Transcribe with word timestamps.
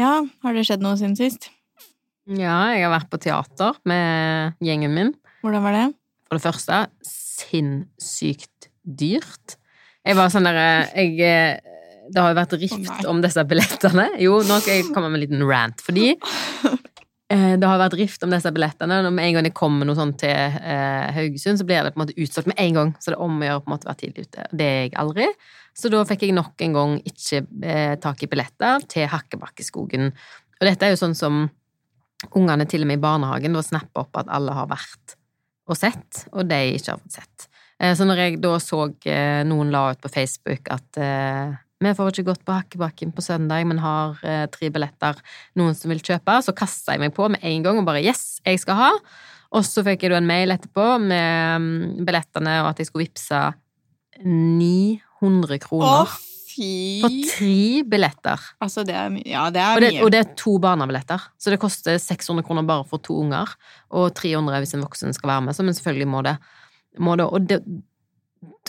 Ja, 0.00 0.20
har 0.44 0.56
det 0.56 0.62
skjedd 0.64 0.80
noe 0.84 0.96
siden 0.96 1.16
sist? 1.18 1.50
Ja, 2.30 2.70
jeg 2.72 2.84
har 2.86 2.92
vært 2.94 3.10
på 3.12 3.18
teater 3.20 3.76
med 3.88 4.56
gjengen 4.64 4.94
min. 4.94 5.10
Hvordan 5.42 5.64
var 5.66 5.76
det? 5.76 5.86
For 6.28 6.38
det 6.38 6.44
første, 6.46 6.78
sinnssykt 7.04 8.70
dyrt. 8.80 9.58
Jeg 10.06 10.16
var 10.16 10.30
sånn 10.32 10.46
derre 10.48 10.86
Jeg 10.94 11.18
eh, 11.20 11.58
Det 12.08 12.22
har 12.22 12.32
jo 12.32 12.38
vært 12.38 12.54
rift 12.62 12.94
oh, 12.94 13.10
om 13.12 13.20
disse 13.20 13.44
billettene. 13.50 14.06
Jo, 14.22 14.38
nå 14.46 14.60
skal 14.62 14.78
jeg 14.78 14.88
komme 14.88 15.10
med 15.10 15.20
en 15.20 15.24
liten 15.26 15.44
rant, 15.46 15.84
fordi 15.84 16.14
eh, 16.14 16.78
det 17.30 17.68
har 17.68 17.78
vært 17.78 17.94
rift 17.94 18.24
om 18.26 18.32
disse 18.32 18.50
billettene. 18.50 18.96
Når 19.04 19.12
med 19.14 19.28
en 19.28 19.36
gang 19.36 19.46
det 19.46 19.54
kommer 19.54 19.86
noe 19.86 19.98
sånt 19.98 20.18
til 20.18 20.34
eh, 20.34 21.10
Haugesund, 21.14 21.60
så 21.60 21.66
blir 21.68 21.86
det 21.86 21.92
på 21.94 22.00
en 22.00 22.02
måte 22.02 22.16
utsolgt 22.18 22.50
med 22.50 22.58
en 22.58 22.78
gang. 22.78 22.90
Så 22.98 23.12
det 23.12 23.18
er 23.18 23.22
om 23.22 23.38
å 23.38 23.46
gjøre 23.46 23.62
å 23.62 23.76
være 23.76 23.96
tidlig 24.00 24.26
ute. 24.26 24.46
Det 24.50 24.66
er 24.66 24.80
jeg 24.82 24.96
aldri. 24.98 25.28
Så 25.78 25.92
da 25.92 26.02
fikk 26.08 26.26
jeg 26.26 26.34
nok 26.34 26.64
en 26.66 26.74
gang 26.74 26.96
ikke 27.06 27.44
eh, 27.62 27.94
tak 28.02 28.24
i 28.26 28.30
billetter 28.32 28.82
til 28.90 29.06
Hakkebakkeskogen. 29.12 30.10
Og 30.60 30.66
dette 30.66 30.88
er 30.88 30.94
jo 30.96 31.00
sånn 31.04 31.16
som 31.18 31.44
ungene 32.36 32.66
til 32.68 32.84
og 32.84 32.90
med 32.90 32.98
i 32.98 33.02
barnehagen 33.02 33.54
da 33.56 33.62
snapper 33.64 34.04
opp 34.04 34.20
at 34.20 34.34
alle 34.34 34.52
har 34.56 34.68
vært 34.70 35.16
og 35.70 35.78
sett, 35.78 36.24
og 36.34 36.48
de 36.50 36.58
ikke 36.74 36.96
har 36.96 37.00
fått 37.00 37.20
sett. 37.20 37.48
Eh, 37.80 37.94
Så 37.94 38.06
når 38.08 38.24
jeg 38.24 38.40
da 38.42 38.56
så 38.58 38.88
eh, 39.06 39.42
noen 39.46 39.70
la 39.70 39.90
ut 39.94 40.02
på 40.02 40.10
Facebook 40.12 40.70
at 40.74 40.98
eh, 41.00 41.54
vi 41.80 41.94
får 41.96 42.12
ikke 42.12 42.26
gått 42.28 42.44
på 42.44 42.52
Hakkebakken 42.58 43.12
på 43.16 43.24
søndag, 43.24 43.64
men 43.68 43.80
har 43.80 44.18
eh, 44.26 44.44
tre 44.52 44.68
billetter, 44.72 45.20
noen 45.56 45.76
som 45.76 45.92
vil 45.92 46.02
kjøpe, 46.04 46.36
så 46.44 46.52
kasta 46.56 46.96
jeg 46.96 47.00
meg 47.00 47.14
på 47.16 47.28
med 47.32 47.40
en 47.46 47.64
gang 47.64 47.80
og 47.80 47.86
bare 47.88 48.02
yes, 48.04 48.40
jeg 48.44 48.60
skal 48.60 48.76
ha. 48.76 48.90
Og 49.56 49.64
så 49.66 49.82
fikk 49.86 50.04
jeg 50.04 50.14
en 50.14 50.28
mail 50.28 50.52
etterpå 50.54 50.86
med 51.02 51.64
mm, 51.64 52.04
billettene 52.06 52.60
og 52.62 52.70
at 52.70 52.82
jeg 52.82 52.90
skulle 52.90 53.08
vippse 53.08 53.40
900 54.20 55.58
kroner. 55.64 56.04
Åh, 56.04 56.18
fy 56.50 56.70
for 57.02 57.16
tre 57.32 57.82
billetter. 57.88 58.46
Altså, 58.62 58.84
det 58.86 58.94
er 59.00 59.10
mye. 59.14 59.26
Ja, 59.26 59.48
det 59.50 59.64
er 59.64 59.74
Og 59.74 59.84
det, 59.84 59.92
mye. 59.96 60.04
og 60.04 60.12
det 60.14 60.20
er 60.20 60.32
to 60.38 60.56
barnebilletter, 60.62 61.28
så 61.40 61.52
det 61.54 61.60
koster 61.62 61.98
600 61.98 62.46
kroner 62.46 62.66
bare 62.68 62.84
for 62.88 63.02
to 63.02 63.16
unger, 63.24 63.56
og 63.90 64.12
300 64.20 64.60
hvis 64.62 64.76
en 64.76 64.84
voksen 64.84 65.16
skal 65.16 65.32
være 65.32 65.46
med, 65.48 65.56
så 65.56 65.66
men 65.66 65.76
selvfølgelig 65.76 66.12
må 66.12 66.22
det. 66.28 66.36
Må 66.98 67.16
det. 67.16 67.26
Og 67.26 67.48
det, 67.48 67.62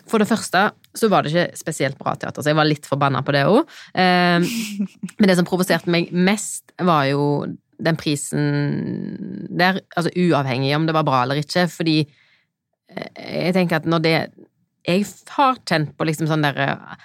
for 0.10 0.20
det 0.20 0.28
første 0.28 0.66
så 0.98 1.08
var 1.12 1.24
det 1.24 1.32
ikke 1.32 1.60
spesielt 1.60 2.00
bra 2.00 2.16
teater, 2.20 2.44
så 2.44 2.52
jeg 2.52 2.60
var 2.60 2.68
litt 2.68 2.88
forbanna 2.90 3.22
på 3.24 3.36
det 3.36 3.46
òg. 3.48 3.62
Eh, 3.96 4.44
men 5.18 5.30
det 5.30 5.38
som 5.40 5.48
provoserte 5.48 5.92
meg 5.92 6.12
mest, 6.12 6.74
var 6.82 7.06
jo 7.12 7.26
den 7.82 7.98
prisen 7.98 9.48
der, 9.50 9.80
altså 9.98 10.12
uavhengig 10.14 10.76
om 10.78 10.86
det 10.86 10.96
var 10.96 11.06
bra 11.08 11.24
eller 11.24 11.42
ikke, 11.42 11.66
fordi 11.72 12.02
eh, 12.04 13.10
jeg 13.48 13.56
tenker 13.58 13.82
at 13.82 13.90
når 13.90 14.08
det 14.08 14.16
Jeg 14.82 15.06
har 15.30 15.60
kjent 15.70 15.92
på 15.94 16.06
liksom 16.10 16.26
sånn 16.26 16.42
derre 16.42 16.98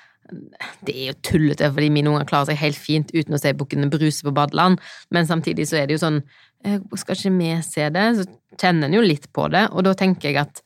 det 0.87 0.95
er 0.95 1.11
jo 1.11 1.17
tullete, 1.23 1.69
fordi 1.71 1.91
mine 1.93 2.09
unger 2.09 2.25
klarer 2.27 2.49
seg 2.49 2.59
helt 2.59 2.79
fint 2.81 3.13
uten 3.15 3.37
å 3.37 3.39
se 3.39 3.53
Bukkene 3.55 3.91
Bruse 3.93 4.25
på 4.25 4.33
badeland, 4.35 4.81
men 5.15 5.29
samtidig 5.29 5.69
så 5.69 5.77
er 5.79 5.87
det 5.87 5.99
jo 5.99 6.03
sånn 6.03 6.23
eh, 6.65 6.81
Skal 6.99 7.19
ikke 7.19 7.35
vi 7.37 7.53
se 7.63 7.91
det? 7.95 8.07
Så 8.17 8.25
kjenner 8.59 8.89
en 8.89 8.97
jo 8.97 9.05
litt 9.05 9.29
på 9.37 9.47
det, 9.53 9.67
og 9.71 9.85
da 9.87 9.93
tenker 9.99 10.33
jeg 10.33 10.41
at 10.43 10.63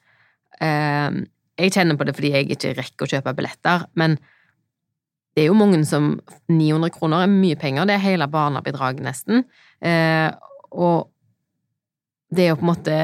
eh, 0.62 1.20
Jeg 1.60 1.74
kjenner 1.76 1.98
på 1.98 2.06
det 2.08 2.16
fordi 2.16 2.34
jeg 2.34 2.50
ikke 2.54 2.74
rekker 2.78 3.06
å 3.06 3.10
kjøpe 3.14 3.34
billetter, 3.38 3.86
men 4.00 4.16
det 5.36 5.44
er 5.44 5.50
jo 5.50 5.58
mange 5.58 5.78
som 5.86 6.12
900 6.50 6.90
kroner 6.94 7.24
er 7.24 7.30
mye 7.32 7.58
penger, 7.58 7.86
det 7.86 7.96
er 7.96 8.02
hele 8.02 8.26
barnebidraget 8.30 9.04
nesten. 9.06 9.44
Eh, 9.78 10.28
og 10.74 11.10
det 12.34 12.50
å 12.50 12.58
på 12.58 12.66
en 12.66 12.70
måte 12.72 12.96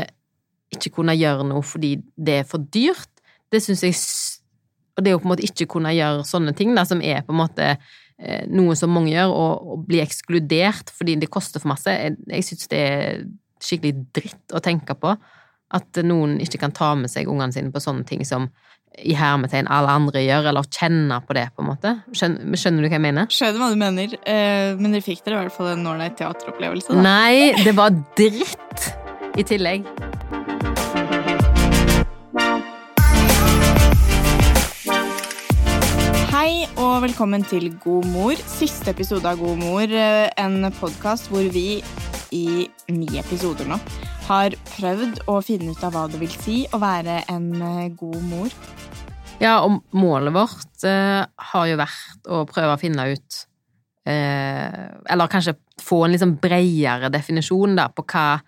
ikke 0.75 0.93
kunne 0.99 1.15
gjøre 1.17 1.47
noe 1.47 1.62
fordi 1.67 1.97
det 2.17 2.41
er 2.41 2.49
for 2.49 2.65
dyrt, 2.75 3.11
det 3.55 3.62
syns 3.62 3.84
jeg 3.87 3.95
Og 4.97 5.05
det 5.05 5.12
å 5.12 5.19
på 5.21 5.29
en 5.29 5.33
måte 5.34 5.45
ikke 5.45 5.67
kunne 5.69 5.91
gjøre 5.93 6.25
sånne 6.25 6.55
ting, 6.57 6.71
da, 6.73 6.87
som 6.89 7.03
er 7.05 7.21
på 7.21 7.34
en 7.34 7.41
måte 7.43 7.67
eh, 7.69 8.47
noe 8.49 8.73
som 8.81 8.89
mange 8.89 9.12
gjør, 9.12 9.29
og, 9.29 9.67
og 9.75 9.83
bli 9.91 10.01
ekskludert 10.01 10.89
fordi 10.89 11.19
det 11.21 11.29
koster 11.29 11.61
for 11.61 11.75
masse, 11.75 11.93
jeg, 11.93 12.15
jeg 12.33 12.47
syns 12.47 12.71
det 12.73 12.81
er 12.81 13.27
skikkelig 13.61 14.07
dritt 14.17 14.57
å 14.57 14.62
tenke 14.65 14.97
på. 14.97 15.12
At 15.75 15.98
noen 16.06 16.36
ikke 16.42 16.61
kan 16.62 16.70
ta 16.75 16.92
med 16.95 17.11
seg 17.11 17.27
ungene 17.27 17.53
sine 17.55 17.72
på 17.75 17.81
sånne 17.82 18.06
ting 18.06 18.22
som 18.28 18.49
i 19.03 19.12
hermetegn 19.19 19.66
alle 19.69 19.93
andre 19.99 20.22
gjør, 20.22 20.47
eller 20.53 20.69
kjenne 20.72 21.19
på 21.27 21.34
det, 21.37 21.49
på 21.56 21.60
en 21.65 21.69
måte. 21.69 21.91
Skjønner, 22.16 22.56
skjønner 22.56 22.87
du 22.87 22.88
hva 22.88 22.94
jeg 22.97 23.04
mener? 23.04 23.27
Skjønner 23.34 23.60
hva 23.60 23.69
du 23.75 23.81
mener, 23.82 24.15
eh, 24.25 24.71
men 24.78 24.94
dere 24.94 25.04
fikk 25.04 25.25
dere 25.27 25.43
i 25.43 25.43
hvert 25.44 25.56
fall 25.59 25.72
en 25.75 25.84
ålreit 25.91 26.16
teateropplevelse, 26.16 26.94
da. 26.94 27.03
Nei, 27.04 27.53
det 27.66 27.75
var 27.77 27.93
dritt 28.16 28.88
i 29.37 29.44
tillegg. 29.44 29.84
Hei 36.31 36.66
og 36.78 37.00
velkommen 37.04 37.44
til 37.48 37.69
God 37.83 38.06
mor. 38.12 38.38
Siste 38.50 38.93
episode 38.93 39.27
av 39.28 39.38
God 39.41 39.59
mor. 39.60 39.83
eh, 39.83 40.28
En 40.38 40.71
podkast 40.81 41.28
hvor 41.31 41.47
vi 41.53 41.83
i 42.34 42.66
ni 42.92 43.19
episoder 43.19 43.69
nå 43.70 43.78
har 44.26 44.56
prøvd 44.72 45.20
å 45.31 45.38
finne 45.44 45.75
ut 45.75 45.84
av 45.87 45.94
hva 45.94 46.06
det 46.10 46.19
vil 46.19 46.32
si 46.34 46.56
å 46.75 46.81
være 46.82 47.20
en 47.31 47.50
eh, 47.62 47.92
god 47.94 48.19
mor. 48.26 48.54
Ja, 49.38 49.60
og 49.62 49.82
målet 49.94 50.34
vårt 50.34 50.86
eh, 50.88 51.22
har 51.22 51.69
jo 51.69 51.78
vært 51.78 52.31
å 52.32 52.42
prøve 52.48 52.75
å 52.75 52.81
finne 52.81 53.04
ut 53.12 53.38
eh, 54.09 54.86
Eller 55.12 55.31
kanskje 55.31 55.59
få 55.82 56.06
en 56.06 56.16
liksom 56.16 56.38
bredere 56.42 57.12
definisjon 57.12 57.76
da, 57.78 57.91
på 57.92 58.06
hva 58.09 58.41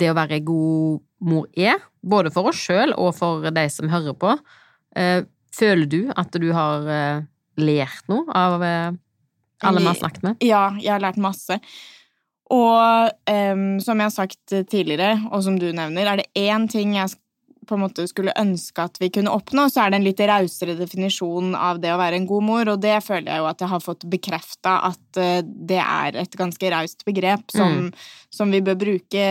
det 0.00 0.10
å 0.10 0.16
være 0.16 0.40
god 0.42 1.04
mor 1.28 1.46
er. 1.54 1.78
Både 2.02 2.32
for 2.34 2.50
oss 2.50 2.58
sjøl 2.58 2.96
og 2.96 3.12
for 3.18 3.44
de 3.54 3.68
som 3.70 3.92
hører 3.92 4.16
på. 4.18 4.34
Eh, 4.96 5.22
føler 5.54 5.86
du 5.90 6.00
at 6.16 6.34
du 6.40 6.50
har 6.56 6.88
eh, 6.90 7.24
lært 7.60 8.08
noe 8.10 8.24
av 8.34 8.64
eh, 8.64 8.96
alle 9.64 9.82
vi 9.82 9.88
har 9.88 10.00
snakket 10.00 10.26
med? 10.26 10.44
Ja, 10.44 10.64
jeg 10.80 10.92
har 10.96 11.02
lært 11.04 11.20
masse. 11.20 11.60
Og 12.54 13.10
um, 13.30 13.66
som 13.82 13.98
jeg 13.98 14.06
har 14.06 14.14
sagt 14.14 14.56
tidligere, 14.70 15.16
og 15.32 15.42
som 15.46 15.58
du 15.58 15.70
nevner, 15.74 16.06
er 16.06 16.22
det 16.22 16.30
én 16.38 16.68
ting 16.70 16.94
jeg 16.98 17.16
på 17.64 17.76
en 17.76 17.84
måte 17.84 18.04
skulle 18.08 18.34
ønske 18.38 18.84
at 18.84 18.98
vi 19.00 19.10
kunne 19.12 19.32
oppnå, 19.32 19.66
så 19.72 19.84
er 19.84 19.92
det 19.92 19.98
en 19.98 20.06
litt 20.06 20.20
rausere 20.28 20.76
definisjon 20.78 21.54
av 21.56 21.80
det 21.82 21.92
å 21.94 21.98
være 22.00 22.20
en 22.20 22.28
god 22.28 22.46
mor, 22.46 22.70
og 22.74 22.82
det 22.82 22.98
føler 23.04 23.30
jeg 23.30 23.42
jo 23.42 23.48
at 23.48 23.64
jeg 23.64 23.72
har 23.72 23.84
fått 23.84 24.06
bekrefta 24.12 24.76
at 24.90 25.20
eh, 25.20 25.40
det 25.42 25.80
er 25.80 26.20
et 26.24 26.38
ganske 26.38 26.72
raust 26.74 27.04
begrep 27.08 27.54
som, 27.54 27.90
som 28.32 28.52
vi 28.54 28.62
bør 28.64 28.78
bruke 28.84 29.26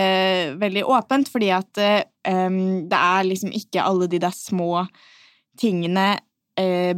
veldig 0.61 0.85
åpent, 0.97 1.31
fordi 1.33 1.51
at 1.55 1.83
em, 1.83 2.59
det 2.89 2.99
er 2.99 3.29
liksom 3.29 3.53
ikke 3.53 3.85
alle 3.85 4.09
de 4.11 4.21
der 4.23 4.35
små 4.35 4.87
tingene 5.59 6.15
eh, 6.59 6.93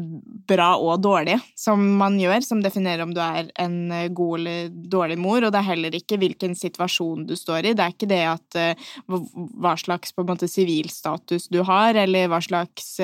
bra 0.49 0.73
og 0.77 1.01
dårlige 1.03 1.39
som 1.57 1.81
man 1.99 2.17
gjør, 2.19 2.43
som 2.43 2.61
definerer 2.63 3.03
om 3.05 3.13
du 3.15 3.21
er 3.23 3.49
en 3.61 3.77
eh, 3.91 4.07
god 4.15 4.39
eller 4.39 4.69
dårlig 4.91 5.17
mor, 5.21 5.43
og 5.43 5.53
det 5.53 5.61
er 5.61 5.69
heller 5.69 5.95
ikke 5.97 6.19
hvilken 6.21 6.55
situasjon 6.59 7.25
du 7.29 7.35
står 7.39 7.69
i. 7.69 7.73
Det 7.77 7.85
er 7.85 7.95
ikke 7.95 8.09
det 8.11 8.21
at 8.31 8.59
eh, 8.61 8.89
hva- 9.07 9.77
slags 9.79 10.13
på 10.15 10.23
en 10.23 10.31
måte 10.33 10.49
sivilstatus 10.51 11.47
du 11.51 11.61
har, 11.67 11.95
eller 12.05 12.29
hva 12.31 12.41
slags 12.43 12.95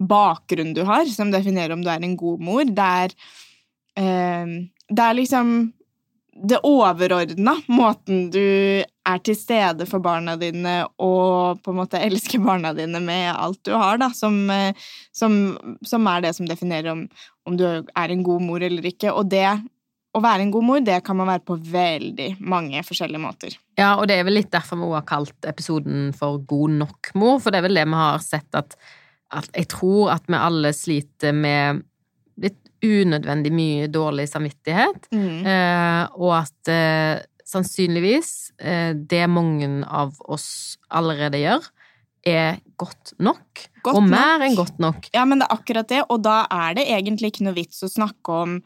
bakgrunn 0.00 0.74
du 0.76 0.82
har, 0.88 1.04
som 1.12 1.30
definerer 1.32 1.74
om 1.76 1.82
du 1.84 1.90
er 1.92 2.02
en 2.04 2.16
god 2.16 2.40
mor. 2.42 2.64
Det 2.64 2.86
er, 3.04 3.14
det 3.96 5.04
er 5.04 5.18
liksom 5.18 5.52
det 6.42 6.58
overordna, 6.66 7.56
måten 7.72 8.26
du 8.34 8.42
er 9.06 9.20
til 9.24 9.36
stede 9.38 9.86
for 9.88 10.02
barna 10.04 10.34
dine 10.40 10.80
og 11.02 11.62
på 11.64 11.72
en 11.72 11.78
måte 11.78 12.00
elsker 12.02 12.42
barna 12.42 12.72
dine 12.76 13.00
med 13.02 13.30
alt 13.32 13.62
du 13.66 13.72
har, 13.76 14.00
da, 14.02 14.10
som, 14.14 14.38
eh, 14.50 14.76
som, 15.14 15.56
som 15.86 16.10
er 16.10 16.26
det 16.26 16.34
som 16.36 16.48
definerer 16.48 16.92
om, 16.92 17.06
om 17.46 17.56
du 17.56 17.64
er 17.66 18.12
en 18.12 18.26
god 18.26 18.44
mor 18.44 18.64
eller 18.66 18.90
ikke. 18.90 19.14
Og 19.14 19.30
det 19.32 19.48
å 20.16 20.22
være 20.24 20.46
en 20.46 20.52
god 20.54 20.64
mor, 20.64 20.84
det 20.84 21.00
kan 21.04 21.18
man 21.18 21.28
være 21.28 21.44
på 21.46 21.58
veldig 21.70 22.28
mange 22.40 22.82
forskjellige 22.86 23.22
måter. 23.22 23.56
Ja, 23.78 23.94
og 24.00 24.06
det 24.08 24.18
er 24.18 24.28
vel 24.28 24.38
litt 24.40 24.52
derfor 24.54 24.80
vi 24.80 24.92
har 24.94 25.08
kalt 25.08 25.48
episoden 25.48 26.12
for 26.16 26.40
God 26.48 26.78
nok 26.80 27.12
mor, 27.20 27.40
for 27.42 27.52
det 27.52 27.60
er 27.60 27.68
vel 27.68 27.80
det 27.80 27.88
vi 27.88 28.00
har 28.00 28.24
sett 28.24 28.56
at, 28.56 28.78
at 29.36 29.50
jeg 29.52 29.68
tror 29.72 30.14
at 30.16 30.24
vi 30.30 30.40
alle 30.40 30.72
sliter 30.76 31.36
med 31.36 31.84
unødvendig 32.84 33.52
mye 33.52 33.86
dårlig 33.88 34.28
samvittighet, 34.28 35.08
Mm. 35.12 35.46
eh, 35.46 36.08
og 36.16 36.34
at 36.42 36.68
eh, 36.68 37.22
sannsynligvis 37.46 38.52
eh, 38.58 38.92
det 38.94 39.24
mange 39.30 39.84
av 39.86 40.14
oss 40.28 40.76
allerede 40.90 41.38
gjør, 41.40 41.64
er 42.26 42.56
godt 42.76 43.12
nok, 43.22 43.68
Godt 43.84 43.94
og 43.96 44.02
nok. 44.02 44.10
mer 44.10 44.40
enn 44.42 44.56
godt 44.58 44.80
nok. 44.82 45.08
Ja, 45.14 45.24
men 45.24 45.38
det 45.38 45.46
er 45.48 45.54
akkurat 45.56 45.88
det, 45.88 46.00
og 46.10 46.22
da 46.26 46.40
er 46.50 46.74
det 46.74 46.86
egentlig 46.90 47.30
ikke 47.32 47.44
noe 47.46 47.54
vits 47.54 47.84
å 47.86 47.88
snakke 47.92 48.34
om 48.42 48.56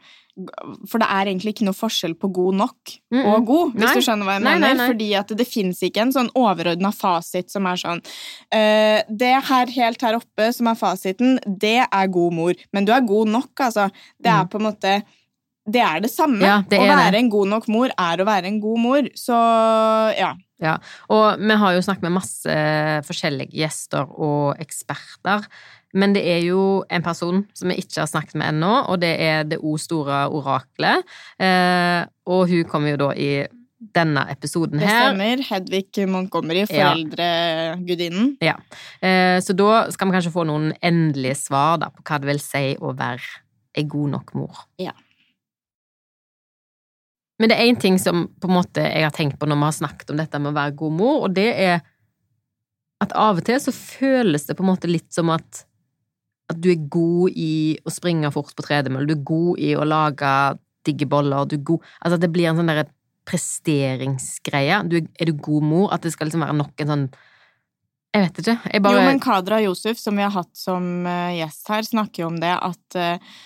For 0.87 0.97
det 1.01 1.07
er 1.11 1.27
egentlig 1.27 1.51
ikke 1.55 1.65
noe 1.67 1.75
forskjell 1.75 2.13
på 2.19 2.29
god 2.33 2.55
nok 2.55 2.93
Mm, 3.11 3.17
mm. 3.19 3.25
og 3.33 3.45
god, 3.45 3.71
hvis 3.75 3.83
Nei. 3.83 3.93
du 3.97 4.01
skjønner 4.05 4.25
hva 4.29 4.33
jeg 4.37 4.43
Nei, 4.45 4.53
mener. 4.55 4.67
nei, 4.67 4.73
nei. 4.79 4.87
Fordi 4.93 5.07
at 5.19 5.33
det 5.41 5.47
fins 5.49 5.81
ikke 5.83 6.01
en 6.05 6.13
sånn 6.15 6.29
overordna 6.39 6.91
fasit 6.95 7.51
som 7.51 7.65
er 7.67 7.75
sånn 7.81 7.99
uh, 8.55 8.99
Det 9.11 9.33
her 9.49 9.73
helt 9.75 10.01
her 10.01 10.15
oppe 10.15 10.47
som 10.55 10.67
er 10.71 10.75
fasiten, 10.79 11.39
det 11.45 11.81
er 11.83 12.07
god 12.07 12.33
mor. 12.33 12.53
Men 12.71 12.85
du 12.87 12.93
er 12.95 13.01
god 13.03 13.27
nok, 13.27 13.51
altså. 13.59 13.89
Det 14.21 14.31
er 14.31 14.43
Mm. 14.45 14.49
på 14.49 14.61
en 14.61 14.67
måte 14.69 14.93
Det 15.69 15.81
er 15.81 15.99
det 16.01 16.09
samme. 16.09 16.41
Ja, 16.41 16.61
det 16.67 16.79
å 16.79 16.87
være 16.89 17.11
det. 17.11 17.19
en 17.19 17.29
god 17.29 17.47
nok 17.47 17.67
mor 17.69 17.91
er 17.93 18.17
å 18.23 18.25
være 18.25 18.49
en 18.49 18.59
god 18.63 18.79
mor. 18.79 19.09
Så 19.15 19.35
ja. 20.17 20.33
Og 21.09 21.39
vi 21.41 21.55
har 21.57 21.73
jo 21.73 21.81
snakket 21.81 22.03
med 22.05 22.13
masse 22.19 22.55
forskjellige 23.07 23.49
gjester 23.57 24.05
og 24.21 24.59
eksperter 24.61 25.47
Men 25.93 26.13
det 26.13 26.21
er 26.23 26.43
jo 26.45 26.83
en 26.89 27.01
person 27.03 27.41
som 27.57 27.67
vi 27.69 27.75
ikke 27.81 27.99
har 27.99 28.07
snakket 28.07 28.35
med 28.39 28.47
ennå, 28.53 28.85
og 28.87 29.01
det 29.01 29.09
er 29.19 29.41
det 29.43 29.57
O 29.59 29.73
store 29.81 30.29
oraklet. 30.31 31.03
Eh, 31.37 32.05
og 32.31 32.45
hun 32.47 32.63
kommer 32.63 32.93
jo 32.93 32.97
da 33.01 33.09
i 33.11 33.43
denne 33.97 34.23
episoden 34.31 34.79
Det 34.79 34.87
her. 34.87 35.09
stemmer. 35.09 35.41
Hedvig 35.49 36.07
Montgomery, 36.07 36.63
Ja. 36.69 36.93
foreldregudinnen. 36.93 38.37
Ja. 38.39 38.55
Eh, 39.01 39.41
så 39.41 39.53
da 39.53 39.91
skal 39.91 40.07
vi 40.07 40.13
kanskje 40.15 40.31
få 40.31 40.45
noen 40.47 40.71
endelige 40.81 41.35
svar 41.35 41.77
da, 41.81 41.89
på 41.89 42.03
hva 42.07 42.19
det 42.21 42.29
vil 42.29 42.39
si 42.39 42.63
å 42.79 42.95
være 42.95 43.19
ei 43.75 43.83
god 43.83 44.09
nok 44.15 44.33
mor. 44.35 44.65
Ja. 44.79 44.91
Men 47.41 47.49
det 47.49 47.57
er 47.57 47.71
én 47.71 47.79
ting 47.81 47.97
som 48.01 48.27
på 48.37 48.49
en 48.49 48.57
måte 48.59 48.83
jeg 48.85 49.07
har 49.07 49.15
tenkt 49.15 49.39
på 49.41 49.49
når 49.49 49.57
vi 49.57 49.67
har 49.67 49.79
snakket 49.79 50.13
om 50.13 50.21
dette 50.21 50.39
med 50.41 50.53
å 50.53 50.59
være 50.59 50.77
god 50.77 50.95
mor, 50.99 51.25
og 51.25 51.35
det 51.35 51.49
er 51.57 51.81
at 53.01 53.15
av 53.17 53.41
og 53.41 53.45
til 53.47 53.57
så 53.57 53.73
føles 53.73 54.45
det 54.45 54.55
på 54.57 54.61
en 54.61 54.69
måte 54.69 54.89
litt 54.91 55.09
som 55.13 55.33
at 55.33 55.65
at 56.51 56.59
du 56.59 56.67
er 56.73 56.87
god 56.91 57.37
i 57.39 57.79
å 57.87 57.91
springe 57.93 58.29
fort 58.35 58.51
på 58.57 58.65
tredemølle, 58.65 59.07
du 59.07 59.15
er 59.15 59.27
god 59.27 59.61
i 59.63 59.69
å 59.79 59.87
lage 59.87 60.31
digge 60.87 61.07
boller, 61.07 61.47
du 61.47 61.55
er 61.55 61.63
god 61.69 61.85
Altså 62.01 62.17
at 62.17 62.23
det 62.25 62.31
blir 62.33 62.49
en 62.49 62.59
sånn 62.59 62.71
derre 62.71 62.89
presteringsgreie. 63.29 64.81
Du, 64.89 64.97
er 64.97 65.29
du 65.29 65.35
god 65.37 65.65
mor? 65.65 65.91
At 65.93 66.05
det 66.05 66.13
skal 66.15 66.27
liksom 66.27 66.41
være 66.43 66.57
nok 66.57 66.81
en 66.81 66.93
sånn 66.93 67.05
Jeg 68.11 68.25
vet 68.25 68.41
ikke. 68.41 68.55
Jeg 68.73 68.83
bare 68.83 68.97
Jo, 68.97 69.05
men 69.07 69.21
Kadra 69.23 69.61
Josef, 69.63 70.01
som 70.01 70.17
vi 70.19 70.25
har 70.25 70.33
hatt 70.35 70.51
som 70.57 71.05
eh, 71.07 71.37
gjest 71.37 71.69
her, 71.71 71.85
snakker 71.87 72.25
jo 72.25 72.31
om 72.33 72.41
det 72.41 72.51
at 72.51 72.97
eh, 72.99 73.37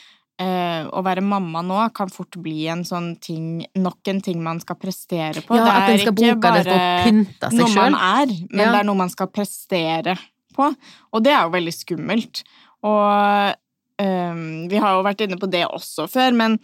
eh, 0.42 0.86
å 0.88 1.04
være 1.06 1.24
mamma 1.26 1.62
nå 1.66 1.80
kan 1.96 2.12
fort 2.12 2.38
bli 2.42 2.68
en 2.72 2.84
sånn 2.88 3.14
ting 3.24 3.66
Nok 3.80 4.12
en 4.12 4.22
ting 4.26 4.42
man 4.44 4.60
skal 4.64 4.78
prestere 4.80 5.44
på. 5.46 5.58
Ja, 5.58 5.66
det 5.66 5.76
er 5.76 6.06
ikke 6.06 6.16
seg 7.50 7.60
noe 7.60 7.70
man 7.76 7.96
er, 8.00 8.34
men 8.50 8.66
Ja. 8.66 8.72
det 8.72 8.80
er 8.82 8.90
noe 8.90 9.02
man 9.06 9.14
skal 9.14 9.28
prestere 9.28 10.18
på. 10.56 10.72
Og 11.14 11.24
det 11.24 11.34
er 11.36 11.44
jo 11.44 11.56
veldig 11.56 11.76
skummelt. 11.76 12.44
Og 12.84 13.56
ehm, 14.02 14.68
vi 14.72 14.78
har 14.82 14.96
jo 14.96 15.06
vært 15.08 15.24
inne 15.26 15.40
på 15.40 15.50
det 15.52 15.66
også 15.68 16.08
før, 16.12 16.36
men 16.36 16.60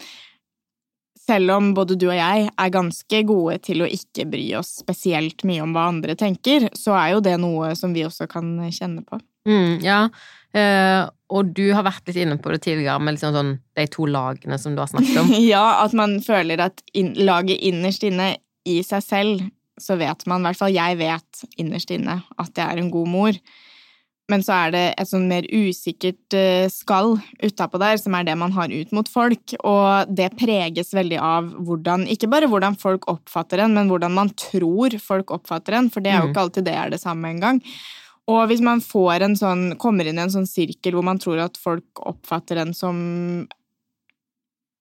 selv 1.21 1.53
om 1.53 1.73
både 1.77 1.95
du 1.99 2.07
og 2.09 2.17
jeg 2.17 2.49
er 2.49 2.73
ganske 2.73 3.23
gode 3.29 3.59
til 3.63 3.83
å 3.83 3.89
ikke 3.89 4.25
bry 4.31 4.45
oss 4.57 4.79
spesielt 4.81 5.45
mye 5.47 5.63
om 5.63 5.75
hva 5.75 5.87
andre 5.91 6.15
tenker, 6.19 6.69
så 6.77 6.95
er 6.97 7.13
jo 7.15 7.21
det 7.21 7.37
noe 7.39 7.75
som 7.77 7.93
vi 7.93 8.03
også 8.07 8.27
kan 8.31 8.57
kjenne 8.73 9.05
på. 9.05 9.19
Mm, 9.47 9.79
ja, 9.85 10.03
Uh, 10.51 11.07
og 11.31 11.53
du 11.55 11.69
har 11.71 11.85
vært 11.87 12.09
litt 12.09 12.17
inne 12.25 12.35
på 12.35 12.51
det 12.51 12.57
tidligere 12.65 12.99
med 12.99 13.15
liksom 13.15 13.31
sånn, 13.31 13.51
de 13.79 13.85
to 13.87 14.03
lagene 14.03 14.57
som 14.59 14.73
du 14.75 14.81
har 14.83 14.89
snakket 14.91 15.21
om. 15.21 15.29
Ja, 15.53 15.61
at 15.85 15.93
man 15.95 16.17
føler 16.19 16.59
at 16.59 16.81
in 16.91 17.13
laget 17.15 17.61
innerst 17.69 18.03
inne 18.03 18.33
i 18.67 18.81
seg 18.83 18.99
selv, 19.05 19.45
så 19.79 19.95
vet 19.95 20.25
man, 20.27 20.43
i 20.43 20.49
hvert 20.49 20.59
fall 20.59 20.73
jeg 20.75 20.97
vet 20.99 21.45
innerst 21.55 21.93
inne, 21.95 22.17
at 22.35 22.51
jeg 22.59 22.65
er 22.67 22.81
en 22.83 22.91
god 22.91 23.07
mor. 23.13 23.39
Men 24.27 24.43
så 24.43 24.57
er 24.65 24.75
det 24.75 24.83
et 24.99 25.07
sånn 25.07 25.29
mer 25.31 25.47
usikkert 25.47 26.35
eh, 26.35 26.67
skall 26.71 27.15
utapå 27.39 27.79
der, 27.79 27.95
som 28.03 28.19
er 28.19 28.27
det 28.27 28.35
man 28.43 28.51
har 28.55 28.67
ut 28.75 28.91
mot 28.91 29.07
folk. 29.11 29.55
Og 29.63 30.11
det 30.11 30.33
preges 30.35 30.91
veldig 30.95 31.17
av 31.23 31.47
hvordan, 31.63 32.05
ikke 32.11 32.27
bare 32.31 32.51
hvordan 32.51 32.75
folk 32.79 33.07
oppfatter 33.11 33.63
en, 33.63 33.73
men 33.79 33.87
hvordan 33.87 34.19
man 34.19 34.35
tror 34.35 34.99
folk 34.99 35.31
oppfatter 35.35 35.79
en, 35.79 35.89
for 35.91 36.03
det 36.03 36.11
er 36.11 36.19
jo 36.21 36.27
Mm. 36.27 36.35
ikke 36.35 36.43
alltid 36.43 36.67
det 36.67 36.75
er 36.75 36.91
det 36.91 37.01
samme 37.07 37.31
engang. 37.31 37.63
Og 38.29 38.43
hvis 38.51 38.61
man 38.61 38.83
sånn, 38.83 39.77
kommer 39.81 40.07
inn 40.07 40.19
i 40.19 40.23
en 40.23 40.33
sånn 40.33 40.49
sirkel 40.49 40.93
hvor 40.93 41.05
man 41.05 41.19
tror 41.19 41.41
at 41.47 41.57
folk 41.57 42.03
oppfatter 42.05 42.61
en 42.61 42.73
som 42.77 43.47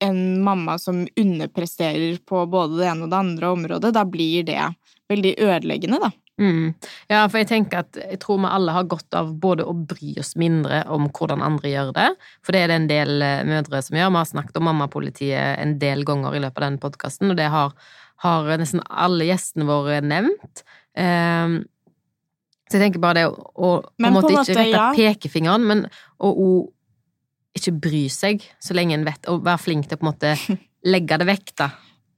en 0.00 0.42
mamma 0.44 0.78
som 0.80 1.02
underpresterer 1.16 2.18
på 2.24 2.46
både 2.48 2.78
det 2.80 2.88
ene 2.88 3.04
og 3.04 3.12
det 3.12 3.20
andre 3.20 3.48
området, 3.52 3.92
da 3.92 4.04
blir 4.08 4.46
det 4.48 4.62
veldig 5.12 5.34
ødeleggende, 5.44 5.98
da. 6.00 6.10
Mm. 6.40 6.70
Ja, 7.10 7.26
for 7.28 7.36
jeg 7.42 7.50
tenker 7.50 7.82
at 7.82 7.98
jeg 8.00 8.16
tror 8.22 8.38
vi 8.40 8.48
alle 8.48 8.72
har 8.72 8.86
godt 8.88 9.12
av 9.18 9.34
både 9.42 9.66
å 9.68 9.74
bry 9.76 10.14
oss 10.22 10.32
mindre 10.40 10.80
om 10.88 11.10
hvordan 11.12 11.44
andre 11.44 11.68
gjør 11.68 11.90
det, 11.98 12.06
for 12.40 12.56
det 12.56 12.62
er 12.62 12.72
det 12.72 12.78
en 12.78 12.88
del 12.88 13.26
eh, 13.26 13.42
mødre 13.44 13.82
som 13.84 13.98
gjør. 13.98 14.14
Vi 14.14 14.20
har 14.22 14.30
snakket 14.30 14.56
om 14.56 14.66
mammapolitiet 14.70 15.60
en 15.60 15.76
del 15.82 16.06
ganger 16.08 16.36
i 16.36 16.40
løpet 16.40 16.62
av 16.62 16.66
denne 16.70 16.82
podkasten, 16.86 17.34
og 17.34 17.36
det 17.36 17.50
har, 17.52 17.76
har 18.24 18.48
nesten 18.62 18.80
alle 18.88 19.28
gjestene 19.28 19.68
våre 19.68 20.00
nevnt. 20.00 20.64
Ehm, 20.96 21.60
så 22.70 22.78
jeg 22.78 22.84
tenker 22.86 23.02
bare 23.02 23.18
det 23.18 23.26
å, 23.26 23.34
å 23.34 23.70
på 23.82 23.98
Men 23.98 24.12
en 24.12 24.16
måte 24.20 24.32
ikke 24.36 24.54
rette 24.54 24.70
ja. 24.70 24.88
pekefingeren, 24.94 25.64
men 25.66 25.84
å, 26.22 26.30
å 26.30 26.48
ikke 27.58 27.72
bry 27.82 28.04
seg 28.14 28.44
så 28.62 28.76
lenge 28.78 28.94
en 28.94 29.04
vet, 29.08 29.26
og 29.26 29.42
være 29.44 29.58
flink 29.58 29.88
til 29.90 29.98
å 29.98 30.00
på 30.00 30.06
en 30.06 30.12
måte 30.12 30.34
legge 30.94 31.18
det 31.18 31.26
vekk, 31.26 31.54
da. 31.58 31.70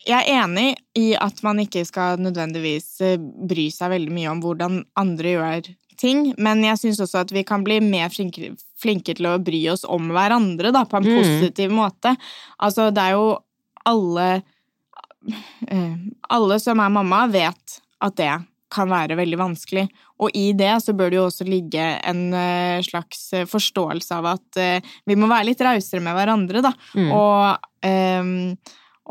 Jeg 0.02 0.18
er 0.26 0.42
enig 0.42 0.74
i 0.98 1.12
at 1.14 1.38
man 1.46 1.60
ikke 1.62 1.84
skal 1.86 2.18
nødvendigvis 2.20 2.88
eh, 3.06 3.16
bry 3.22 3.68
seg 3.72 3.92
veldig 3.94 4.12
mye 4.12 4.32
om 4.32 4.40
hvordan 4.42 4.80
andre 4.98 5.34
gjør 5.36 5.70
ting, 6.02 6.32
men 6.42 6.64
jeg 6.66 6.80
syns 6.80 7.00
også 7.04 7.20
at 7.22 7.32
vi 7.32 7.44
kan 7.46 7.62
bli 7.64 7.76
mer 7.84 8.10
flinke, 8.10 8.50
flinke 8.82 9.14
til 9.14 9.28
å 9.30 9.36
bry 9.38 9.60
oss 9.70 9.84
om 9.86 10.08
hverandre, 10.10 10.72
da, 10.74 10.82
på 10.84 10.98
en 10.98 11.06
Mm. 11.06 11.14
positiv 11.20 11.70
måte. 11.70 12.16
Altså, 12.58 12.90
det 12.90 13.04
er 13.08 13.14
jo 13.14 13.38
alle 13.86 14.42
eh, 15.70 15.94
Alle 16.34 16.58
som 16.60 16.80
er 16.82 16.90
mamma, 16.90 17.26
vet 17.30 17.78
at 18.02 18.16
det 18.18 18.32
kan 18.72 18.90
være 18.90 19.16
veldig 19.18 19.38
vanskelig. 19.40 19.86
Og 20.22 20.34
i 20.38 20.50
det 20.56 20.72
så 20.84 20.94
bør 20.96 21.12
det 21.12 21.18
jo 21.18 21.26
også 21.28 21.46
ligge 21.48 21.86
en 22.08 22.22
eh, 22.36 22.82
slags 22.86 23.26
eh, 23.36 23.48
forståelse 23.48 24.20
av 24.20 24.30
at 24.34 24.60
eh, 24.60 24.92
vi 25.08 25.16
må 25.18 25.28
være 25.30 25.50
litt 25.50 25.64
rausere 25.64 26.02
med 26.04 26.16
hverandre, 26.16 26.62
da. 26.64 26.72
Mm. 26.96 27.10
Og, 27.16 27.66
um, 27.86 28.32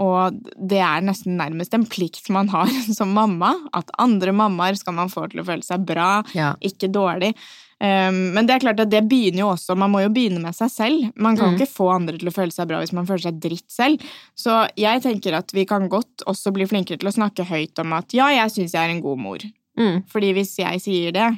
og 0.02 0.38
det 0.56 0.80
er 0.82 1.04
nesten 1.06 1.36
nærmest 1.40 1.76
en 1.78 1.86
plikt 1.90 2.32
man 2.34 2.50
har 2.54 2.72
som 2.98 3.12
mamma. 3.18 3.54
At 3.78 3.92
andre 4.02 4.34
mammaer 4.36 4.80
skal 4.80 4.98
man 4.98 5.12
få 5.14 5.28
til 5.32 5.44
å 5.44 5.48
føle 5.52 5.66
seg 5.68 5.86
bra, 5.88 6.14
Ja. 6.38 6.54
ikke 6.64 6.90
dårlig. 6.92 7.36
Ehm, 7.82 8.18
men 8.36 8.46
det 8.46 8.54
er 8.56 8.62
klart 8.62 8.80
at 8.84 8.92
det 8.94 9.00
begynner 9.10 9.42
jo 9.42 9.48
også 9.56 9.74
Man 9.80 9.90
må 9.90 10.04
jo 10.04 10.12
begynne 10.14 10.42
med 10.44 10.54
seg 10.54 10.70
selv. 10.70 11.08
Man 11.18 11.36
kan 11.40 11.50
Mm. 11.54 11.58
ikke 11.58 11.72
få 11.74 11.88
andre 11.96 12.18
til 12.22 12.30
å 12.30 12.34
føle 12.36 12.54
seg 12.54 12.68
bra 12.70 12.80
hvis 12.84 12.94
man 12.94 13.08
føler 13.10 13.26
seg 13.26 13.40
dritt 13.42 13.70
selv. 13.74 14.04
Så 14.38 14.68
jeg 14.78 15.02
tenker 15.02 15.34
at 15.34 15.52
vi 15.54 15.66
kan 15.66 15.90
godt 15.90 16.22
også 16.30 16.54
bli 16.54 16.68
flinkere 16.70 17.00
til 17.02 17.10
å 17.10 17.16
snakke 17.18 17.48
høyt 17.50 17.80
om 17.82 17.94
at 17.98 18.14
ja, 18.14 18.28
jeg 18.30 18.52
syns 18.54 18.76
jeg 18.78 18.84
er 18.86 18.94
en 18.94 19.02
god 19.02 19.18
mor. 19.18 19.40
Mm. 19.80 20.04
Fordi 20.12 20.34
hvis 20.38 20.58
jeg 20.60 20.82
sier 20.84 21.12
det, 21.12 21.30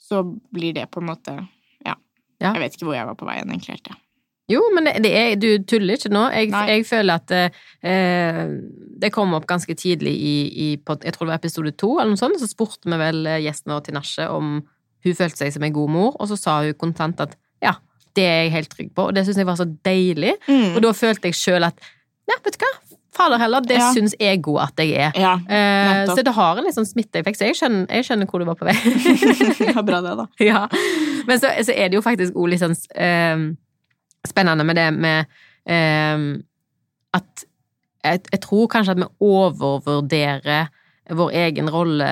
så 0.00 0.24
blir 0.52 0.74
det 0.74 0.90
på 0.90 1.00
en 1.00 1.06
måte 1.12 1.36
Ja. 1.86 1.94
Ja. 2.40 2.52
Jeg 2.54 2.60
vet 2.64 2.74
ikke 2.74 2.86
hvor 2.90 2.94
jeg 2.98 3.06
var 3.06 3.14
på 3.14 3.26
veien, 3.28 3.46
egentlig. 3.48 3.76
helt, 3.78 3.86
ja. 3.88 3.94
Jo, 4.50 4.60
men 4.74 4.84
det 5.00 5.08
er, 5.16 5.36
du 5.40 5.62
tuller 5.64 5.94
ikke 5.96 6.10
nå. 6.12 6.26
Jeg, 6.34 6.50
jeg 6.50 6.84
føler 6.84 7.14
at 7.14 7.30
eh, 7.32 8.48
det 9.00 9.12
kom 9.14 9.32
opp 9.32 9.46
ganske 9.48 9.72
tidlig 9.74 10.12
i, 10.12 10.34
i 10.52 10.66
Jeg 10.76 11.14
tror 11.14 11.26
det 11.26 11.32
var 11.32 11.38
episode 11.40 11.72
to, 11.80 11.94
eller 11.98 12.10
noe 12.12 12.20
sånt, 12.20 12.36
så 12.42 12.48
spurte 12.50 12.84
vi 12.90 12.98
vel 13.00 13.22
eh, 13.26 13.38
gjesten 13.46 13.72
vår 13.72 13.86
Tinashe 13.86 14.26
om 14.28 14.58
hun 15.04 15.14
følte 15.18 15.42
seg 15.44 15.52
som 15.54 15.62
en 15.66 15.74
god 15.76 15.90
mor, 15.92 16.14
og 16.20 16.28
så 16.30 16.36
sa 16.40 16.58
hun 16.64 16.74
kontant 16.80 17.20
at 17.20 17.36
ja, 17.62 17.74
det 18.16 18.24
er 18.24 18.40
jeg 18.44 18.52
helt 18.54 18.70
trygg 18.72 18.90
på, 18.94 19.08
og 19.10 19.14
det 19.16 19.24
syns 19.26 19.36
jeg 19.42 19.46
var 19.48 19.58
så 19.60 19.66
deilig. 19.84 20.34
Mm. 20.48 20.74
Og 20.76 20.82
da 20.84 20.92
følte 20.96 21.28
jeg 21.30 21.38
sjøl 21.38 21.66
at 21.68 21.78
ja, 22.30 22.36
vet 22.44 22.56
du 22.56 22.62
hva, 22.64 22.70
fader 23.14 23.38
heller, 23.38 23.60
det 23.62 23.76
Ja. 23.78 23.90
syns 23.94 24.14
jeg 24.18 24.40
god 24.42 24.60
at 24.64 24.80
jeg 24.82 24.94
er. 24.96 25.12
Ja, 25.20 25.34
Eh, 25.46 26.06
så 26.10 26.22
det 26.24 26.32
har 26.34 26.58
en 26.58 26.64
litt 26.66 26.74
sånn 26.74 26.86
smitteeffekt, 26.88 27.38
så 27.38 27.46
jeg 27.46 27.54
skjønner, 27.58 27.86
jeg 27.90 28.04
skjønner 28.08 28.26
hvor 28.26 28.40
du 28.42 28.46
var 28.48 28.56
på 28.58 28.66
vei. 28.66 28.74
ja, 29.70 29.82
bra 29.86 30.00
det, 30.02 30.14
da. 30.18 30.26
Ja, 30.42 30.64
men 31.28 31.38
så, 31.38 31.52
så 31.62 31.72
er 31.76 31.88
det 31.92 31.98
jo 31.98 32.02
faktisk 32.02 32.34
òg 32.34 32.48
litt 32.50 32.62
sånn 32.64 32.74
eh, 32.96 33.44
spennende 34.26 34.64
med 34.66 34.76
det 34.80 34.88
med 34.96 35.26
eh, 35.70 36.24
at 37.14 37.44
jeg, 38.04 38.20
jeg 38.32 38.40
tror 38.44 38.66
kanskje 38.72 38.96
at 38.96 39.02
vi 39.04 39.10
overvurderer 39.22 40.66
vår 41.14 41.30
egen 41.44 41.68
rolle 41.70 42.10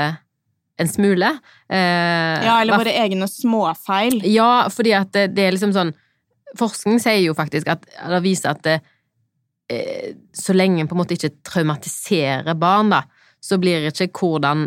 en 0.83 0.91
smule. 0.91 1.29
Eh, 1.71 2.45
Ja, 2.47 2.61
eller 2.61 2.79
våre 2.83 2.95
egne 3.05 3.29
småfeil. 3.31 4.21
Ja, 4.29 4.69
fordi 4.73 4.95
at 4.99 5.13
det, 5.17 5.29
det 5.37 5.49
er 5.49 5.57
liksom 5.57 5.75
sånn 5.77 5.95
Forskning 6.59 6.99
sier 7.01 7.23
jo 7.23 7.33
faktisk 7.33 7.71
at 7.73 7.87
Eller 7.97 8.21
viser 8.21 8.51
at 8.51 8.59
det, 8.67 8.75
eh, 9.73 10.13
så 10.37 10.53
lenge 10.53 10.83
en 10.83 10.91
på 10.91 10.93
en 10.93 11.01
måte 11.01 11.17
ikke 11.17 11.33
traumatiserer 11.49 12.59
barn, 12.61 12.93
da, 12.93 13.03
så 13.41 13.57
blir 13.57 13.89
ikke 13.89 14.11
hvordan 14.13 14.67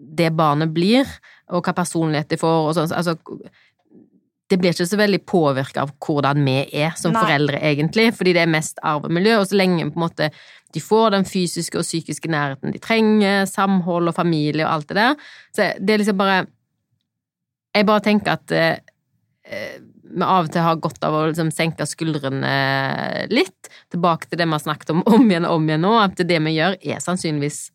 det 0.00 0.30
barnet 0.36 0.72
blir, 0.72 1.08
og 1.52 1.64
hva 1.64 1.74
personlighet 1.76 2.28
de 2.32 2.38
får, 2.40 2.60
og 2.68 2.76
sånn. 2.76 2.92
Altså, 2.96 3.16
det 4.50 4.58
blir 4.58 4.74
ikke 4.74 4.88
så 4.88 4.98
veldig 4.98 5.20
påvirka 5.28 5.84
av 5.84 5.92
hvordan 6.02 6.40
vi 6.46 6.56
er 6.82 6.96
som 6.98 7.14
Nei. 7.14 7.22
foreldre, 7.22 7.60
egentlig, 7.62 8.08
fordi 8.16 8.34
det 8.34 8.42
er 8.44 8.50
mest 8.50 8.80
arvemiljø. 8.82 9.36
og 9.36 9.44
og 9.44 9.50
så 9.50 9.58
lenge 9.60 9.90
på 9.90 10.00
en 10.00 10.06
måte 10.06 10.30
de 10.74 10.82
får 10.82 11.14
den 11.16 11.26
fysiske 11.28 11.78
og 11.78 11.86
psykiske 11.86 12.30
nærheten 12.30 12.74
de 12.74 12.82
trenger, 12.82 13.44
samhold 13.50 14.10
og 14.10 14.16
familie 14.16 14.66
og 14.66 14.72
alt 14.74 14.90
det 14.90 14.98
der, 15.00 15.28
så 15.56 15.72
det 15.78 15.94
er 15.94 16.02
liksom 16.04 16.18
bare 16.20 16.46
Jeg 17.70 17.86
bare 17.86 18.02
tenker 18.02 18.32
at 18.32 18.50
eh, 18.50 18.78
eh, 19.46 19.76
vi 20.10 20.24
av 20.26 20.48
og 20.48 20.50
til 20.50 20.64
har 20.64 20.80
godt 20.82 21.04
av 21.06 21.14
å 21.14 21.26
liksom 21.28 21.52
senke 21.54 21.86
skuldrene 21.86 23.28
litt, 23.30 23.68
tilbake 23.94 24.26
til 24.26 24.40
det 24.40 24.48
vi 24.48 24.56
har 24.56 24.62
snakket 24.64 24.90
om 24.90 25.04
om 25.06 25.28
igjen 25.30 25.46
og 25.46 25.60
om 25.60 25.68
igjen 25.68 25.84
nå, 25.86 25.92
at 26.02 26.18
det 26.18 26.40
vi 26.42 26.56
gjør, 26.56 26.74
er 26.82 26.98
sannsynligvis 27.04 27.68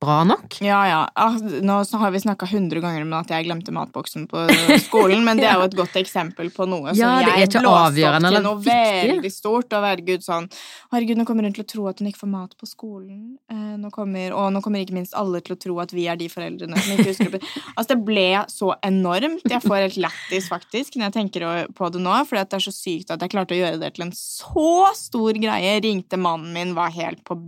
bra 0.00 0.24
nok. 0.28 0.58
Ja, 0.64 0.80
ja. 0.88 1.00
Ah, 1.14 1.36
nå 1.40 1.78
så 1.88 1.98
har 2.00 2.12
vi 2.14 2.20
snakka 2.20 2.48
hundre 2.50 2.80
ganger 2.84 3.04
om 3.04 3.14
at 3.16 3.30
jeg 3.32 3.46
glemte 3.46 3.72
matboksen 3.74 4.26
på 4.30 4.44
skolen, 4.84 5.24
men 5.24 5.40
det 5.40 5.48
er 5.48 5.60
jo 5.60 5.66
et 5.68 5.76
godt 5.78 5.96
eksempel 6.00 6.50
på 6.54 6.66
noe 6.68 6.92
Ja, 6.96 7.16
som 7.22 7.38
jeg 7.40 7.48
blåste 7.50 7.62
opp 7.64 8.26
til 8.28 8.44
noe 8.44 8.60
veldig 8.66 9.32
stort. 9.32 9.72
Og 9.76 9.86
herregud, 9.88 10.24
sånn 10.26 10.48
Herregud, 10.92 11.20
nå 11.20 11.26
kommer 11.28 11.48
hun 11.48 11.56
til 11.56 11.64
å 11.64 11.68
tro 11.70 11.86
at 11.90 12.00
hun 12.00 12.10
ikke 12.10 12.22
får 12.22 12.32
mat 12.32 12.54
på 12.60 12.68
skolen. 12.68 13.20
Eh, 13.52 13.74
nå 13.80 13.90
kommer, 13.94 14.34
og 14.36 14.52
nå 14.54 14.62
kommer 14.64 14.84
ikke 14.84 14.96
minst 14.96 15.16
alle 15.18 15.40
til 15.44 15.56
å 15.56 15.60
tro 15.60 15.78
at 15.82 15.94
vi 15.96 16.06
er 16.10 16.20
de 16.20 16.28
foreldrene 16.32 16.78
som 16.80 16.96
ikke 16.96 17.10
husker 17.12 17.32
det. 17.38 17.42
Altså, 17.76 17.92
det 17.92 18.04
ble 18.06 18.28
så 18.48 18.70
enormt. 18.86 19.44
Jeg 19.50 19.60
får 19.64 19.82
helt 19.82 19.98
lættis, 20.06 20.46
faktisk, 20.48 20.96
når 20.96 21.08
jeg 21.08 21.16
tenker 21.16 21.44
på 21.76 21.90
det 21.92 22.00
nå, 22.02 22.14
for 22.28 22.38
det 22.38 22.56
er 22.56 22.64
så 22.64 22.72
sykt 22.72 23.12
at 23.12 23.22
jeg 23.24 23.32
klarte 23.32 23.56
å 23.56 23.58
gjøre 23.58 23.80
det 23.82 23.92
til 23.96 24.06
en 24.06 24.14
så 24.16 24.70
stor 24.96 25.36
greie. 25.40 25.76
Ringte 25.84 26.20
mannen 26.20 26.54
min, 26.56 26.72
var 26.76 26.94
helt 26.94 27.20
på 27.26 27.38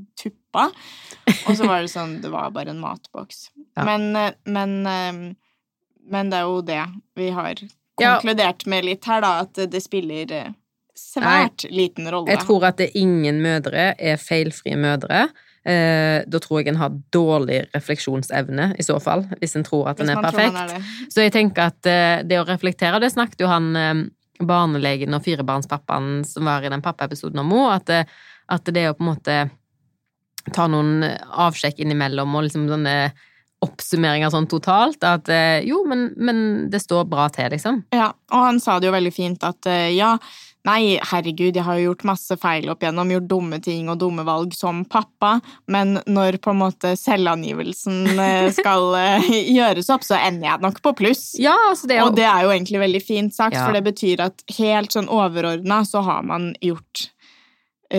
tuppa. 0.52 0.70
Og 1.48 1.56
så 1.56 1.66
var 1.68 1.82
det 1.84 1.90
sånn 1.92 2.20
Det 2.22 2.30
var 2.32 2.50
bare 2.50 2.70
en 2.70 2.80
matboks. 2.80 3.50
Ja. 3.76 3.84
Men, 3.84 4.16
eh, 4.16 4.32
men, 4.46 4.86
eh, 4.86 5.34
men 6.10 6.30
det 6.30 6.38
er 6.38 6.42
jo 6.48 6.62
det 6.62 6.84
vi 7.16 7.30
har 7.30 7.54
konkludert 7.98 8.66
med 8.66 8.84
litt 8.84 9.04
her, 9.04 9.20
da, 9.20 9.40
at 9.40 9.54
det 9.70 9.82
spiller 9.82 10.26
svært 10.26 10.54
svært 10.98 11.64
liten 11.70 12.06
rolle. 12.10 12.30
Jeg 12.30 12.40
tror 12.46 12.64
at 12.64 12.76
det 12.78 12.88
er 12.90 13.00
ingen 13.00 13.40
mødre 13.42 13.94
er 13.98 14.16
feilfrie 14.16 14.76
mødre. 14.76 15.28
Eh, 15.68 16.22
da 16.26 16.38
tror 16.38 16.60
jeg 16.62 16.68
en 16.68 16.76
har 16.80 16.90
dårlig 17.12 17.66
refleksjonsevne, 17.74 18.70
i 18.78 18.82
så 18.82 19.00
fall, 19.02 19.24
hvis 19.40 19.54
en 19.56 19.64
tror 19.66 19.88
at 19.90 20.00
en 20.00 20.06
Hvis 20.06 20.16
er 20.16 20.22
perfekt. 20.22 20.54
er. 20.78 20.82
Så 21.10 21.20
jeg 21.26 21.32
tenker 21.32 21.66
at 21.66 21.86
eh, 21.86 22.22
det 22.22 22.38
å 22.40 22.46
reflektere, 22.46 23.00
det 23.00 23.12
snakket 23.12 23.40
jo 23.40 23.46
han 23.50 23.76
eh, 23.76 24.04
barnelegen 24.40 25.12
og 25.14 25.22
firebarnspappaen 25.26 26.24
som 26.24 26.44
var 26.48 26.62
i 26.64 26.68
den 26.72 26.80
pappaepisoden 26.82 27.38
om 27.42 27.50
henne, 27.50 27.74
at, 27.74 27.84
det- 27.86 28.06
at 28.48 28.64
det 28.64 28.86
å 28.88 28.94
på 28.94 29.02
en 29.04 29.10
måte 29.14 29.50
ta 30.54 30.66
noen 30.70 31.02
avsjekk 31.28 31.80
innimellom 31.84 32.34
og 32.38 32.46
liksom 32.48 32.68
sånne 32.70 32.98
oppsummeringer 33.64 34.30
sånn 34.30 34.46
totalt, 34.46 35.02
at 35.02 35.26
eh, 35.34 35.64
jo, 35.66 35.80
men, 35.90 36.12
men 36.14 36.42
det 36.70 36.78
står 36.84 37.08
bra 37.10 37.24
til, 37.34 37.50
liksom. 37.50 37.80
Ja, 37.90 38.12
og 38.30 38.44
han 38.44 38.60
sa 38.62 38.76
det 38.78 38.86
jo 38.86 38.94
veldig 38.94 39.10
fint 39.10 39.42
at 39.42 39.66
eh, 39.66 39.88
ja, 39.96 40.12
nei, 40.68 40.94
herregud, 41.10 41.56
jeg 41.58 41.64
har 41.66 41.80
jo 41.80 41.88
gjort 41.88 42.04
masse 42.06 42.36
feil 42.38 42.68
opp 42.70 42.84
igjennom, 42.86 43.10
gjort 43.16 43.26
dumme 43.32 43.58
ting 43.64 43.90
og 43.90 43.98
dumme 43.98 44.22
valg 44.28 44.54
som 44.54 44.84
pappa, 44.86 45.40
men 45.74 45.96
når 46.06 46.38
på 46.44 46.54
en 46.54 46.60
måte 46.62 46.94
selvangivelsen 47.00 47.98
eh, 48.14 48.46
skal 48.60 48.94
gjøres 49.26 49.90
opp, 49.90 50.06
så 50.06 50.20
ender 50.22 50.52
jeg 50.52 50.62
nok 50.68 50.78
på 50.84 50.94
pluss. 51.02 51.26
Ja, 51.42 51.56
altså 51.72 51.90
det 51.90 51.98
er 51.98 52.04
jo 52.04 52.12
Og 52.12 52.18
det 52.20 52.30
er 52.30 52.46
jo 52.46 52.54
egentlig 52.54 52.84
veldig 52.86 53.02
fint 53.10 53.34
sagt, 53.34 53.58
Ja. 53.58 53.66
for 53.66 53.74
det 53.74 53.82
betyr 53.90 54.22
at 54.30 54.46
helt 54.60 54.94
sånn 54.94 55.10
overordna 55.10 55.82
så 55.88 56.06
har 56.06 56.22
man 56.30 56.52
gjort 56.62 57.08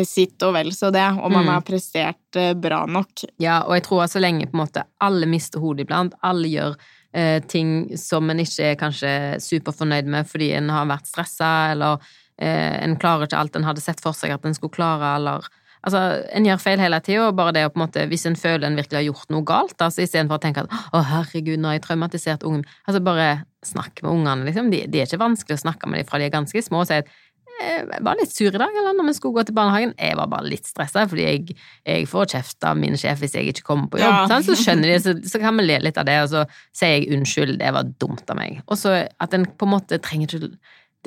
sitt 0.06 0.42
og 0.46 0.54
vel 0.54 0.70
så 0.76 0.92
det, 0.94 1.06
og 1.18 1.32
man 1.32 1.46
Mm. 1.46 1.54
har 1.54 1.62
prestert 1.66 2.36
eh, 2.36 2.54
bra 2.54 2.86
nok. 2.86 3.24
Ja, 3.40 3.62
og 3.66 3.74
jeg 3.74 3.84
tror 3.84 4.04
at 4.04 4.12
så 4.12 4.20
lenge 4.22 4.46
på 4.46 4.54
en 4.58 4.66
måte 4.68 4.84
alle 5.02 5.26
mister 5.26 5.60
hodet 5.60 5.88
iblant, 5.88 6.14
alle 6.24 6.48
gjør 6.48 6.76
eh, 7.14 7.40
ting 7.42 7.98
som 7.98 8.30
en 8.30 8.38
ikke 8.40 8.72
er 8.72 8.76
kanskje 8.76 9.40
superfornøyd 9.42 10.06
med 10.06 10.28
fordi 10.30 10.52
en 10.54 10.70
har 10.70 10.86
vært 10.86 11.08
stressa, 11.10 11.72
eller 11.72 11.98
eh, 12.38 12.84
en 12.84 12.96
klarer 13.02 13.26
ikke 13.26 13.40
alt 13.40 13.56
en 13.56 13.64
hadde 13.66 13.82
sett 13.82 14.00
for 14.00 14.14
seg 14.14 14.32
at 14.32 14.46
en 14.46 14.54
skulle 14.54 14.72
klare, 14.76 15.16
eller 15.16 15.48
Altså, 15.82 16.26
en 16.36 16.44
gjør 16.44 16.58
feil 16.60 16.80
hele 16.84 16.98
tida, 17.00 17.30
og 17.30 17.38
bare 17.38 17.54
det 17.56 17.62
å 17.64 17.70
på 17.72 17.80
en 17.80 17.86
måte 17.88 18.02
Hvis 18.12 18.26
en 18.28 18.36
føler 18.36 18.66
en 18.68 18.76
virkelig 18.76 18.98
har 18.98 19.14
gjort 19.14 19.30
noe 19.32 19.46
galt, 19.48 19.78
altså 19.80 20.02
istedenfor 20.04 20.36
å 20.36 20.42
tenke 20.44 20.60
at 20.66 20.68
'Å, 20.92 21.04
herregud, 21.08 21.58
nå 21.58 21.68
har 21.70 21.78
jeg 21.80 21.84
traumatisert 21.88 22.44
ungen' 22.44 22.66
Altså, 22.86 23.00
bare 23.02 23.46
snakk 23.64 24.04
med 24.04 24.12
ungene, 24.12 24.44
liksom. 24.44 24.70
De, 24.72 24.86
de 24.88 25.00
er 25.00 25.06
ikke 25.08 25.24
vanskelig 25.24 25.56
å 25.56 25.64
snakke 25.64 25.88
med 25.88 26.00
dem 26.00 26.06
fra 26.06 26.20
de 26.20 26.26
er 26.26 26.36
ganske 26.36 26.60
små, 26.62 26.82
og 26.82 26.88
si 26.88 26.96
at 26.96 27.06
«Eh, 27.08 27.12
jeg 27.60 28.04
var 28.06 28.20
litt 28.20 28.32
sur 28.32 28.50
i 28.50 28.62
dag, 28.62 28.76
eller 28.82 28.96
når 28.98 29.10
vi 29.10 29.14
skulle 29.18 29.38
gå 29.40 29.46
til 29.48 29.56
barnehagen. 29.58 29.94
Jeg 30.00 30.18
var 30.20 30.30
bare 30.32 30.48
litt 30.48 30.68
stressa, 30.68 31.06
fordi 31.12 31.26
jeg, 31.26 31.56
jeg 31.88 32.08
får 32.10 32.32
kjeft 32.34 32.68
av 32.70 32.80
min 32.80 32.98
sjef 33.00 33.22
hvis 33.24 33.36
jeg 33.38 33.52
ikke 33.52 33.66
kommer 33.68 33.90
på 33.92 34.02
jobb. 34.02 34.32
Ja. 34.32 34.40
Så 34.46 34.56
skjønner 34.60 34.94
de, 34.94 35.00
så, 35.04 35.16
så 35.32 35.42
kan 35.42 35.60
vi 35.60 35.68
le 35.68 35.80
litt 35.84 36.00
av 36.00 36.08
det, 36.10 36.18
og 36.24 36.32
så 36.32 36.46
sier 36.76 36.96
jeg 36.96 37.10
unnskyld, 37.18 37.58
det 37.62 37.74
var 37.76 37.92
dumt 38.02 38.32
av 38.32 38.40
meg. 38.40 38.62
Og 38.68 38.80
så 38.80 38.96
at 39.06 39.36
en 39.36 39.48
på 39.50 39.68
en 39.68 39.76
måte 39.76 40.00
trenger 40.04 40.40
ikke 40.40 40.54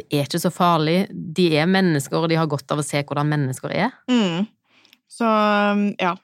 Det 0.00 0.06
er 0.08 0.24
ikke 0.24 0.40
så 0.40 0.48
farlig. 0.52 1.06
De 1.12 1.50
er 1.60 1.66
mennesker, 1.68 2.16
og 2.16 2.30
de 2.32 2.38
har 2.40 2.48
godt 2.48 2.70
av 2.72 2.80
å 2.80 2.86
se 2.86 3.02
hvordan 3.04 3.28
mennesker 3.28 3.74
er. 3.76 3.90
Mm. 4.08 4.46
Så 5.12 5.28
ja. 6.00 6.14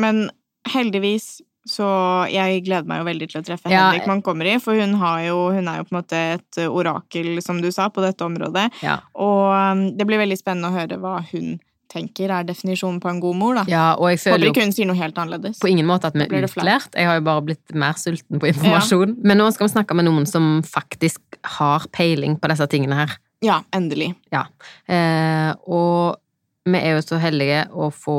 Men 0.00 0.28
heldigvis 0.72 1.42
så 1.68 1.88
jeg 2.28 2.64
gleder 2.66 2.88
meg 2.88 3.00
jo 3.00 3.06
veldig 3.08 3.28
til 3.32 3.40
å 3.40 3.44
treffe 3.46 3.70
Ja, 3.72 3.86
Henrik 3.88 4.08
Montgomery, 4.10 4.56
for 4.60 4.76
hun, 4.76 4.96
har 5.00 5.22
jo, 5.24 5.38
hun 5.56 5.68
er 5.70 5.80
jo 5.80 5.86
på 5.88 5.94
en 5.94 6.00
måte 6.00 6.24
et 6.36 6.58
orakel, 6.66 7.38
som 7.44 7.62
du 7.64 7.70
sa, 7.72 7.88
på 7.88 8.04
dette 8.04 8.26
området. 8.26 8.66
Ja. 8.84 8.98
Og 9.16 9.46
um, 9.48 9.86
det 9.96 10.06
blir 10.08 10.20
veldig 10.20 10.36
spennende 10.40 10.68
å 10.68 10.76
høre 10.76 11.00
hva 11.00 11.20
hun 11.30 11.56
tenker 11.94 12.32
er 12.34 12.46
definisjonen 12.46 12.98
på 13.02 13.10
en 13.10 13.20
god 13.22 13.38
mor, 13.38 13.58
da. 13.60 13.64
Ja, 13.70 13.84
og 13.94 14.10
jeg 14.10 14.18
Håper 14.18 14.24
føler 14.24 14.48
jo 14.48 14.54
ikke 14.54 14.66
hun 14.66 14.74
sier 14.74 14.88
noe 14.90 14.98
helt 14.98 15.18
annerledes. 15.20 15.60
på 15.62 15.70
ingen 15.70 15.86
måte 15.88 16.10
at 16.10 16.16
vi 16.18 16.26
er 16.26 16.48
utlært. 16.48 16.96
Jeg 16.98 17.08
har 17.08 17.20
jo 17.20 17.26
bare 17.28 17.44
blitt 17.50 17.76
mer 17.78 17.98
sulten 18.00 18.42
på 18.42 18.50
informasjon. 18.50 19.16
Men 19.22 19.40
nå 19.40 19.50
skal 19.54 19.68
vi 19.68 19.74
snakke 19.76 19.96
med 19.96 20.08
noen 20.08 20.26
som 20.28 20.58
faktisk 20.66 21.38
har 21.60 21.86
peiling 21.94 22.36
på 22.40 22.50
disse 22.50 22.66
tingene 22.72 22.98
her. 23.04 23.16
Ja, 23.44 23.60
endelig. 23.76 24.14
Ja. 24.34 24.46
Eh, 24.90 25.52
og 25.68 26.18
vi 26.64 26.80
er 26.80 26.96
jo 26.96 27.04
så 27.04 27.20
heldige 27.22 27.66
å 27.72 27.90
få 27.92 28.18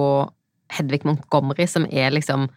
Hedvig 0.76 1.04
Montgomery, 1.06 1.68
som 1.70 1.86
er 1.92 2.14
liksom 2.14 2.48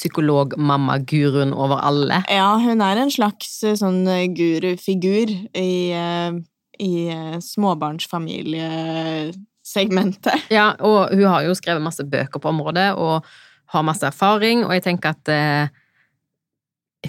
psykolog-mamma-guruen 0.00 1.52
over 1.52 1.76
alle. 1.84 2.22
Ja, 2.32 2.56
hun 2.60 2.80
er 2.84 2.96
en 3.02 3.10
slags 3.12 3.62
eh, 3.66 3.74
sånn 3.78 4.08
eh, 4.08 4.28
gurufigur 4.32 5.28
i, 5.28 5.92
eh, 5.92 6.32
i 6.80 7.12
småbarnsfamiliesegmentet. 7.44 10.40
Ja, 10.56 10.74
og 10.80 11.08
hun 11.12 11.28
har 11.28 11.42
jo 11.46 11.54
skrevet 11.58 11.82
masse 11.84 12.04
bøker 12.08 12.38
på 12.40 12.48
området, 12.52 12.94
og 12.96 13.24
har 13.70 13.82
masse 13.86 14.06
erfaring, 14.08 14.64
og 14.66 14.72
jeg 14.74 14.82
tenker 14.88 15.08
at 15.14 15.24
eh, 15.30 15.66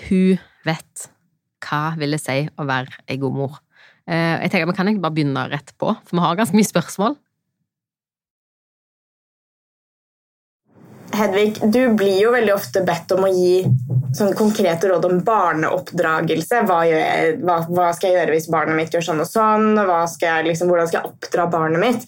hun 0.07 0.37
vet 0.67 1.09
hva 1.61 1.81
vil 1.99 2.15
det 2.15 2.21
si 2.21 2.39
å 2.57 2.65
være 2.67 3.03
ei 3.09 3.17
god 3.21 3.37
mor. 3.37 3.59
Eh, 4.09 4.37
jeg 4.43 4.51
tenker 4.51 4.69
Vi 4.69 4.77
kan 4.77 4.87
egentlig 4.87 5.05
bare 5.05 5.17
begynne 5.17 5.49
rett 5.51 5.73
på, 5.79 5.93
for 5.93 6.17
vi 6.17 6.23
har 6.23 6.39
ganske 6.39 6.57
mye 6.57 6.69
spørsmål. 6.69 7.17
Hedvig, 11.13 11.57
du 11.73 11.81
blir 11.97 12.17
jo 12.21 12.31
veldig 12.33 12.53
ofte 12.53 12.83
bedt 12.87 13.11
om 13.15 13.25
å 13.27 13.31
gi 13.31 13.63
sånn 14.15 14.33
konkrete 14.37 14.89
råd 14.91 15.07
om 15.07 15.19
barneoppdragelse. 15.27 16.61
Hva, 16.67 16.79
jeg, 16.87 17.35
hva, 17.43 17.57
hva 17.67 17.89
skal 17.95 18.11
jeg 18.11 18.19
gjøre 18.19 18.35
hvis 18.35 18.49
barnet 18.51 18.77
mitt 18.77 18.95
gjør 18.95 19.05
sånn 19.09 19.23
og 19.23 19.29
sånn? 19.29 19.81
Skal 20.11 20.27
jeg, 20.27 20.47
liksom, 20.51 20.71
hvordan 20.71 20.89
skal 20.89 21.01
jeg 21.01 21.11
oppdra 21.11 21.47
barnet 21.51 21.83
mitt? 21.83 22.07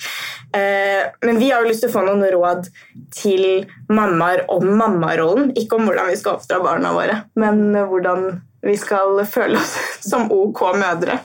Eh, 0.56 1.04
men 1.26 1.42
vi 1.42 1.52
har 1.52 1.64
jo 1.64 1.72
lyst 1.72 1.86
til 1.86 1.92
å 1.92 1.96
få 1.96 2.06
noen 2.08 2.26
råd 2.36 2.68
til 3.16 3.46
mammaer 3.92 4.46
om 4.54 4.68
mammarollen. 4.72 5.54
Ikke 5.60 5.80
om 5.80 5.88
hvordan 5.90 6.12
vi 6.12 6.20
skal 6.20 6.40
oppdra 6.40 6.62
barna 6.64 6.94
våre, 6.96 7.24
men 7.40 7.66
hvordan 7.76 8.30
vi 8.64 8.78
skal 8.80 9.24
føle 9.28 9.60
oss 9.60 9.76
som 10.12 10.30
ok 10.32 10.68
mødre. 10.80 11.20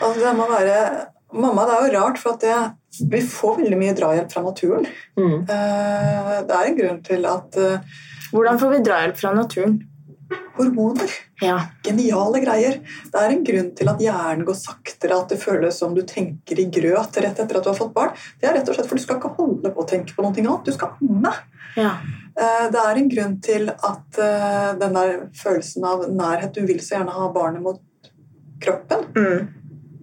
Altså, 0.00 0.18
det 0.22 0.32
må 0.38 0.48
være 0.50 0.80
Mamma, 1.36 1.64
det 1.66 1.74
er 1.74 1.82
jo 1.84 2.00
rart, 2.00 2.18
for 2.22 2.36
at 2.36 2.44
det, 2.44 2.56
vi 3.10 3.20
får 3.20 3.56
veldig 3.62 3.78
mye 3.80 3.94
drahjelp 3.98 4.32
fra 4.32 4.42
naturen. 4.46 4.86
Mm. 5.18 5.42
Eh, 5.42 6.42
Det 6.46 6.54
er 6.56 6.70
en 6.70 6.78
grunn 6.78 7.02
til 7.06 7.26
at 7.26 7.56
eh, 7.56 7.78
Hvordan 8.32 8.58
får 8.58 8.70
vi 8.74 8.82
drahjelp 8.88 9.16
fra 9.20 9.34
naturen? 9.34 9.76
hormoner 10.56 11.10
Ja. 11.40 11.58
Geniale 11.84 12.40
greier. 12.42 12.78
Det 13.12 13.20
er 13.20 13.30
en 13.34 13.44
grunn 13.44 13.68
til 13.76 13.88
at 13.92 14.00
hjernen 14.00 14.44
går 14.48 14.56
saktere, 14.58 15.14
at 15.20 15.28
det 15.28 15.38
føles 15.38 15.76
som 15.78 15.92
du 15.94 16.00
tenker 16.02 16.58
i 16.58 16.64
grøt 16.72 17.18
rett 17.22 17.38
etter 17.38 17.58
at 17.60 17.62
du 17.62 17.68
har 17.70 17.76
fått 17.78 17.92
barn. 17.94 18.14
Det 18.40 18.48
er 18.48 18.56
rett 18.56 18.68
og 18.72 18.74
slett 18.74 18.88
for 18.88 18.96
du 18.98 19.02
skal 19.04 19.20
ikke 19.20 19.34
holde 19.36 19.70
på 19.76 19.84
å 19.84 19.88
tenke 19.88 20.16
på 20.16 20.24
noe 20.24 20.32
annet. 20.32 20.64
Du 20.64 20.72
skal 20.72 20.96
amme. 21.00 21.34
ja. 21.76 21.92
Eh, 22.36 22.66
Det 22.72 22.80
er 22.82 22.96
en 23.02 23.08
grunn 23.12 23.36
til 23.40 23.68
at 23.70 24.18
den 24.80 24.92
der 24.98 25.12
følelsen 25.36 25.84
av 25.84 26.08
nærhet 26.10 26.52
Du 26.52 26.66
vil 26.66 26.80
så 26.80 26.96
gjerne 26.98 27.14
ha 27.14 27.28
barnet 27.32 27.62
mot 27.62 27.80
kroppen. 28.60 29.06
Mm. 29.14 29.48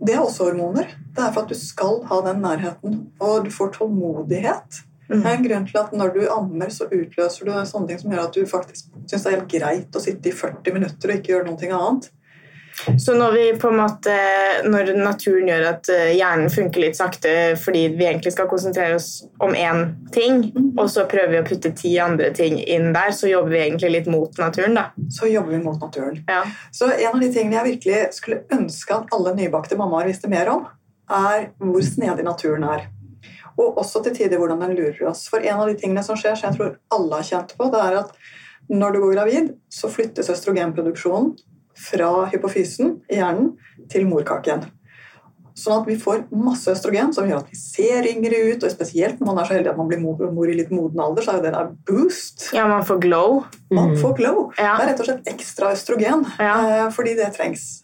Det 0.06 0.14
er 0.16 0.22
også 0.24 0.48
hormoner. 0.52 0.88
Det 1.14 1.22
er 1.22 1.34
for 1.34 1.44
at 1.44 1.52
du 1.54 1.58
skal 1.58 2.00
ha 2.10 2.18
den 2.26 2.42
nærheten, 2.42 2.98
og 3.22 3.46
du 3.46 3.52
får 3.54 3.76
tålmodighet. 3.78 4.82
Det 5.08 5.20
er 5.20 5.38
en 5.38 5.46
grunn 5.46 5.66
til 5.68 5.78
at 5.78 5.94
når 5.94 6.16
du 6.16 6.22
ammer, 6.32 6.72
så 6.74 6.88
utløser 6.88 7.46
du 7.46 7.54
sånne 7.70 7.90
ting 7.90 8.02
som 8.02 8.14
gjør 8.14 8.26
at 8.28 8.36
du 8.36 8.50
faktisk 8.50 8.90
syns 9.06 9.26
det 9.26 9.30
er 9.30 9.38
helt 9.38 9.52
greit 9.52 9.98
å 9.98 10.02
sitte 10.02 10.32
i 10.32 10.36
40 10.36 10.78
minutter 10.78 11.12
og 11.12 11.20
ikke 11.20 11.36
gjøre 11.36 11.50
noe 11.52 11.80
annet. 11.80 12.12
Så 12.98 13.14
når 13.14 13.32
vi 13.32 13.44
på 13.62 13.70
en 13.70 13.76
måte 13.78 14.14
Når 14.66 14.88
naturen 14.98 15.50
gjør 15.52 15.66
at 15.70 15.90
eh, 15.94 16.16
hjernen 16.18 16.50
funker 16.50 16.82
litt 16.82 16.98
sakte 16.98 17.54
fordi 17.62 17.84
vi 17.94 18.08
egentlig 18.08 18.34
skal 18.34 18.48
konsentrere 18.50 18.98
oss 18.98 19.28
om 19.46 19.54
én 19.54 19.84
ting, 20.14 20.48
og 20.74 20.88
så 20.90 21.06
prøver 21.10 21.36
vi 21.36 21.42
å 21.44 21.46
putte 21.46 21.74
ti 21.78 21.92
andre 22.02 22.32
ting 22.34 22.58
inn 22.58 22.90
der, 22.96 23.14
så 23.14 23.30
jobber 23.30 23.54
vi 23.54 23.62
egentlig 23.68 23.92
litt 23.94 24.10
mot 24.10 24.42
naturen, 24.42 24.78
da. 24.78 24.88
Så 25.14 25.30
jobber 25.30 25.54
vi 25.54 25.62
mot 25.62 25.78
naturen. 25.82 26.24
Ja. 26.30 26.42
Så 26.74 26.90
en 26.90 27.12
av 27.12 27.22
de 27.22 27.30
tingene 27.34 27.60
jeg 27.60 27.76
virkelig 27.76 28.18
skulle 28.18 28.44
ønske 28.58 28.98
at 28.98 29.14
alle 29.14 29.36
nybakte 29.38 29.78
mammaer 29.78 30.10
visste 30.10 30.32
mer 30.32 30.50
om, 30.54 30.66
er 31.10 31.50
hvor 31.60 31.82
snedig 31.86 32.24
naturen 32.26 32.64
er. 32.64 32.88
Og 33.58 33.78
også 33.78 34.02
til 34.04 34.16
tider 34.16 34.38
hvordan 34.42 34.62
den 34.62 34.76
lurer 34.76 35.10
oss. 35.10 35.28
For 35.30 35.40
en 35.44 35.60
av 35.60 35.68
de 35.70 35.76
tingene 35.78 36.04
som 36.04 36.16
skjer, 36.18 36.36
som 36.36 36.50
jeg 36.50 36.58
tror 36.60 36.78
alle 36.92 37.16
har 37.20 37.24
kjent 37.28 37.56
på, 37.58 37.68
det 37.74 37.82
er 37.82 38.00
at 38.00 38.16
når 38.70 38.94
du 38.96 39.00
går 39.04 39.14
gravid, 39.18 39.50
så 39.70 39.90
flyttes 39.92 40.30
østrogenproduksjonen 40.34 41.36
fra 41.78 42.26
hypofysen 42.32 43.02
i 43.12 43.16
hjernen 43.20 43.54
til 43.92 44.06
morkaken. 44.08 44.64
Sånn 45.54 45.84
at 45.84 45.86
vi 45.86 45.94
får 46.02 46.24
masse 46.34 46.72
østrogen 46.72 47.12
som 47.14 47.28
gjør 47.30 47.44
at 47.44 47.50
vi 47.52 47.58
ser 47.60 48.08
yngre 48.10 48.40
ut. 48.56 48.64
Og 48.66 48.72
spesielt 48.74 49.20
når 49.22 49.28
man 49.30 49.38
er 49.44 49.46
så 49.46 49.54
heldig 49.54 49.70
at 49.70 49.78
man 49.78 49.88
blir 49.92 50.00
mor, 50.02 50.18
mor 50.34 50.50
i 50.50 50.56
litt 50.58 50.72
moden 50.74 50.98
alder, 51.04 51.22
så 51.22 51.36
er 51.36 51.38
jo 51.38 51.44
det 51.46 51.54
der 51.54 51.70
boost. 51.86 52.48
Ja, 52.58 52.66
man 52.68 52.82
får 52.88 53.02
glow. 53.06 53.44
Man 53.70 53.92
Mm. 53.94 53.98
får 54.02 54.16
glow. 54.18 54.40
Ja. 54.58 54.78
Det 54.78 54.84
er 54.88 54.92
rett 54.94 55.00
og 55.04 55.06
slett 55.06 55.28
ekstra 55.30 55.72
østrogen, 55.76 56.26
Ja. 56.40 56.86
eh, 56.86 56.90
fordi 56.90 57.14
det 57.16 57.34
trengs. 57.38 57.84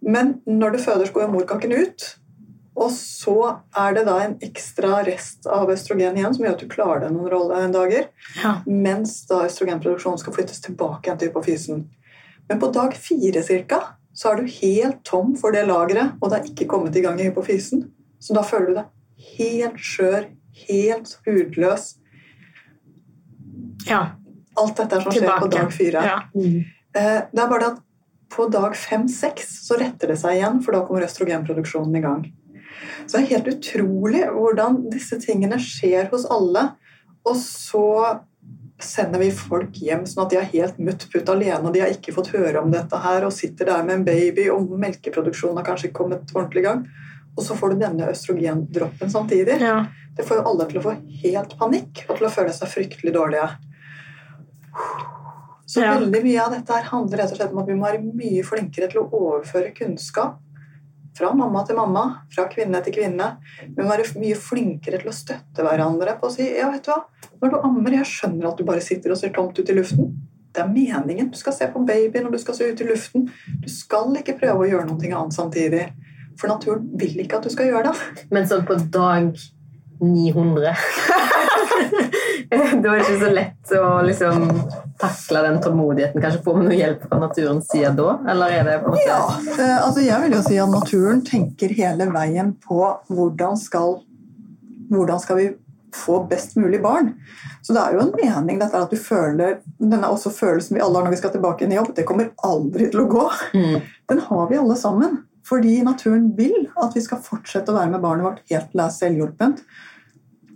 Men 0.00 0.40
når 0.46 0.72
du 0.72 0.78
føder, 0.78 1.12
går 1.12 1.28
morkaken 1.32 1.72
ut. 1.72 2.16
Og 2.72 2.88
så 2.94 3.36
er 3.76 3.96
det 3.96 4.04
da 4.08 4.14
en 4.24 4.38
ekstra 4.44 5.02
rest 5.04 5.46
av 5.50 5.70
østrogen 5.70 6.16
igjen 6.16 6.32
som 6.34 6.44
gjør 6.46 6.54
at 6.56 6.62
du 6.62 6.70
klarer 6.72 7.02
deg 7.04 7.12
noen 7.14 7.30
rolle 7.32 7.58
dager. 7.74 8.06
Ja. 8.40 8.54
Mens 8.64 9.18
da 9.28 9.42
østrogenproduksjonen 9.46 10.20
skal 10.22 10.36
flyttes 10.38 10.62
tilbake 10.64 11.08
igjen 11.08 11.20
til 11.20 11.32
hypofysen. 11.32 11.82
Men 12.48 12.62
på 12.62 12.70
dag 12.72 12.96
fire 12.96 13.44
cirka, 13.44 13.82
så 14.16 14.32
er 14.32 14.40
du 14.40 14.56
helt 14.56 15.04
tom 15.08 15.36
for 15.40 15.54
det 15.54 15.66
lageret, 15.68 16.16
og 16.20 16.32
det 16.32 16.40
er 16.40 16.48
ikke 16.50 16.68
kommet 16.72 16.96
i 16.96 17.04
gang 17.04 17.20
i 17.20 17.28
hypofysen. 17.28 17.86
Så 18.22 18.36
da 18.36 18.44
føler 18.46 18.72
du 18.72 18.80
deg 18.80 19.36
helt 19.36 19.78
skjør, 19.80 20.26
helt 20.66 21.16
hudløs. 21.26 21.94
ja. 23.88 24.02
Alt 24.52 24.76
dette 24.76 24.98
er 24.98 25.00
som 25.00 25.14
skjer 25.14 25.38
på 25.40 25.48
dag 25.48 25.70
fire. 25.72 26.00
Ja. 26.04 26.18
Mm. 26.36 26.58
Det 26.92 27.40
er 27.40 27.48
bare 27.48 27.60
det 27.62 27.70
at 27.70 27.78
på 28.32 28.44
dag 28.52 28.74
fem-seks 28.76 29.48
så 29.66 29.78
retter 29.80 30.12
det 30.12 30.18
seg 30.20 30.36
igjen, 30.36 30.60
for 30.64 30.76
da 30.76 30.82
kommer 30.84 31.04
østrogenproduksjonen 31.06 31.96
i 31.96 32.02
gang. 32.04 32.26
Så 33.06 33.16
det 33.16 33.22
er 33.22 33.30
helt 33.36 33.50
utrolig 33.56 34.22
hvordan 34.30 34.82
disse 34.92 35.18
tingene 35.22 35.58
skjer 35.60 36.10
hos 36.12 36.26
alle. 36.30 36.72
Og 37.28 37.36
så 37.38 37.86
sender 38.82 39.22
vi 39.22 39.30
folk 39.34 39.76
hjem 39.78 40.04
sånn 40.08 40.24
at 40.24 40.32
de 40.32 40.38
er 40.40 40.48
helt 40.54 40.78
mutt-putt 40.82 41.28
alene, 41.30 41.62
og 41.62 41.74
de 41.74 41.82
har 41.84 41.92
ikke 41.92 42.14
fått 42.16 42.32
høre 42.34 42.62
om 42.62 42.72
dette 42.72 42.98
her, 42.98 43.26
og 43.26 43.34
sitter 43.34 43.68
der 43.70 43.84
med 43.86 44.00
en 44.00 44.06
baby, 44.08 44.48
og 44.50 44.72
melkeproduksjonen 44.82 45.60
har 45.60 45.68
kanskje 45.68 45.90
ikke 45.90 46.00
kommet 46.00 46.32
ordentlig 46.34 46.64
i 46.64 46.66
gang. 46.66 46.86
Og 47.36 47.46
så 47.46 47.56
får 47.56 47.72
du 47.72 47.84
denne 47.84 48.08
østrogendroppen 48.12 49.12
samtidig. 49.12 49.60
Ja. 49.62 49.84
Det 50.16 50.26
får 50.28 50.40
jo 50.40 50.48
alle 50.50 50.66
til 50.68 50.80
å 50.80 50.84
få 50.84 50.96
helt 51.22 51.54
panikk 51.60 52.02
og 52.08 52.18
til 52.18 52.28
å 52.28 52.32
føle 52.34 52.52
seg 52.52 52.72
fryktelig 52.74 53.14
dårlige. 53.14 53.46
Så 55.66 55.80
Ja. 55.80 55.98
veldig 55.98 56.22
mye 56.22 56.40
av 56.42 56.52
dette 56.52 56.72
her 56.72 56.82
handler 56.90 57.18
rett 57.18 57.32
og 57.32 57.38
slett 57.38 57.52
om 57.52 57.58
at 57.62 57.66
vi 57.66 57.74
må 57.74 57.86
være 57.86 58.02
mye 58.02 58.42
flinkere 58.44 58.90
til 58.90 59.00
å 59.00 59.10
overføre 59.10 59.72
kunnskap 59.74 60.36
fra 61.16 61.32
mamma 61.36 61.62
til 61.68 61.76
mamma, 61.76 62.04
fra 62.32 62.46
kvinne 62.52 62.80
til 62.84 62.96
kvinne. 62.96 63.28
Vi 63.62 63.78
må 63.78 63.88
være 63.90 64.08
mye 64.20 64.38
flinkere 64.38 65.00
til 65.02 65.12
å 65.12 65.16
støtte 65.16 65.64
hverandre 65.64 66.16
på 66.20 66.28
å 66.28 66.34
si 66.34 66.46
ja, 66.46 66.70
vet 66.72 66.86
du 66.86 66.92
hva, 66.92 67.02
når 67.42 67.52
du 67.52 67.58
ammer, 67.60 67.96
jeg 67.98 68.10
skjønner 68.10 68.50
at 68.50 68.60
du 68.60 68.66
bare 68.68 68.84
sitter 68.84 69.14
og 69.14 69.20
ser 69.20 69.34
tomt 69.36 69.58
ut 69.58 69.72
i 69.72 69.76
luften. 69.76 70.12
Det 70.52 70.60
er 70.60 70.68
meningen. 70.68 71.30
Du 71.32 71.38
skal 71.40 71.54
se 71.56 71.68
på 71.72 71.80
babyen 71.88 72.28
og 72.28 72.34
du 72.34 72.40
skal 72.40 72.56
se 72.58 72.68
ut 72.68 72.80
i 72.84 72.88
luften. 72.88 73.28
Du 73.62 73.68
skal 73.72 74.12
ikke 74.20 74.36
prøve 74.40 74.66
å 74.66 74.68
gjøre 74.68 74.88
noe 74.90 75.12
annet 75.12 75.36
samtidig. 75.36 75.86
For 76.40 76.52
naturen 76.52 76.90
vil 77.00 77.20
ikke 77.22 77.38
at 77.38 77.48
du 77.48 77.52
skal 77.52 77.70
gjøre 77.70 77.92
det. 77.92 78.26
Men 78.32 78.48
sånn 78.48 78.66
på 78.68 78.76
dag 78.92 79.32
900 80.02 80.74
Det 82.52 82.88
var 82.88 82.98
ikke 83.00 83.18
så 83.20 83.30
lett 83.32 83.72
å 83.78 83.86
liksom 84.04 84.42
takle 85.00 85.40
den 85.46 85.58
tålmodigheten. 85.62 86.20
Kanskje 86.22 86.42
får 86.44 86.58
vi 86.58 86.64
noe 86.66 86.76
hjelp 86.76 87.06
fra 87.08 87.20
naturens 87.22 87.70
side 87.70 87.94
da? 87.96 88.18
Eller 88.28 88.56
er 88.58 88.66
det 88.68 88.74
på 88.82 88.90
en 88.90 88.96
måte 88.96 89.06
Ja, 89.08 89.22
eh, 89.56 89.78
altså 89.78 90.04
jeg 90.04 90.24
vil 90.24 90.36
jo 90.36 90.42
si 90.44 90.58
at 90.60 90.72
naturen 90.72 91.22
tenker 91.26 91.72
hele 91.78 92.10
veien 92.12 92.52
på 92.62 92.80
hvordan 93.08 93.56
skal, 93.60 94.02
hvordan 94.92 95.22
skal 95.22 95.40
vi 95.40 95.48
få 95.96 96.22
best 96.28 96.56
mulig 96.56 96.82
barn. 96.82 97.14
Så 97.62 97.74
det 97.76 97.82
er 97.82 97.96
jo 97.96 98.04
en 98.04 98.14
mening 98.16 98.60
dette 98.60 98.76
er 98.76 98.86
at 98.86 98.92
du 98.92 99.00
føler 99.00 99.58
Denne 99.78 100.08
også 100.08 100.32
følelsen 100.32 100.78
vi 100.78 100.84
alle 100.84 100.98
har 100.98 101.06
når 101.06 101.16
vi 101.16 101.20
skal 101.20 101.34
tilbake 101.34 101.66
inn 101.66 101.74
i 101.74 101.78
jobb, 101.78 101.92
det 101.96 102.06
kommer 102.08 102.32
aldri 102.48 102.88
til 102.92 103.04
å 103.04 103.10
gå. 103.12 103.26
Mm. 103.56 103.76
Den 104.12 104.24
har 104.28 104.48
vi 104.50 104.60
alle 104.60 104.78
sammen. 104.80 105.22
Fordi 105.46 105.80
naturen 105.84 106.30
vil 106.38 106.68
at 106.80 106.94
vi 106.96 107.02
skal 107.04 107.20
fortsette 107.22 107.72
å 107.72 107.76
være 107.76 107.90
med 107.92 108.04
barnet 108.04 108.24
vårt 108.28 108.44
helt 108.52 108.70
til 108.70 108.78
det 108.78 108.86
er 108.86 108.94
selvhjulpent. 108.94 109.64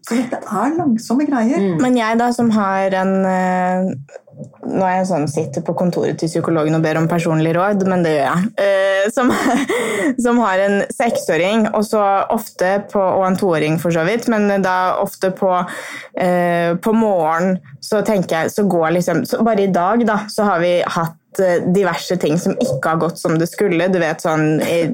Så 0.07 0.15
dette 0.15 0.39
er 0.39 0.77
langsomme 0.77 1.27
greier. 1.27 1.59
Mm. 1.59 1.81
Men 1.83 1.99
jeg 1.99 2.19
da, 2.21 2.31
som 2.35 2.53
har 2.55 2.95
en 3.03 3.17
eh, 3.27 3.91
Nå 4.69 4.83
er 4.85 4.99
jeg 4.99 5.07
sånn, 5.09 5.23
sitter 5.33 5.63
på 5.65 5.73
kontoret 5.79 6.19
til 6.21 6.29
psykologen 6.29 6.77
og 6.77 6.83
ber 6.85 6.99
om 7.01 7.07
personlig 7.09 7.55
råd, 7.57 7.87
men 7.89 8.03
det 8.05 8.11
gjør 8.13 8.27
jeg. 8.27 8.51
Eh, 8.61 9.07
som, 9.15 9.31
som 10.27 10.41
har 10.45 10.61
en 10.61 10.77
seksåring 10.93 11.65
og, 11.71 11.81
så 11.89 12.03
ofte 12.35 12.75
på, 12.93 13.01
og 13.01 13.25
en 13.31 13.39
toåring, 13.41 13.81
for 13.81 13.97
så 13.97 14.05
vidt. 14.05 14.29
Men 14.29 14.51
da 14.61 14.99
ofte 15.01 15.33
på, 15.33 15.55
eh, 16.21 16.77
på 16.77 16.93
morgen 16.93 17.57
så 17.81 18.03
tenker 18.05 18.43
jeg 18.43 18.53
så 18.53 18.67
går 18.69 18.99
liksom 18.99 19.25
så 19.25 19.41
Bare 19.47 19.65
i 19.65 19.73
dag 19.73 20.05
da, 20.05 20.21
så 20.29 20.45
har 20.51 20.61
vi 20.61 20.75
hatt 20.85 21.17
diverse 21.75 22.17
ting 22.23 22.39
som 22.41 22.55
ikke 22.63 22.93
har 22.93 23.01
gått 23.03 23.19
som 23.19 23.37
det 23.39 23.49
skulle. 23.51 23.89
Du 23.93 23.99
vet 24.03 24.23
sånn, 24.23 24.61
eh, 24.63 24.91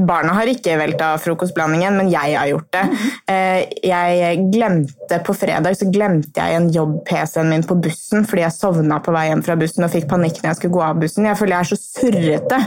Barna 0.00 0.34
har 0.36 0.50
ikke 0.50 0.76
velta 0.78 1.14
frokostblandingen, 1.22 1.96
men 1.96 2.10
jeg 2.12 2.36
har 2.36 2.50
gjort 2.50 2.70
det. 2.72 2.84
Eh, 3.28 3.60
Jeg 3.84 4.50
glemte 4.52 5.18
På 5.24 5.34
fredag 5.36 5.76
så 5.76 5.86
glemte 5.92 6.40
jeg 6.40 6.56
en 6.56 6.70
jobb-PC-en 6.72 7.48
min 7.48 7.62
på 7.62 7.76
bussen 7.80 8.24
fordi 8.24 8.42
jeg 8.42 8.52
sovna 8.56 8.98
på 9.04 9.12
vei 9.12 9.28
hjem 9.28 9.42
fra 9.44 9.56
bussen 9.56 9.84
og 9.84 9.92
fikk 9.92 10.08
panikk 10.10 10.40
når 10.42 10.50
jeg 10.50 10.56
skulle 10.56 10.74
gå 10.74 10.82
av 10.82 11.00
bussen. 11.00 11.28
Jeg 11.28 11.38
føler 11.38 11.54
jeg 11.54 11.60
er 11.60 11.70
så 11.70 11.78
surrete. 11.80 12.58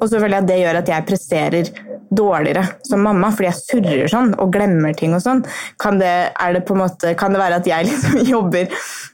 Og 0.00 0.08
så 0.08 0.20
føler 0.20 0.36
jeg 0.38 0.42
at 0.42 0.48
det 0.48 0.60
gjør 0.62 0.80
at 0.80 0.92
jeg 0.94 1.06
presterer 1.10 1.70
dårligere 2.16 2.64
som 2.86 3.04
mamma, 3.04 3.30
fordi 3.34 3.50
jeg 3.50 3.60
surrer 3.60 4.10
sånn 4.10 4.32
og 4.40 4.52
glemmer 4.54 4.96
ting 4.96 5.14
og 5.16 5.22
sånn. 5.24 5.44
Kan 5.82 6.00
det, 6.02 6.14
det 6.34 6.64
måte, 6.78 7.14
kan 7.18 7.34
det 7.34 7.42
være 7.42 7.60
at 7.62 7.70
jeg 7.70 7.86
liksom 7.90 8.24
jobber 8.28 8.72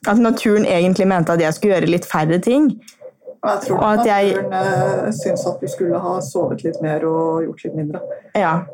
At 0.08 0.20
naturen 0.22 0.64
egentlig 0.64 1.06
mente 1.10 1.34
at 1.34 1.42
jeg 1.42 1.56
skulle 1.56 1.76
gjøre 1.76 1.92
litt 1.92 2.08
færre 2.08 2.40
ting? 2.42 2.72
Og 3.40 3.48
jeg 3.48 3.60
tror 3.64 3.78
Og 3.78 3.86
at 3.88 4.00
naturen 4.04 4.52
jeg, 4.52 5.12
syns 5.16 5.46
at 5.48 5.62
du 5.62 5.68
skulle 5.72 6.00
ha 6.00 6.16
sovet 6.24 6.64
litt 6.66 6.80
mer 6.84 7.04
og 7.08 7.46
gjort 7.46 7.64
litt 7.66 7.76
mindre. 7.78 8.02
Ja, 8.34 8.64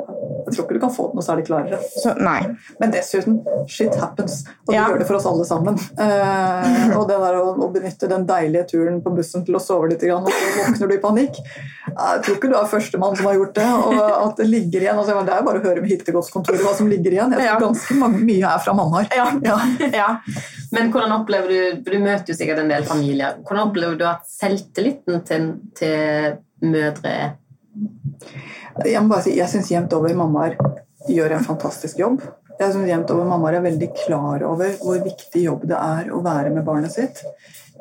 Jeg 0.46 0.54
tror 0.54 0.64
ikke 0.66 0.74
du 0.76 0.80
kan 0.80 0.92
få 0.94 1.04
det 1.10 1.16
noe 1.18 1.24
særlig 1.26 1.44
klarere. 1.48 1.78
så. 1.82 2.12
Men 2.78 2.90
dessuten, 2.94 3.40
shit 3.68 3.94
happens. 3.98 4.44
Og 4.66 4.70
det 4.70 4.74
Ja. 4.76 4.84
gjør 4.88 4.98
det 5.00 5.06
for 5.08 5.16
oss 5.16 5.26
alle 5.26 5.44
sammen. 5.44 5.74
Eh, 5.98 6.96
og 6.96 7.08
det 7.08 7.16
der 7.18 7.34
å, 7.40 7.56
å 7.58 7.72
benytte 7.74 8.08
den 8.08 8.26
deilige 8.28 8.66
turen 8.70 9.00
på 9.02 9.10
bussen 9.16 9.44
til 9.44 9.56
å 9.56 9.60
sove 9.60 9.88
litt, 9.90 10.02
og 10.04 10.28
så 10.30 10.52
våkner 10.60 10.88
du 10.88 10.94
i 10.94 11.00
panikk 11.02 11.34
Jeg 11.40 12.22
tror 12.22 12.36
ikke 12.36 12.50
du 12.52 12.54
er 12.54 12.68
førstemann 12.70 13.16
som 13.16 13.26
har 13.26 13.34
gjort 13.34 13.54
det. 13.54 13.66
Og 13.66 13.98
at 14.28 14.36
det 14.36 14.46
ligger 14.46 14.80
igjen 14.86 14.98
altså, 15.00 15.24
Det 15.26 15.34
er 15.34 15.42
bare 15.42 15.58
å 15.60 15.64
høre 15.64 15.80
med 15.82 15.90
hittegodskontoret 15.90 16.60
hva 16.62 16.74
som 16.78 16.86
ligger 16.88 17.10
igjen. 17.16 17.32
Jeg 17.32 17.40
tror 17.40 17.48
Ja. 17.48 17.58
ganske 17.58 17.94
mange, 17.98 18.20
mye 18.22 18.54
er 18.54 18.58
fra. 18.62 19.06
Ja. 19.16 19.26
Ja. 19.42 19.58
Ja. 20.00 20.08
Men 20.72 20.92
hvordan 20.92 21.12
opplever 21.20 21.48
du 21.48 21.90
Du 21.90 21.98
møter 21.98 22.26
jo 22.28 22.34
sikkert 22.38 22.58
en 22.62 22.68
del 22.68 22.84
familier. 22.84 23.34
Hvordan 23.42 23.70
opplever 23.70 23.98
du 23.98 24.04
at 24.04 24.22
selvtilliten 24.30 25.24
til, 25.26 25.54
til 25.74 26.36
mødre 26.62 27.10
er? 27.10 27.32
Jeg 28.84 29.00
må 29.02 29.14
bare 29.14 29.24
si, 29.24 29.38
jeg 29.38 29.48
syns 29.48 29.70
jevnt 29.72 29.94
over 29.96 30.12
mammaer 30.18 30.58
gjør 31.08 31.36
en 31.36 31.46
fantastisk 31.46 32.00
jobb. 32.00 32.24
Jeg 32.56 32.72
synes 32.72 32.88
jevnt 32.88 33.10
over 33.12 33.28
Mammaer 33.28 33.58
er 33.58 33.66
veldig 33.66 33.90
klar 34.06 34.44
over 34.48 34.76
hvor 34.80 35.00
viktig 35.04 35.42
jobb 35.44 35.66
det 35.68 35.76
er 35.76 36.10
å 36.14 36.22
være 36.24 36.52
med 36.54 36.64
barnet 36.64 36.94
sitt. 36.94 37.20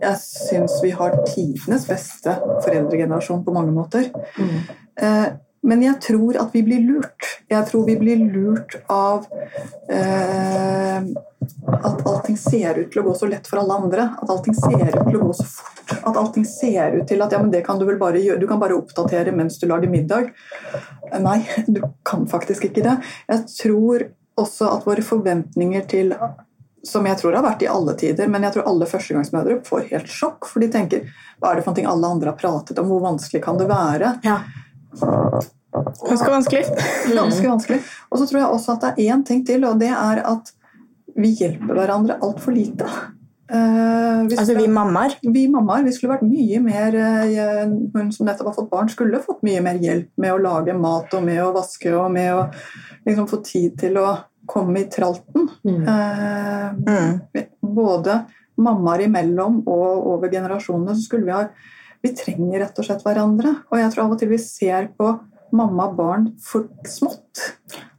Jeg 0.02 0.20
syns 0.20 0.76
vi 0.84 0.92
har 0.92 1.16
tidenes 1.24 1.86
beste 1.88 2.36
foreldregenerasjon 2.66 3.46
på 3.46 3.56
mange 3.56 3.72
måter. 3.76 4.10
Eh, 5.00 5.28
Men 5.66 5.82
jeg 5.82 5.98
tror 6.04 6.38
at 6.42 6.54
vi 6.54 6.62
blir 6.66 6.84
lurt. 6.86 7.30
Jeg 7.50 7.68
tror 7.70 7.86
vi 7.88 7.96
blir 8.00 8.22
lurt 8.22 8.78
av 8.92 9.26
eh, 9.90 11.08
at 11.66 12.06
allting 12.06 12.38
ser 12.38 12.80
ut 12.80 12.92
til 12.94 13.02
å 13.02 13.06
gå 13.08 13.14
så 13.18 13.30
lett 13.30 13.48
for 13.50 13.62
alle 13.62 13.80
andre. 13.82 14.08
At 14.22 14.30
allting 14.30 14.58
ser 14.58 14.94
ut 14.94 15.08
til 15.08 15.20
å 15.20 15.24
gå 15.28 15.34
så 15.40 15.48
fort. 15.50 15.96
At 16.06 16.20
allting 16.22 16.46
ser 16.50 17.00
ut 17.00 17.08
til 17.10 17.26
at 17.26 17.34
ja, 17.34 17.42
men 17.42 17.54
det 17.54 17.64
kan 17.66 17.82
du 17.82 17.86
vel 17.90 18.00
bare 18.02 18.22
gjøre. 18.22 18.42
Du 18.42 18.48
kan 18.50 18.62
bare 18.62 18.78
oppdatere 18.78 19.34
mens 19.36 19.58
du 19.62 19.68
lager 19.70 19.92
middag. 19.92 20.32
Eh, 21.12 21.22
Nei, 21.24 21.40
du 21.68 21.82
kan 22.06 22.28
faktisk 22.30 22.70
ikke 22.70 22.86
det. 22.86 23.00
Jeg 23.32 23.48
tror 23.58 24.10
også 24.36 24.70
at 24.70 24.86
våre 24.86 25.06
forventninger 25.06 25.88
til 25.90 26.14
som 26.86 27.06
jeg 27.10 27.18
tror 27.18 27.34
har 27.34 27.42
vært 27.42 27.64
i 27.66 27.70
alle 27.72 27.96
tider, 27.98 28.28
men 28.30 28.44
jeg 28.46 28.54
tror 28.54 28.68
alle 28.70 28.86
førstegangsmødre 28.86 29.56
får 29.66 29.88
helt 29.90 30.12
sjokk. 30.12 30.46
For 30.46 30.62
de 30.62 30.70
tenker 30.70 31.08
hva 31.42 31.52
er 31.52 31.58
det 31.58 31.66
for 31.66 31.74
noe 31.74 31.96
alle 31.96 32.12
andre 32.14 32.30
har 32.30 32.38
pratet 32.38 32.78
om, 32.78 32.92
hvor 32.92 33.02
vanskelig 33.02 33.42
kan 33.42 33.58
det 33.58 33.66
være? 33.72 34.20
ja. 34.28 34.38
Ganske 35.02 36.32
vanskelig. 36.32 36.64
Ganske 37.16 37.50
vanskelig. 37.50 37.82
Og 38.12 38.20
så 38.22 38.28
tror 38.30 38.40
jeg 38.42 38.54
også 38.56 38.76
at 38.78 38.86
det 38.86 38.94
er 39.06 39.16
én 39.16 39.26
ting 39.28 39.44
til, 39.48 39.66
og 39.68 39.80
det 39.82 39.92
er 39.92 40.22
at 40.24 40.52
vi 41.16 41.34
hjelper 41.36 41.76
hverandre 41.78 42.18
altfor 42.24 42.56
lite. 42.56 42.88
Uh, 43.46 44.26
vi 44.26 44.38
Altså 44.42 44.56
vi 44.58 44.66
mammaer. 44.68 45.14
vi 45.22 45.44
mammaer 45.48 45.84
vi 45.86 45.92
skulle 45.94 46.16
vært 46.16 46.24
mye 46.26 46.58
mer 46.66 46.96
uh, 46.98 47.74
Hun 47.94 48.08
som 48.12 48.26
nettopp 48.26 48.48
har 48.50 48.56
fått 48.56 48.72
barn, 48.72 48.90
skulle 48.90 49.20
fått 49.22 49.44
mye 49.46 49.62
mer 49.62 49.78
hjelp 49.78 50.10
med 50.18 50.34
å 50.34 50.40
lage 50.42 50.74
mat 50.74 51.14
og 51.14 51.24
med 51.28 51.44
å 51.44 51.52
vaske 51.54 51.94
og 51.94 52.10
med 52.16 52.32
å 52.34 52.48
liksom 53.06 53.28
få 53.30 53.44
tid 53.46 53.78
til 53.84 54.00
å 54.02 54.08
komme 54.50 54.82
i 54.82 54.90
tralten. 54.90 55.48
Eh, 55.66 56.72
Mm. 56.76 57.22
både 57.62 58.26
mammaer 58.58 59.06
imellom 59.06 59.62
og 59.68 60.08
over 60.16 60.30
generasjonene 60.30 60.94
så 60.96 61.02
skulle 61.06 61.26
vi 61.26 61.32
ha 61.32 61.46
Vi 62.06 62.14
trenger 62.14 62.62
rett 62.62 62.80
og 62.82 62.88
slett 62.88 63.06
hverandre. 63.06 63.56
Og 63.72 63.82
jeg 63.82 63.92
tror 63.94 64.06
av 64.06 64.16
og 64.16 64.22
til 64.22 64.32
vi 64.32 64.42
ser 64.42 64.92
på 64.98 65.12
mamma 65.56 65.90
og 65.90 65.98
barn 65.98 66.32
for 66.44 66.68
smått. 66.90 67.46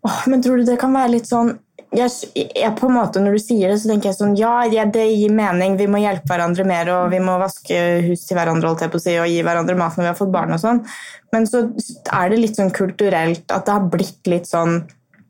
Åh, 0.07 0.27
men 0.31 0.43
tror 0.45 0.61
du 0.61 0.69
det 0.69 0.79
kan 0.81 0.95
være 0.95 1.17
litt 1.17 1.31
sånn 1.31 1.57
jeg, 1.95 2.11
jeg, 2.35 2.71
på 2.77 2.89
en 2.89 2.97
måte 2.97 3.21
Når 3.23 3.37
du 3.37 3.41
sier 3.41 3.71
det, 3.71 3.77
så 3.81 3.89
tenker 3.89 4.11
jeg 4.11 4.19
sånn 4.19 4.35
ja, 4.39 4.67
det 4.69 5.05
gir 5.07 5.33
mening. 5.33 5.77
Vi 5.79 5.87
må 5.91 6.01
hjelpe 6.03 6.29
hverandre 6.33 6.67
mer, 6.69 6.91
og 6.93 7.13
vi 7.15 7.21
må 7.23 7.37
vaske 7.41 7.79
hus 8.09 8.27
til 8.27 8.39
hverandre 8.39 8.69
holdt 8.69 8.85
jeg 8.85 8.93
på 8.93 9.01
å 9.01 9.05
si, 9.05 9.15
og 9.23 9.31
gi 9.31 9.39
hverandre 9.47 9.79
mat 9.79 9.97
når 9.97 10.05
vi 10.05 10.11
har 10.11 10.19
fått 10.19 10.35
barn. 10.35 10.55
og 10.57 10.63
sånn. 10.63 10.83
Men 11.35 11.49
så 11.49 11.65
er 12.13 12.33
det 12.33 12.41
litt 12.43 12.59
sånn 12.59 12.75
kulturelt 12.75 13.55
at 13.55 13.69
det 13.69 13.77
har 13.79 13.89
blitt 13.93 14.31
litt 14.31 14.51
sånn 14.51 14.81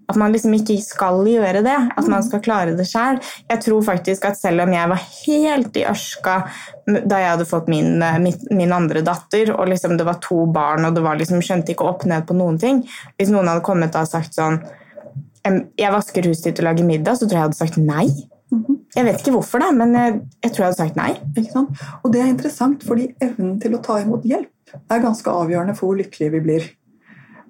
at 0.07 0.19
man 0.21 0.33
liksom 0.33 0.55
ikke 0.55 0.77
skal 0.83 1.21
gjøre 1.27 1.63
det. 1.67 1.77
At 1.99 2.09
man 2.11 2.25
skal 2.27 2.43
klare 2.45 2.77
det 2.79 2.87
sjøl. 2.89 3.19
Jeg 3.51 3.63
tror 3.65 3.83
faktisk 3.87 4.27
at 4.29 4.39
selv 4.39 4.63
om 4.67 4.75
jeg 4.75 4.93
var 4.93 5.03
helt 5.03 5.79
i 5.81 5.87
ørska 5.91 6.37
da 6.87 7.21
jeg 7.23 7.33
hadde 7.33 7.49
fått 7.51 7.71
min, 7.73 8.05
min 8.55 8.75
andre 8.75 9.03
datter, 9.07 9.51
og 9.57 9.67
liksom 9.73 9.97
det 9.99 10.07
var 10.07 10.21
to 10.23 10.45
barn, 10.47 10.87
og 10.87 10.95
det 10.95 11.03
var 11.03 11.19
liksom, 11.19 11.43
skjønte 11.43 11.75
ikke 11.75 11.89
opp 11.89 12.07
ned 12.07 12.29
på 12.29 12.37
noen 12.39 12.61
ting 12.63 12.85
Hvis 13.19 13.33
noen 13.33 13.51
hadde 13.51 13.65
kommet 13.67 13.97
og 13.99 14.07
sagt 14.07 14.37
sånn 14.37 14.61
Jeg 15.43 15.91
vasker 15.95 16.31
huset 16.31 16.51
ditt 16.51 16.63
og 16.63 16.69
lager 16.69 16.87
middag, 16.87 17.19
så 17.19 17.27
tror 17.27 17.37
jeg 17.37 17.43
jeg 17.43 17.49
hadde 17.49 17.59
sagt 17.59 17.83
nei. 17.83 18.07
Jeg 18.97 19.05
vet 19.05 19.21
ikke 19.21 19.35
hvorfor, 19.35 19.61
da, 19.63 19.73
men 19.75 19.93
jeg, 19.99 20.19
jeg 20.47 20.55
tror 20.55 20.65
jeg 20.65 20.71
hadde 20.71 20.81
sagt 20.81 20.99
nei. 20.99 21.11
Og 22.03 22.13
det 22.15 22.23
er 22.23 22.31
interessant, 22.31 22.87
fordi 22.87 23.11
evnen 23.23 23.59
til 23.63 23.77
å 23.77 23.83
ta 23.85 23.99
imot 24.03 24.27
hjelp 24.27 24.75
er 24.91 25.03
ganske 25.03 25.31
avgjørende 25.43 25.77
for 25.77 25.91
hvor 25.91 26.01
lykkelige 26.01 26.35
vi 26.35 26.43
blir. 26.47 26.67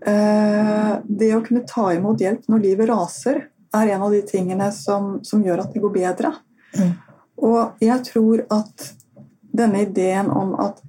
Eh, 0.06 0.92
det 1.02 1.32
å 1.34 1.42
kunne 1.44 1.66
ta 1.66 1.90
imot 1.94 2.22
hjelp 2.22 2.46
når 2.50 2.64
livet 2.64 2.90
raser, 2.90 3.46
er 3.76 3.92
en 3.92 4.06
av 4.06 4.12
de 4.14 4.22
tingene 4.24 4.70
som, 4.72 5.16
som 5.26 5.42
gjør 5.44 5.64
at 5.64 5.74
det 5.74 5.82
går 5.82 5.94
bedre. 5.94 6.32
Mm. 6.78 6.92
Og 7.46 7.82
jeg 7.82 8.04
tror 8.06 8.44
at 8.54 8.90
denne 9.56 9.82
ideen 9.84 10.30
om 10.32 10.54
at 10.62 10.80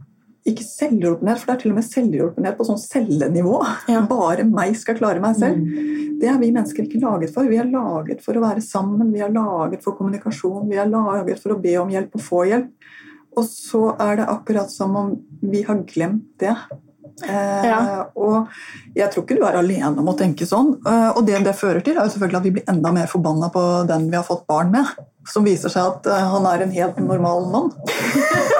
ikke 0.47 0.63
selvhjulpenhet, 0.63 1.41
for 1.41 1.49
det 1.49 1.55
er 1.55 1.61
til 1.63 1.73
og 1.73 1.77
med 1.77 1.87
selvhjulpenhet 1.87 2.55
på 2.55 2.67
sånn 2.69 2.79
cellenivå. 2.79 3.57
Ja. 3.91 4.03
Bare 4.13 4.45
meg 4.47 4.77
skal 4.79 4.95
klare 4.99 5.23
meg 5.23 5.35
selv. 5.39 5.59
Mm. 5.59 6.21
Det 6.21 6.29
er 6.31 6.39
vi 6.39 6.53
mennesker 6.53 6.85
ikke 6.85 7.01
laget 7.03 7.33
for. 7.35 7.49
Vi 7.49 7.59
er 7.59 7.67
laget 7.69 8.23
for 8.25 8.37
å 8.37 8.45
være 8.45 8.63
sammen, 8.63 9.11
vi 9.13 9.21
er 9.21 9.33
laget 9.33 9.83
for 9.83 9.97
kommunikasjon, 9.99 10.69
vi 10.69 10.79
er 10.81 10.89
laget 10.89 11.43
for 11.43 11.53
å 11.53 11.59
be 11.61 11.75
om 11.81 11.91
hjelp 11.93 12.15
og 12.17 12.23
få 12.25 12.45
hjelp. 12.49 12.71
Og 13.37 13.45
så 13.45 13.83
er 14.01 14.17
det 14.17 14.31
akkurat 14.31 14.71
som 14.73 14.95
om 14.97 15.11
vi 15.43 15.61
har 15.67 15.83
glemt 15.89 16.31
det. 16.41 16.55
Eh, 17.23 17.65
ja. 17.67 17.79
Og 18.15 18.47
jeg 18.97 19.09
tror 19.11 19.23
ikke 19.23 19.37
du 19.39 19.45
er 19.47 19.59
alene 19.59 19.91
om 20.01 20.11
å 20.11 20.15
tenke 20.17 20.47
sånn. 20.47 20.75
Eh, 20.81 21.09
og 21.13 21.23
det 21.27 21.39
det 21.45 21.55
fører 21.57 21.83
til, 21.85 21.97
er 21.97 22.07
jo 22.07 22.13
selvfølgelig 22.15 22.39
at 22.39 22.47
vi 22.47 22.53
blir 22.57 22.71
enda 22.73 22.93
mer 22.95 23.09
forbanna 23.11 23.51
på 23.53 23.63
den 23.89 24.09
vi 24.11 24.19
har 24.19 24.27
fått 24.27 24.47
barn 24.49 24.71
med. 24.73 24.89
Som 25.27 25.47
viser 25.47 25.73
seg 25.73 25.93
at 25.93 26.09
eh, 26.11 26.27
han 26.33 26.47
er 26.49 26.65
en 26.65 26.75
helt 26.75 26.99
normal 27.01 27.47
mann. 27.53 27.71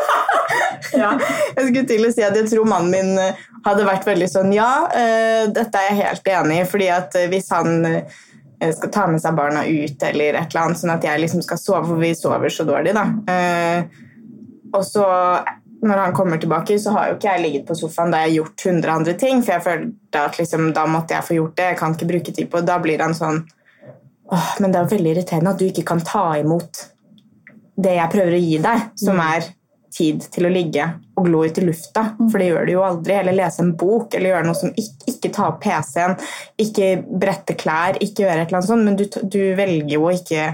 ja, 1.02 1.14
jeg 1.20 1.68
skulle 1.68 1.88
til 1.90 2.08
å 2.08 2.14
si 2.14 2.26
at 2.26 2.38
jeg 2.38 2.50
tror 2.52 2.70
mannen 2.70 2.94
min 2.94 3.22
eh, 3.22 3.46
hadde 3.68 3.88
vært 3.88 4.08
veldig 4.08 4.28
sånn 4.32 4.54
Ja, 4.56 4.88
dette 5.52 5.80
er 5.82 5.90
jeg 5.90 6.00
helt 6.00 6.30
enig 6.32 6.62
i, 6.62 6.68
fordi 6.70 6.88
at 6.94 7.16
hvis 7.28 7.50
han 7.52 7.82
skal 8.58 8.92
ta 8.94 9.04
med 9.12 9.20
seg 9.22 9.36
barna 9.38 9.66
ut 9.68 10.04
eller 10.08 10.38
et 10.40 10.54
eller 10.54 10.62
annet, 10.62 10.80
sånn 10.80 10.94
at 10.94 11.04
jeg 11.04 11.20
liksom 11.22 11.44
skal 11.46 11.60
sove, 11.60 11.84
for 11.90 12.00
vi 12.02 12.14
sover 12.16 12.54
så 12.54 12.66
dårlig, 12.66 12.96
da. 12.96 13.04
Og 14.72 14.86
så 14.88 15.04
når 15.82 15.98
han 15.98 16.14
kommer 16.14 16.38
tilbake, 16.42 16.80
så 16.80 16.92
har 16.96 17.10
jo 17.10 17.18
ikke 17.18 17.30
jeg 17.30 17.44
ligget 17.44 17.68
på 17.68 17.76
sofaen 17.78 18.14
da 18.14 18.24
jeg 18.24 18.32
har 18.32 18.36
gjort 18.40 18.66
100 18.66 18.94
andre 18.94 19.14
ting, 19.20 19.44
for 19.44 19.56
jeg 19.56 19.66
følte 19.66 20.24
at 20.24 20.40
liksom, 20.40 20.72
da 20.74 20.86
måtte 20.90 21.14
jeg 21.18 21.28
få 21.28 21.38
gjort 21.38 21.58
det. 21.60 21.68
Jeg 21.72 21.80
kan 21.82 21.94
ikke 21.94 22.10
bruke 22.14 22.34
tid 22.34 22.50
på 22.50 22.62
det. 22.62 22.70
Da 22.70 22.80
blir 22.84 23.04
han 23.04 23.16
sånn 23.18 23.44
Åh, 24.28 24.48
men 24.60 24.74
det 24.74 24.80
er 24.82 24.90
veldig 24.92 25.12
irriterende 25.14 25.54
at 25.54 25.62
du 25.62 25.70
ikke 25.70 25.86
kan 25.88 26.02
ta 26.04 26.26
imot 26.36 26.82
det 27.80 27.94
jeg 27.96 28.12
prøver 28.12 28.34
å 28.36 28.42
gi 28.42 28.58
deg, 28.60 28.82
som 29.00 29.16
mm. 29.16 29.22
er 29.24 29.46
tid 29.98 30.26
til 30.34 30.50
å 30.50 30.52
ligge 30.52 30.88
og 31.16 31.30
glo 31.30 31.46
ut 31.48 31.62
i 31.62 31.64
lufta. 31.64 32.04
Mm. 32.18 32.26
For 32.26 32.42
det 32.42 32.50
gjør 32.50 32.68
du 32.68 32.72
jo 32.74 32.84
aldri. 32.84 33.16
Eller 33.22 33.38
lese 33.38 33.64
en 33.64 33.72
bok, 33.80 34.18
eller 34.18 34.34
gjøre 34.34 34.50
noe 34.50 34.60
som 34.60 34.74
ikke, 34.74 35.14
ikke 35.14 35.32
ta 35.38 35.48
opp 35.54 35.62
PC-en, 35.64 36.18
ikke 36.60 36.90
brette 37.08 37.56
klær, 37.56 38.02
ikke 38.04 38.26
gjøre 38.26 38.42
et 38.42 38.50
eller 38.50 38.60
annet 38.60 38.72
sånt. 38.74 38.88
Men 38.90 39.00
du, 39.00 39.06
du 39.08 39.40
velger 39.56 39.96
jo 39.96 40.10
ikke 40.12 40.50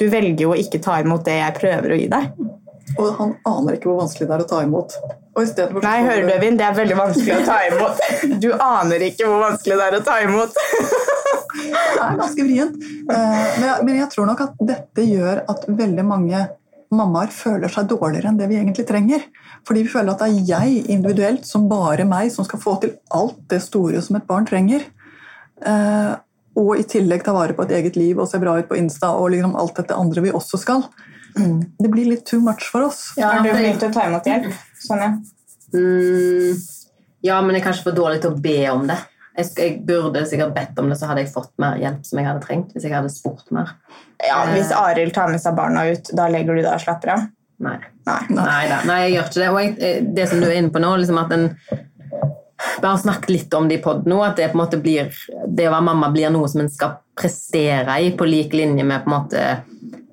du 0.00 0.06
velger 0.08 0.46
jo 0.46 0.54
ikke 0.56 0.80
ta 0.80 0.96
imot 1.02 1.26
det 1.28 1.36
jeg 1.36 1.56
prøver 1.58 1.92
å 1.92 1.98
gi 2.00 2.08
deg. 2.08 2.28
Og 2.98 3.10
han 3.18 3.34
aner 3.48 3.76
ikke 3.76 3.90
hvor 3.90 4.00
vanskelig 4.02 4.28
det 4.28 4.36
er 4.36 4.44
å 4.44 4.48
ta 4.50 4.60
imot. 4.66 4.94
Nei, 5.84 5.98
hører 6.04 6.26
du, 6.26 6.32
Evin, 6.34 6.56
det 6.58 6.66
er 6.66 6.76
veldig 6.76 6.96
vanskelig 6.98 7.36
å 7.36 7.42
ta 7.46 7.58
imot. 7.68 8.00
Du 8.42 8.50
aner 8.54 9.04
ikke 9.06 9.28
hvor 9.28 9.44
vanskelig 9.46 9.78
det 9.78 9.88
er 9.88 9.98
å 9.98 10.04
ta 10.06 10.16
imot. 10.24 10.56
det 11.54 12.06
er 12.06 12.16
ganske 12.20 12.46
vrient. 12.46 12.80
Eh, 13.14 13.60
men 13.84 13.94
jeg 13.98 14.08
tror 14.14 14.30
nok 14.30 14.42
at 14.46 14.64
dette 14.72 15.06
gjør 15.06 15.44
at 15.50 15.68
veldig 15.68 16.06
mange 16.06 16.46
mammaer 16.90 17.30
føler 17.30 17.70
seg 17.70 17.86
dårligere 17.92 18.32
enn 18.32 18.40
det 18.40 18.48
vi 18.50 18.58
egentlig 18.58 18.86
trenger. 18.88 19.26
Fordi 19.68 19.84
vi 19.84 19.92
føler 19.92 20.14
at 20.14 20.24
det 20.24 20.30
er 20.30 20.48
jeg 20.48 20.80
individuelt, 20.90 21.46
som 21.46 21.68
bare 21.70 22.06
meg, 22.08 22.32
som 22.34 22.46
skal 22.46 22.62
få 22.62 22.78
til 22.82 22.96
alt 23.14 23.38
det 23.52 23.60
store 23.62 24.02
som 24.02 24.18
et 24.18 24.26
barn 24.26 24.48
trenger. 24.48 24.88
Eh, 25.60 26.12
og 26.60 26.72
i 26.80 26.86
tillegg 26.88 27.22
ta 27.24 27.34
vare 27.36 27.54
på 27.54 27.64
et 27.66 27.76
eget 27.78 27.96
liv 27.96 28.18
og 28.18 28.28
se 28.28 28.40
bra 28.42 28.56
ut 28.58 28.68
på 28.68 28.78
Insta 28.80 29.12
og 29.14 29.30
liksom 29.32 29.54
alt 29.58 29.76
dette 29.78 29.96
andre 29.96 30.24
vi 30.24 30.34
også 30.34 30.58
skal. 30.60 30.82
Mm. 31.38 31.60
Det 31.78 31.88
blir 31.92 32.10
litt 32.10 32.26
too 32.26 32.40
much 32.40 32.66
for 32.72 32.88
oss. 32.88 33.12
Ja, 33.20 33.32
er 33.36 33.44
du 33.44 33.52
flink 33.54 33.80
til 33.80 33.90
å 33.90 33.94
ta 33.94 34.06
imot 34.08 34.26
hjelp? 34.26 34.50
Sonja? 34.80 35.12
Mm, 35.70 36.58
ja, 37.22 37.40
men 37.44 37.54
jeg 37.54 37.62
er 37.62 37.66
kanskje 37.68 37.86
for 37.86 37.96
dårlig 37.96 38.22
til 38.24 38.34
å 38.34 38.42
be 38.42 38.60
om 38.72 38.86
det. 38.90 38.98
Jeg, 39.38 39.50
jeg, 39.56 39.74
burde 39.86 40.24
sikkert 40.28 40.54
bedt 40.56 40.80
om 40.82 40.88
det, 40.90 40.98
så 40.98 41.10
hadde 41.10 41.22
jeg 41.22 41.32
fått 41.32 41.52
mer 41.62 41.78
hjelp 41.80 42.02
som 42.06 42.20
jeg 42.20 42.28
hadde 42.28 42.44
trengt. 42.44 42.72
Hvis 42.74 42.88
jeg 42.88 42.96
hadde 42.96 43.12
spurt 43.12 43.52
mer. 43.54 43.76
Ja, 44.24 44.42
Hvis 44.50 44.72
eh. 44.72 44.80
Arild 44.80 45.14
tar 45.16 45.30
med 45.32 45.42
seg 45.42 45.54
barna 45.58 45.86
ut, 45.92 46.10
da 46.16 46.26
legger 46.32 46.58
du 46.58 46.64
deg 46.64 46.72
og 46.74 46.82
slapper 46.82 47.14
av? 47.14 47.28
Nei. 47.60 47.76
Nei. 48.08 48.22
Nei, 48.32 48.80
Nei, 48.88 48.98
jeg 49.04 49.14
gjør 49.14 49.30
ikke 49.30 49.40
det. 49.40 49.52
Og 49.52 49.60
jeg, 49.62 49.76
eh, 49.84 50.02
det 50.18 50.26
som 50.30 50.42
du 50.42 50.48
er 50.48 50.58
inne 50.58 50.72
på 50.74 50.82
nå, 50.82 50.92
liksom 51.02 51.20
at 51.22 51.36
en 51.36 51.48
bare 52.80 52.98
snakket 52.98 53.30
litt 53.30 53.54
om 53.56 53.68
det 53.68 53.78
i 53.78 53.82
pod 53.84 54.08
nå, 54.08 54.18
at 54.24 54.36
det 54.40 54.50
på 54.50 54.58
en 54.58 54.62
måte 54.64 54.80
blir 54.80 55.10
det 55.48 55.68
å 55.68 55.72
være 55.72 55.86
mamma 55.86 56.10
blir 56.12 56.32
noe 56.32 56.48
som 56.50 56.64
en 56.64 56.72
skal 56.72 56.98
prestere 57.20 58.00
i 58.02 58.14
på 58.16 58.26
lik 58.28 58.54
linje 58.56 58.86
med 58.86 59.04
på 59.04 59.10
en 59.10 59.16
måte 59.16 59.44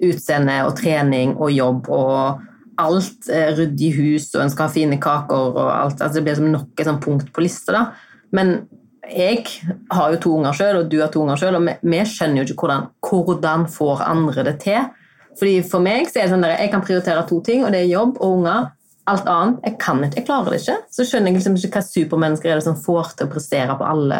utseende 0.03 0.59
og 0.67 0.75
trening 0.77 1.35
og 1.37 1.51
jobb 1.53 1.89
og 1.93 2.43
alt. 2.77 3.29
Eh, 3.31 3.53
Ryddig 3.57 3.93
hus, 3.97 4.29
og 4.35 4.43
en 4.43 4.53
skal 4.53 4.67
ha 4.67 4.73
fine 4.73 4.99
kaker 5.01 5.55
og 5.55 5.63
alt. 5.71 6.01
Altså, 6.01 6.19
det 6.19 6.25
blir 6.27 6.51
nok 6.51 6.77
et 6.77 6.89
sånn 6.89 7.01
punkt 7.03 7.31
på 7.33 7.43
lista. 7.45 7.73
da. 7.73 7.85
Men 8.31 8.67
jeg 9.07 9.45
har 9.91 10.13
jo 10.13 10.21
to 10.21 10.35
unger 10.37 10.55
sjøl, 10.55 10.81
og 10.81 10.89
du 10.91 10.99
har 11.01 11.11
to 11.11 11.23
unger 11.23 11.39
sjøl, 11.39 11.57
og 11.57 11.67
vi, 11.67 11.75
vi, 11.81 11.99
skjønner 12.05 12.41
jo 12.41 12.47
ikke 12.47 12.65
hvordan, 12.65 12.89
hvordan 13.07 13.67
får 13.71 14.03
andre 14.07 14.47
det 14.49 14.57
til. 14.65 14.89
Fordi 15.37 15.61
For 15.69 15.83
meg 15.83 16.09
så 16.09 16.19
er 16.19 16.27
det 16.27 16.33
sånn 16.33 16.47
at 16.47 16.59
jeg 16.59 16.73
kan 16.73 16.83
prioritere 16.83 17.27
to 17.29 17.39
ting, 17.45 17.63
og 17.63 17.71
det 17.71 17.83
er 17.83 17.93
jobb 17.93 18.17
og 18.19 18.41
unger. 18.41 18.73
Alt 19.07 19.29
annet 19.31 19.63
jeg 19.63 19.77
kan 19.79 20.01
ikke, 20.03 20.19
jeg 20.19 20.27
klarer 20.27 20.51
det 20.51 20.59
ikke. 20.59 20.77
Så 20.91 21.05
skjønner 21.07 21.31
jeg 21.31 21.39
liksom 21.39 21.55
ikke 21.55 21.77
hva 21.77 21.83
supermennesker 21.85 22.51
er 22.51 22.59
det 22.59 22.65
som 22.65 22.79
får 22.83 23.13
til 23.15 23.29
å 23.29 23.31
prestere 23.31 23.77
på 23.79 23.87
alle 23.87 24.19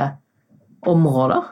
områder. 0.88 1.50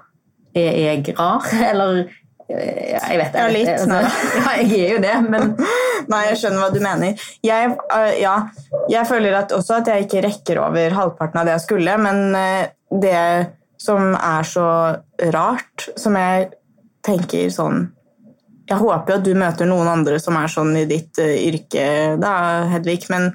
Er 0.56 0.78
jeg 0.80 1.16
rar, 1.18 1.44
eller 1.72 2.06
jeg 2.46 3.18
vet 3.18 3.34
det. 3.34 3.42
Ja, 3.42 3.48
litt. 3.50 3.70
Altså, 3.74 4.02
ja, 4.38 4.52
jeg 4.62 4.84
er 4.86 4.92
jo 4.94 5.02
det, 5.02 5.16
men 5.26 5.56
Nei, 6.12 6.22
jeg 6.30 6.38
skjønner 6.38 6.62
hva 6.62 6.70
du 6.70 6.80
mener. 6.84 7.26
Jeg, 7.46 7.72
uh, 7.90 8.12
ja, 8.22 8.36
jeg 8.92 9.10
føler 9.10 9.40
at 9.40 9.56
også 9.56 9.80
at 9.80 9.90
jeg 9.90 10.06
ikke 10.06 10.22
rekker 10.28 10.62
over 10.62 10.94
halvparten 11.00 11.42
av 11.42 11.50
det 11.50 11.56
jeg 11.56 11.66
skulle, 11.66 11.98
men 12.06 12.38
uh, 12.38 12.68
det 13.02 13.24
som 13.82 14.14
er 14.14 14.46
så 14.48 14.68
rart, 15.34 15.90
som 16.00 16.16
jeg 16.18 16.52
tenker 17.06 17.52
sånn 17.54 17.84
Jeg 18.66 18.80
håper 18.82 19.12
jo 19.12 19.18
at 19.20 19.26
du 19.26 19.36
møter 19.38 19.68
noen 19.70 19.90
andre 19.92 20.18
som 20.22 20.38
er 20.40 20.50
sånn 20.50 20.72
i 20.80 20.88
ditt 20.90 21.20
yrke, 21.22 21.84
da, 22.18 22.32
Hedvig, 22.72 23.04
men 23.14 23.28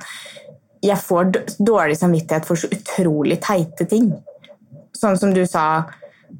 jeg 0.82 0.98
får 0.98 1.30
dårlig 1.58 1.98
samvittighet 2.00 2.48
for 2.48 2.58
så 2.58 2.70
utrolig 2.72 3.36
teite 3.44 3.86
ting. 3.86 4.08
Sånn 4.96 5.18
som 5.20 5.34
du 5.34 5.44
sa 5.46 5.84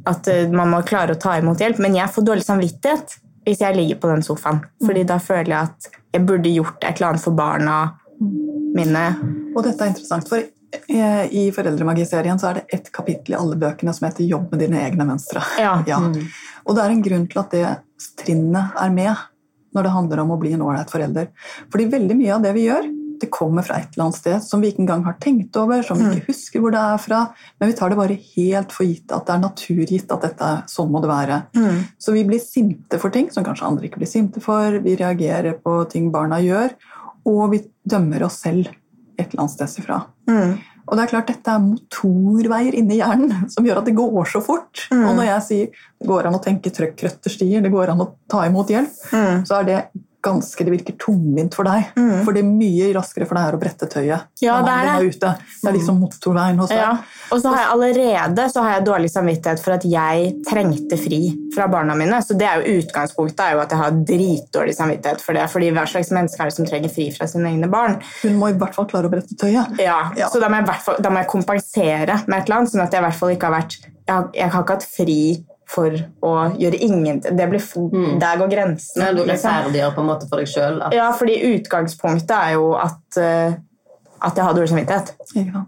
at 0.09 0.29
eh, 0.31 0.47
man 0.53 0.73
må 0.73 0.83
klare 0.87 1.17
å 1.17 1.21
ta 1.21 1.37
imot 1.39 1.61
hjelp. 1.63 1.81
Men 1.83 1.99
jeg 1.99 2.13
får 2.15 2.27
dårlig 2.27 2.47
samvittighet 2.47 3.19
hvis 3.47 3.63
jeg 3.65 3.77
ligger 3.77 4.01
på 4.01 4.13
den 4.13 4.25
sofaen. 4.25 4.63
Fordi 4.85 5.05
da 5.09 5.19
føler 5.23 5.53
jeg 5.55 5.73
at 5.73 5.91
jeg 6.15 6.27
burde 6.29 6.53
gjort 6.53 6.85
et 6.85 6.97
eller 6.99 7.13
annet 7.13 7.25
for 7.25 7.37
barna 7.37 7.77
mine. 8.77 9.05
Og 9.55 9.63
dette 9.65 9.85
er 9.85 9.93
interessant, 9.93 10.29
for 10.29 10.43
i 10.71 11.49
Foreldremagiserien 11.51 12.39
så 12.39 12.51
er 12.51 12.61
det 12.61 12.77
ett 12.77 12.91
kapittel 12.95 13.35
i 13.35 13.39
alle 13.39 13.57
bøkene 13.59 13.91
som 13.95 14.07
heter 14.07 14.23
'Jobb 14.23 14.53
med 14.53 14.61
dine 14.63 14.79
egne 14.85 15.07
mønstre'. 15.09 15.43
Ja. 15.59 15.81
Ja. 15.91 15.99
Mm. 15.99 16.29
Og 16.67 16.77
det 16.77 16.85
er 16.85 16.95
en 16.95 17.03
grunn 17.03 17.27
til 17.27 17.41
at 17.41 17.51
det 17.51 17.67
trinnet 18.21 18.77
er 18.79 18.93
med 18.95 19.15
når 19.75 19.87
det 19.87 19.95
handler 19.95 20.23
om 20.23 20.33
å 20.35 20.39
bli 20.39 20.53
en 20.55 20.63
ålreit 20.67 20.91
forelder. 20.91 21.31
Fordi 21.73 21.89
veldig 21.91 22.17
mye 22.19 22.35
av 22.37 22.45
det 22.45 22.53
vi 22.55 22.67
gjør, 22.67 22.87
det 23.21 23.31
kommer 23.33 23.65
fra 23.67 23.79
et 23.81 23.93
eller 23.93 24.09
annet 24.09 24.19
sted 24.19 24.45
som 24.45 24.63
vi 24.63 24.71
ikke 24.73 24.85
engang 24.85 25.05
har 25.07 25.17
tenkt 25.23 25.57
over, 25.61 25.83
som 25.87 25.99
vi 25.99 26.07
mm. 26.07 26.15
ikke 26.17 26.33
husker 26.33 26.63
hvor 26.63 26.75
det 26.75 26.81
er 26.81 27.03
fra. 27.03 27.21
Men 27.61 27.71
vi 27.71 27.77
tar 27.79 27.93
det 27.93 27.99
bare 28.01 28.17
helt 28.17 28.75
for 28.75 28.89
gitt 28.89 29.13
at 29.15 29.27
det 29.29 29.35
er 29.35 29.43
naturgitt 29.45 30.15
at 30.15 30.27
dette, 30.27 30.51
sånn 30.73 30.91
må 30.93 31.03
det 31.05 31.13
være. 31.13 31.43
Mm. 31.57 31.85
Så 32.01 32.17
vi 32.17 32.25
blir 32.29 32.43
sinte 32.43 33.01
for 33.03 33.15
ting 33.15 33.31
som 33.35 33.47
kanskje 33.47 33.69
andre 33.69 33.89
ikke 33.89 34.03
blir 34.03 34.11
sinte 34.11 34.43
for. 34.45 34.81
Vi 34.85 34.97
reagerer 35.01 35.61
på 35.61 35.77
ting 35.93 36.11
barna 36.15 36.41
gjør, 36.45 36.75
og 37.29 37.47
vi 37.55 37.65
dømmer 37.89 38.27
oss 38.27 38.41
selv 38.45 38.71
et 39.21 39.29
eller 39.29 39.45
annet 39.45 39.57
sted 39.57 39.83
ifra. 39.83 40.03
Mm. 40.31 40.59
Og 40.91 40.97
det 40.97 41.05
er 41.05 41.11
klart 41.13 41.29
Dette 41.31 41.55
er 41.55 41.63
motorveier 41.63 42.77
inni 42.79 42.99
hjernen 42.99 43.49
som 43.53 43.67
gjør 43.67 43.83
at 43.83 43.91
det 43.91 43.97
går 43.99 44.31
så 44.33 44.43
fort. 44.45 44.87
Og 44.95 45.11
når 45.13 45.27
jeg 45.29 45.47
sier 45.49 45.83
det 46.01 46.09
går 46.09 46.29
an 46.29 46.39
å 46.39 46.45
tenke 46.45 46.73
trøkkrøtterstier, 46.75 47.61
det 47.63 47.73
går 47.73 47.93
an 47.93 48.07
å 48.07 48.13
ta 48.31 48.47
imot 48.49 48.73
hjelp, 48.73 49.03
så 49.45 49.61
er 49.61 49.69
det 49.69 49.83
ganske 50.23 50.65
Det 50.65 50.73
virker 50.75 50.97
tungvint 51.01 51.55
for 51.57 51.65
deg. 51.65 51.91
Mm. 51.97 52.25
For 52.27 52.37
det 52.37 52.43
er 52.43 52.49
mye 52.49 52.91
raskere 52.97 53.27
for 53.29 53.39
deg 53.39 53.57
å 53.57 53.61
brette 53.61 53.89
tøyet. 53.91 54.27
Ja, 54.45 54.59
det 54.67 54.75
er 54.75 54.89
det. 55.01 55.15
ute. 55.15 55.33
Det 55.63 55.71
er 55.71 55.77
liksom 55.77 56.01
motorveien 56.03 56.59
hos 56.61 56.69
deg. 56.73 56.79
Ja. 56.83 56.91
Og 57.31 57.41
så 57.43 57.53
har 57.55 57.63
jeg 57.63 57.71
allerede 57.75 58.47
så 58.51 58.65
har 58.65 58.75
jeg 58.77 58.87
dårlig 58.89 59.11
samvittighet 59.13 59.63
for 59.65 59.77
at 59.77 59.87
jeg 59.89 60.33
trengte 60.49 60.99
fri 61.01 61.21
fra 61.55 61.69
barna 61.73 61.95
mine. 61.99 62.21
Så 62.27 62.37
det 62.39 62.49
er 62.49 62.61
jo 62.61 62.81
utgangspunktet 62.81 63.45
er 63.47 63.57
jo 63.57 63.63
at 63.65 63.75
jeg 63.75 63.81
har 63.83 64.01
dritdårlig 64.13 64.75
samvittighet 64.77 65.25
for 65.25 65.39
det. 65.39 65.47
fordi 65.51 65.71
hva 65.77 65.87
slags 65.89 66.11
menneske 66.15 66.43
er 66.43 66.51
det 66.51 66.57
som 66.59 66.69
trenger 66.69 66.93
fri 66.95 67.09
fra 67.17 67.29
sine 67.31 67.51
egne 67.55 67.71
barn? 67.73 67.99
Hun 68.23 68.37
må 68.41 68.51
i 68.51 68.59
hvert 68.61 68.75
fall 68.77 68.89
klare 68.91 69.09
å 69.09 69.13
brette 69.13 69.37
tøyet. 69.41 69.79
Ja, 69.81 70.01
Ja. 70.17 70.29
Så 70.29 70.41
da 70.43 70.49
må, 70.51 70.61
jeg 70.61 71.03
da 71.03 71.11
må 71.11 71.23
jeg 71.23 71.31
kompensere 71.33 72.21
med 72.27 72.39
et 72.41 72.45
eller 72.49 72.61
annet, 72.61 72.73
sånn 72.75 72.85
at 72.85 72.93
jeg 72.93 73.01
i 73.01 73.07
hvert 73.09 73.19
fall 73.21 73.33
ikke 73.35 73.49
har 73.51 73.61
vært 73.63 73.79
Jeg 74.11 74.17
har, 74.17 74.25
jeg 74.35 74.51
har 74.51 74.63
ikke 74.65 74.75
hatt 74.75 74.87
fri 74.91 75.21
for 75.71 75.95
å 76.27 76.35
gjøre 76.59 76.81
ingenting. 76.83 77.37
Det 77.39 77.49
blir, 77.51 77.63
Mm. 77.81 78.19
Der 78.21 78.39
går 78.39 78.49
grensen. 78.51 79.17
Du 79.17 79.25
liksom. 79.25 79.51
ferdigere 79.51 79.95
på 79.95 80.01
en 80.01 80.07
måte 80.07 80.29
for 80.29 80.43
deg 80.43 80.49
sjøl. 80.51 80.81
Ja, 80.93 81.11
fordi 81.13 81.37
utgangspunktet 81.55 82.37
er 82.37 82.53
jo 82.57 82.73
at, 82.75 83.17
eh, 83.17 83.55
at 84.21 84.37
jeg 84.37 84.45
har 84.45 84.55
dårlig 84.55 84.69
samvittighet. 84.69 85.15
Ja. 85.35 85.65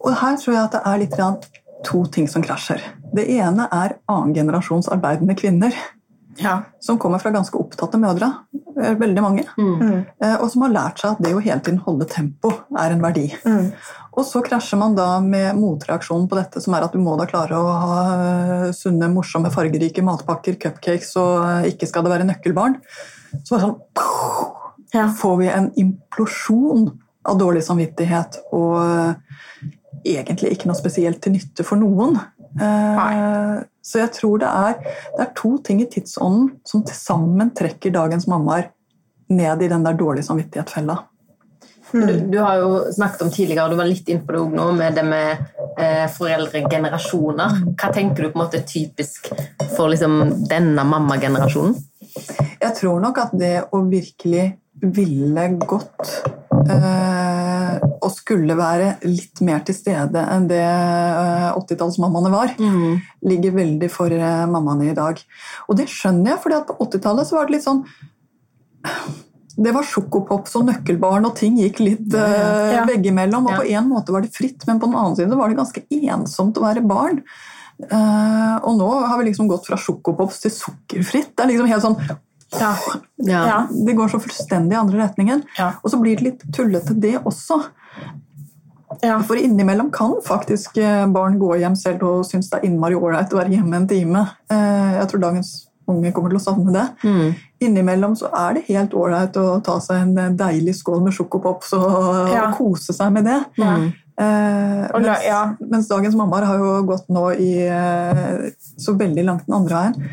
Og 0.00 0.14
her 0.14 0.36
tror 0.36 0.54
jeg 0.54 0.62
at 0.64 0.72
det 0.72 0.82
er 0.84 0.98
litt 0.98 1.50
to 1.84 2.04
ting 2.06 2.28
som 2.28 2.42
krasjer. 2.42 2.82
Det 3.14 3.26
ene 3.30 3.68
er 3.72 3.96
annengenerasjons 4.08 4.88
arbeidende 4.92 5.36
kvinner. 5.38 5.74
Ja. 6.38 6.62
Som 6.80 6.98
kommer 6.98 7.18
fra 7.22 7.30
ganske 7.34 7.56
opptatte 7.58 7.98
mødre. 8.00 8.28
eh, 8.80 8.94
Veldig 9.00 9.22
mange. 9.22 9.44
Mm. 9.58 10.04
Eh, 10.22 10.34
Og 10.40 10.50
som 10.52 10.62
har 10.62 10.70
lært 10.74 10.98
seg 11.00 11.12
at 11.12 11.22
det 11.22 11.34
å 11.34 11.40
hele 11.42 11.60
tiden 11.60 11.78
holde 11.80 12.06
tempo 12.08 12.50
er 12.76 12.92
en 12.92 13.00
verdi. 13.00 13.30
Mm. 13.44 13.72
Og 14.16 14.24
så 14.24 14.42
krasjer 14.44 14.78
man 14.78 14.94
da 14.96 15.20
med 15.20 15.56
motreaksjonen 15.56 16.28
på 16.28 16.36
dette, 16.36 16.60
som 16.62 16.74
er 16.74 16.84
at 16.84 16.92
du 16.92 16.98
må 16.98 17.16
da 17.18 17.26
klare 17.26 17.56
å 17.56 17.72
ha 17.72 17.96
eh, 18.66 18.72
sunne, 18.72 19.08
morsomme, 19.12 19.50
fargerike 19.52 20.02
matpakker, 20.04 20.58
cupcakes, 20.60 21.14
og 21.20 21.66
ikke 21.72 21.88
skal 21.88 22.02
det 22.06 22.12
være 22.12 22.28
nøkkelbarn. 22.28 22.78
Så 23.44 23.56
bare 23.56 23.66
sånn 23.66 24.54
Ja. 24.94 25.08
får 25.08 25.38
vi 25.38 25.48
en 25.48 25.70
implosjon 25.76 26.98
av 27.26 27.38
dårlig 27.38 27.62
samvittighet 27.66 28.38
og 28.54 29.16
egentlig 30.06 30.52
ikke 30.54 30.68
noe 30.70 30.78
spesielt 30.78 31.20
til 31.24 31.32
nytte 31.34 31.64
for 31.66 31.76
noen. 31.80 32.20
Eh, 32.60 33.58
så 33.86 34.02
jeg 34.02 34.12
tror 34.16 34.40
det 34.42 34.48
er, 34.50 34.78
det 35.16 35.26
er 35.26 35.34
to 35.38 35.56
ting 35.66 35.82
i 35.82 35.90
tidsånden 35.90 36.48
som 36.66 36.82
til 36.86 36.96
sammen 36.98 37.52
trekker 37.56 37.94
dagens 37.94 38.26
mammaer 38.30 38.72
ned 39.30 39.62
i 39.62 39.68
den 39.70 39.84
der 39.86 39.98
dårlig 39.98 40.24
samvittighet-fella. 40.26 40.96
Du, 41.92 42.20
du 42.32 42.38
har 42.42 42.58
jo 42.58 42.70
snakket 42.92 43.22
om 43.22 43.30
tidligere, 43.30 43.64
og 43.64 43.74
du 43.74 43.78
var 43.78 43.88
litt 43.88 44.08
inne 44.10 44.24
på 44.26 44.34
det 44.34 44.40
også 44.42 44.58
nå, 44.58 44.66
med 44.74 44.96
det 44.98 45.04
med 45.06 45.44
eh, 45.78 46.06
foreldregenerasjoner. 46.16 47.60
Hva 47.78 47.90
tenker 47.94 48.26
du 48.26 48.32
på 48.32 48.40
en 48.40 48.42
måte 48.42 48.58
er 48.58 48.66
typisk 48.66 49.30
for 49.76 49.92
liksom, 49.92 50.18
denne 50.50 50.82
mammagenerasjonen? 50.86 51.76
Jeg 52.58 52.72
tror 52.80 53.02
nok 53.04 53.20
at 53.22 53.34
det 53.38 53.54
å 53.70 53.84
virkelig 53.86 54.48
ville 54.82 55.44
gått 55.64 56.10
eh, 56.68 57.76
og 57.96 58.10
skulle 58.12 58.56
være 58.58 58.96
litt 59.06 59.40
mer 59.46 59.62
til 59.66 59.76
stede 59.78 60.22
enn 60.34 60.48
det 60.50 60.60
eh, 60.62 61.48
80-tallsmammaene 61.56 62.32
var, 62.34 62.52
ligger 63.26 63.56
veldig 63.56 63.90
for 63.92 64.12
eh, 64.12 64.44
mammaene 64.50 64.90
i 64.90 64.96
dag. 64.96 65.22
Og 65.68 65.78
det 65.80 65.88
skjønner 65.92 66.34
jeg, 66.34 66.42
for 66.44 66.66
på 66.68 66.78
80-tallet 66.88 67.32
var 67.36 67.48
det 67.48 67.56
litt 67.56 67.66
sånn 67.66 67.82
det 69.56 69.72
var 69.72 69.86
sjokopops 69.88 70.52
og 70.58 70.66
nøkkelbarn, 70.68 71.24
og 71.24 71.36
ting 71.38 71.56
gikk 71.56 71.80
litt 71.80 72.14
eh, 72.14 72.74
Ja. 72.74 72.84
veggimellom. 72.84 73.46
Og 73.48 73.52
Ja. 73.54 73.60
på 73.62 73.68
en 73.72 73.88
måte 73.88 74.12
var 74.12 74.20
det 74.20 74.34
fritt, 74.34 74.66
men 74.68 74.78
på 74.78 74.84
den 74.90 74.98
annen 75.00 75.16
side 75.16 75.32
var 75.32 75.48
det 75.48 75.56
ganske 75.56 75.82
ensomt 75.90 76.58
å 76.60 76.66
være 76.66 76.84
barn. 76.86 77.22
Uh, 77.76 78.56
og 78.64 78.78
nå 78.78 78.86
har 79.04 79.18
vi 79.18 79.26
liksom 79.28 79.48
gått 79.50 79.66
fra 79.68 79.76
sjokopops 79.76 80.40
til 80.40 80.50
sukkerfritt. 80.50 81.34
Det 81.36 81.44
er 81.44 81.50
liksom 81.50 81.68
helt 81.68 81.84
sånn 81.84 81.98
Ja. 82.54 82.72
Ja. 83.16 83.40
Ja. 83.46 83.58
Det 83.86 83.96
går 83.98 84.08
så 84.12 84.20
fullstendig 84.22 84.76
i 84.76 84.78
andre 84.78 85.00
retningen. 85.02 85.42
Ja. 85.58 85.72
Og 85.82 85.90
så 85.90 85.98
blir 86.00 86.16
det 86.16 86.26
litt 86.28 86.44
tullete, 86.54 86.94
det 86.94 87.16
også. 87.26 87.58
Ja. 89.02 89.18
For 89.26 89.36
innimellom 89.36 89.90
kan 89.92 90.14
faktisk 90.24 90.76
eh, 90.78 91.04
barn 91.10 91.38
gå 91.40 91.56
hjem 91.60 91.74
selv 91.76 92.04
og 92.06 92.26
synes 92.28 92.48
det 92.52 92.60
er 92.60 92.68
innmari 92.68 92.94
ålreit 92.96 93.32
å 93.34 93.40
være 93.40 93.56
hjemme 93.56 93.80
en 93.82 93.88
time. 93.90 94.22
Eh, 94.52 94.92
Jeg 95.00 95.08
tror 95.10 95.24
dagens 95.26 95.50
unge 95.90 96.12
kommer 96.14 96.32
til 96.32 96.38
å 96.40 96.44
savne 96.44 96.72
det. 96.74 96.86
Mm. 97.02 97.34
Innimellom 97.66 98.14
så 98.18 98.30
er 98.34 98.56
det 98.56 98.64
helt 98.70 98.94
ålreit 98.94 99.36
å 99.42 99.58
ta 99.66 99.76
seg 99.82 100.04
en 100.04 100.16
eh, 100.22 100.32
deilig 100.38 100.76
skål 100.78 101.02
med 101.04 101.16
sjokopops 101.18 101.74
og, 101.78 101.86
og 102.30 102.56
kose 102.56 102.94
seg 102.96 103.12
med 103.18 103.26
det. 103.28 103.40
Mm. 103.58 103.90
Eh, 104.16 104.86
mens, 104.94 105.26
ja. 105.26 105.42
mens 105.60 105.90
dagens 105.90 106.16
mammaer 106.16 106.46
har 106.48 106.62
jo 106.62 106.70
gått 106.88 107.10
nå 107.12 107.26
i 107.36 107.50
så 108.80 108.94
veldig 108.96 109.26
langt 109.26 109.44
den 109.50 109.58
andre 109.58 109.82
veien. 109.82 110.08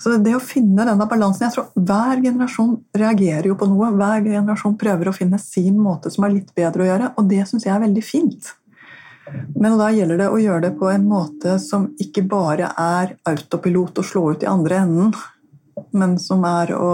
Så 0.00 0.14
det 0.24 0.32
å 0.32 0.40
finne 0.40 0.86
denne 0.88 1.06
balansen 1.08 1.44
jeg 1.44 1.54
tror 1.58 1.66
Hver 1.76 2.22
generasjon 2.24 2.78
reagerer 2.96 3.50
jo 3.50 3.56
på 3.60 3.68
noe. 3.68 3.90
Hver 3.92 4.24
generasjon 4.24 4.78
prøver 4.80 5.10
å 5.10 5.16
finne 5.16 5.40
sin 5.42 5.76
måte 5.80 6.12
som 6.12 6.24
er 6.24 6.38
litt 6.38 6.54
bedre 6.56 6.86
å 6.86 6.88
gjøre, 6.88 7.12
og 7.20 7.28
det 7.28 7.44
syns 7.48 7.66
jeg 7.68 7.74
er 7.74 7.84
veldig 7.84 8.04
fint. 8.04 8.54
Men 9.54 9.76
da 9.78 9.90
gjelder 9.92 10.22
det 10.22 10.30
å 10.32 10.40
gjøre 10.40 10.64
det 10.64 10.72
på 10.80 10.88
en 10.90 11.04
måte 11.06 11.58
som 11.62 11.90
ikke 12.00 12.24
bare 12.26 12.72
er 12.80 13.14
autopilot 13.28 14.00
og 14.00 14.06
slå 14.06 14.24
ut 14.32 14.46
i 14.46 14.48
andre 14.50 14.80
enden, 14.86 15.12
men 15.96 16.16
som 16.22 16.42
er 16.48 16.72
å, 16.74 16.90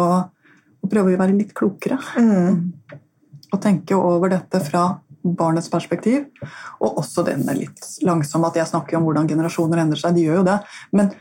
å 0.83 0.90
prøve 0.90 1.14
å 1.14 1.23
være 1.23 1.37
litt 1.38 1.55
klokere. 1.57 1.99
Mm. 2.19 2.75
Og 3.55 3.62
tenke 3.62 3.97
over 3.97 4.35
dette 4.35 4.61
fra 4.66 4.88
barnets 5.27 5.71
perspektiv, 5.71 6.27
og 6.83 7.01
også 7.03 7.25
denne 7.27 7.55
litt 7.57 7.87
langsomme 8.07 8.51
at 8.51 8.61
jeg 8.61 8.71
snakker 8.71 8.99
om 8.99 9.07
hvordan 9.07 9.31
generasjoner 9.31 9.83
endrer 9.83 10.03
seg. 10.03 10.19
De 10.19 10.27
gjør 10.27 10.42
jo 10.42 10.47
det. 10.51 10.59
Men 10.95 11.14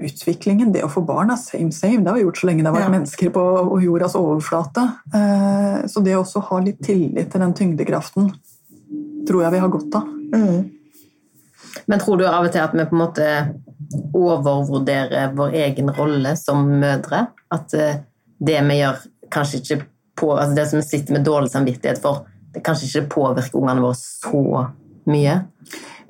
utviklingen, 0.00 0.72
det 0.72 0.82
å 0.84 0.90
få 0.90 1.02
barn, 1.06 1.30
er 1.30 1.36
same 1.36 1.72
same. 1.72 2.02
Det 2.02 2.10
har 2.10 2.16
vi 2.18 2.24
gjort 2.24 2.40
så 2.40 2.46
lenge 2.48 2.62
det 2.62 2.70
har 2.70 2.76
vært 2.76 2.88
Ja. 2.88 2.94
mennesker 2.98 3.30
på 3.30 3.82
jordas 3.82 4.14
overflate. 4.14 4.84
Eh, 5.14 5.86
Så 5.86 6.02
det 6.04 6.14
å 6.16 6.22
også 6.24 6.40
ha 6.42 6.58
litt 6.58 6.80
tillit 6.80 7.30
til 7.30 7.40
den 7.40 7.52
tyngdekraften 7.54 8.32
tror 9.26 9.42
jeg 9.42 9.52
vi 9.52 9.58
har 9.58 9.68
godt 9.68 9.94
av. 9.94 10.02
Mm. 10.34 10.70
Men 11.86 11.98
tror 11.98 12.18
du 12.18 12.26
av 12.26 12.44
og 12.44 12.52
til 12.52 12.60
at 12.60 12.72
vi 12.72 12.84
på 12.84 12.92
en 12.94 12.98
måte 12.98 13.54
overvurderer 14.14 15.34
vår 15.36 15.54
egen 15.54 15.90
rolle 15.90 16.36
som 16.36 16.66
mødre? 16.80 17.26
At 17.52 17.74
eh, 17.74 17.96
det 18.40 18.60
vi 18.68 18.78
gjør, 18.80 19.00
kanskje 19.30 19.60
ikke 19.60 19.80
på, 20.16 20.30
altså 20.38 20.54
det 20.54 20.68
som 20.70 20.78
vi 20.80 20.86
sitter 20.86 21.12
med 21.16 21.24
dårlig 21.26 21.50
samvittighet 21.50 22.00
for, 22.02 22.24
det 22.54 22.62
kanskje 22.62 22.86
ikke 22.88 23.08
påvirker 23.16 23.58
ungene 23.58 23.82
våre 23.82 23.98
så 23.98 24.68
mye? 25.10 25.40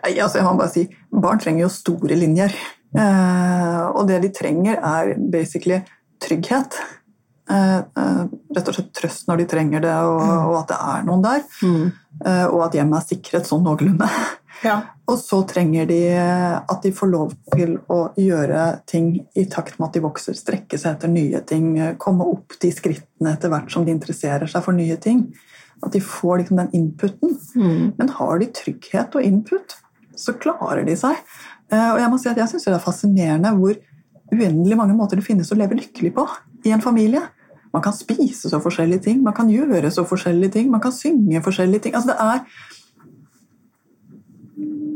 Altså, 0.05 0.39
jeg 0.39 0.45
må 0.45 0.57
bare 0.59 0.73
si, 0.75 0.89
Barn 1.15 1.39
trenger 1.41 1.65
jo 1.65 1.69
store 1.73 2.17
linjer. 2.19 2.53
Eh, 2.95 3.81
og 3.91 4.07
det 4.09 4.21
de 4.25 4.33
trenger, 4.35 4.79
er 4.79 5.17
basically 5.19 5.81
trygghet. 6.23 6.79
Eh, 7.51 7.77
eh, 7.77 8.23
rett 8.57 8.69
og 8.71 8.77
slett 8.77 8.95
trøst 8.97 9.27
når 9.29 9.43
de 9.43 9.47
trenger 9.51 9.85
det, 9.85 9.93
og, 9.93 10.23
og 10.23 10.57
at 10.63 10.71
det 10.71 10.79
er 10.95 11.05
noen 11.05 11.25
der. 11.25 11.43
Eh, 12.25 12.47
og 12.49 12.63
at 12.69 12.77
hjemmet 12.79 13.03
er 13.03 13.09
sikret 13.11 13.49
sånn 13.49 13.65
noenlunde. 13.67 14.09
Ja. 14.65 14.81
Og 15.05 15.19
så 15.21 15.43
trenger 15.45 15.85
de 15.85 15.99
at 16.17 16.79
de 16.81 16.89
får 16.97 17.09
lov 17.13 17.35
til 17.53 17.75
å 17.93 17.99
gjøre 18.17 18.63
ting 18.89 19.11
i 19.37 19.43
takt 19.53 19.75
med 19.77 19.91
at 19.91 19.99
de 19.99 20.01
vokser, 20.01 20.33
strekke 20.39 20.79
seg 20.81 20.95
etter 20.95 21.11
nye 21.13 21.43
ting, 21.45 21.67
komme 22.01 22.25
opp 22.25 22.57
de 22.63 22.71
skrittene 22.73 23.35
etter 23.35 23.53
hvert 23.53 23.69
som 23.75 23.85
de 23.85 23.93
interesserer 23.93 24.49
seg 24.49 24.65
for 24.65 24.73
nye 24.73 24.97
ting. 24.97 25.27
At 25.85 25.93
de 25.93 26.01
får 26.01 26.41
liksom 26.41 26.63
den 26.63 26.73
inputen. 26.81 27.37
Men 27.99 28.15
har 28.17 28.41
de 28.41 28.49
trygghet 28.57 29.19
og 29.21 29.29
input, 29.29 29.77
så 30.17 30.33
klarer 30.41 30.89
de 30.89 30.97
seg. 30.97 31.21
Eh, 31.73 31.91
Og 31.95 32.01
jeg 32.01 32.11
må 32.11 32.19
si 32.21 32.29
at 32.29 32.37
jeg 32.41 32.49
syns 32.53 32.67
det 32.69 32.75
er 32.75 32.85
fascinerende 32.85 33.55
hvor 33.57 33.75
uendelig 34.35 34.77
mange 34.77 34.97
måter 34.97 35.21
det 35.21 35.27
finnes 35.27 35.51
å 35.53 35.59
leve 35.59 35.79
lykkelig 35.79 36.13
på 36.17 36.27
i 36.67 36.73
en 36.75 36.83
familie. 36.85 37.23
Man 37.75 37.83
kan 37.83 37.93
spise 37.93 38.49
så 38.51 38.61
forskjellige 38.63 39.03
ting, 39.09 39.23
man 39.23 39.35
kan 39.35 39.51
gjøre 39.51 39.91
så 39.91 40.05
forskjellige 40.07 40.53
ting, 40.59 40.71
man 40.71 40.81
kan 40.81 40.93
synge 40.95 41.43
forskjellige 41.43 41.87
ting. 41.89 41.95
Altså 41.95 42.13
det 42.13 42.21
er 42.21 42.41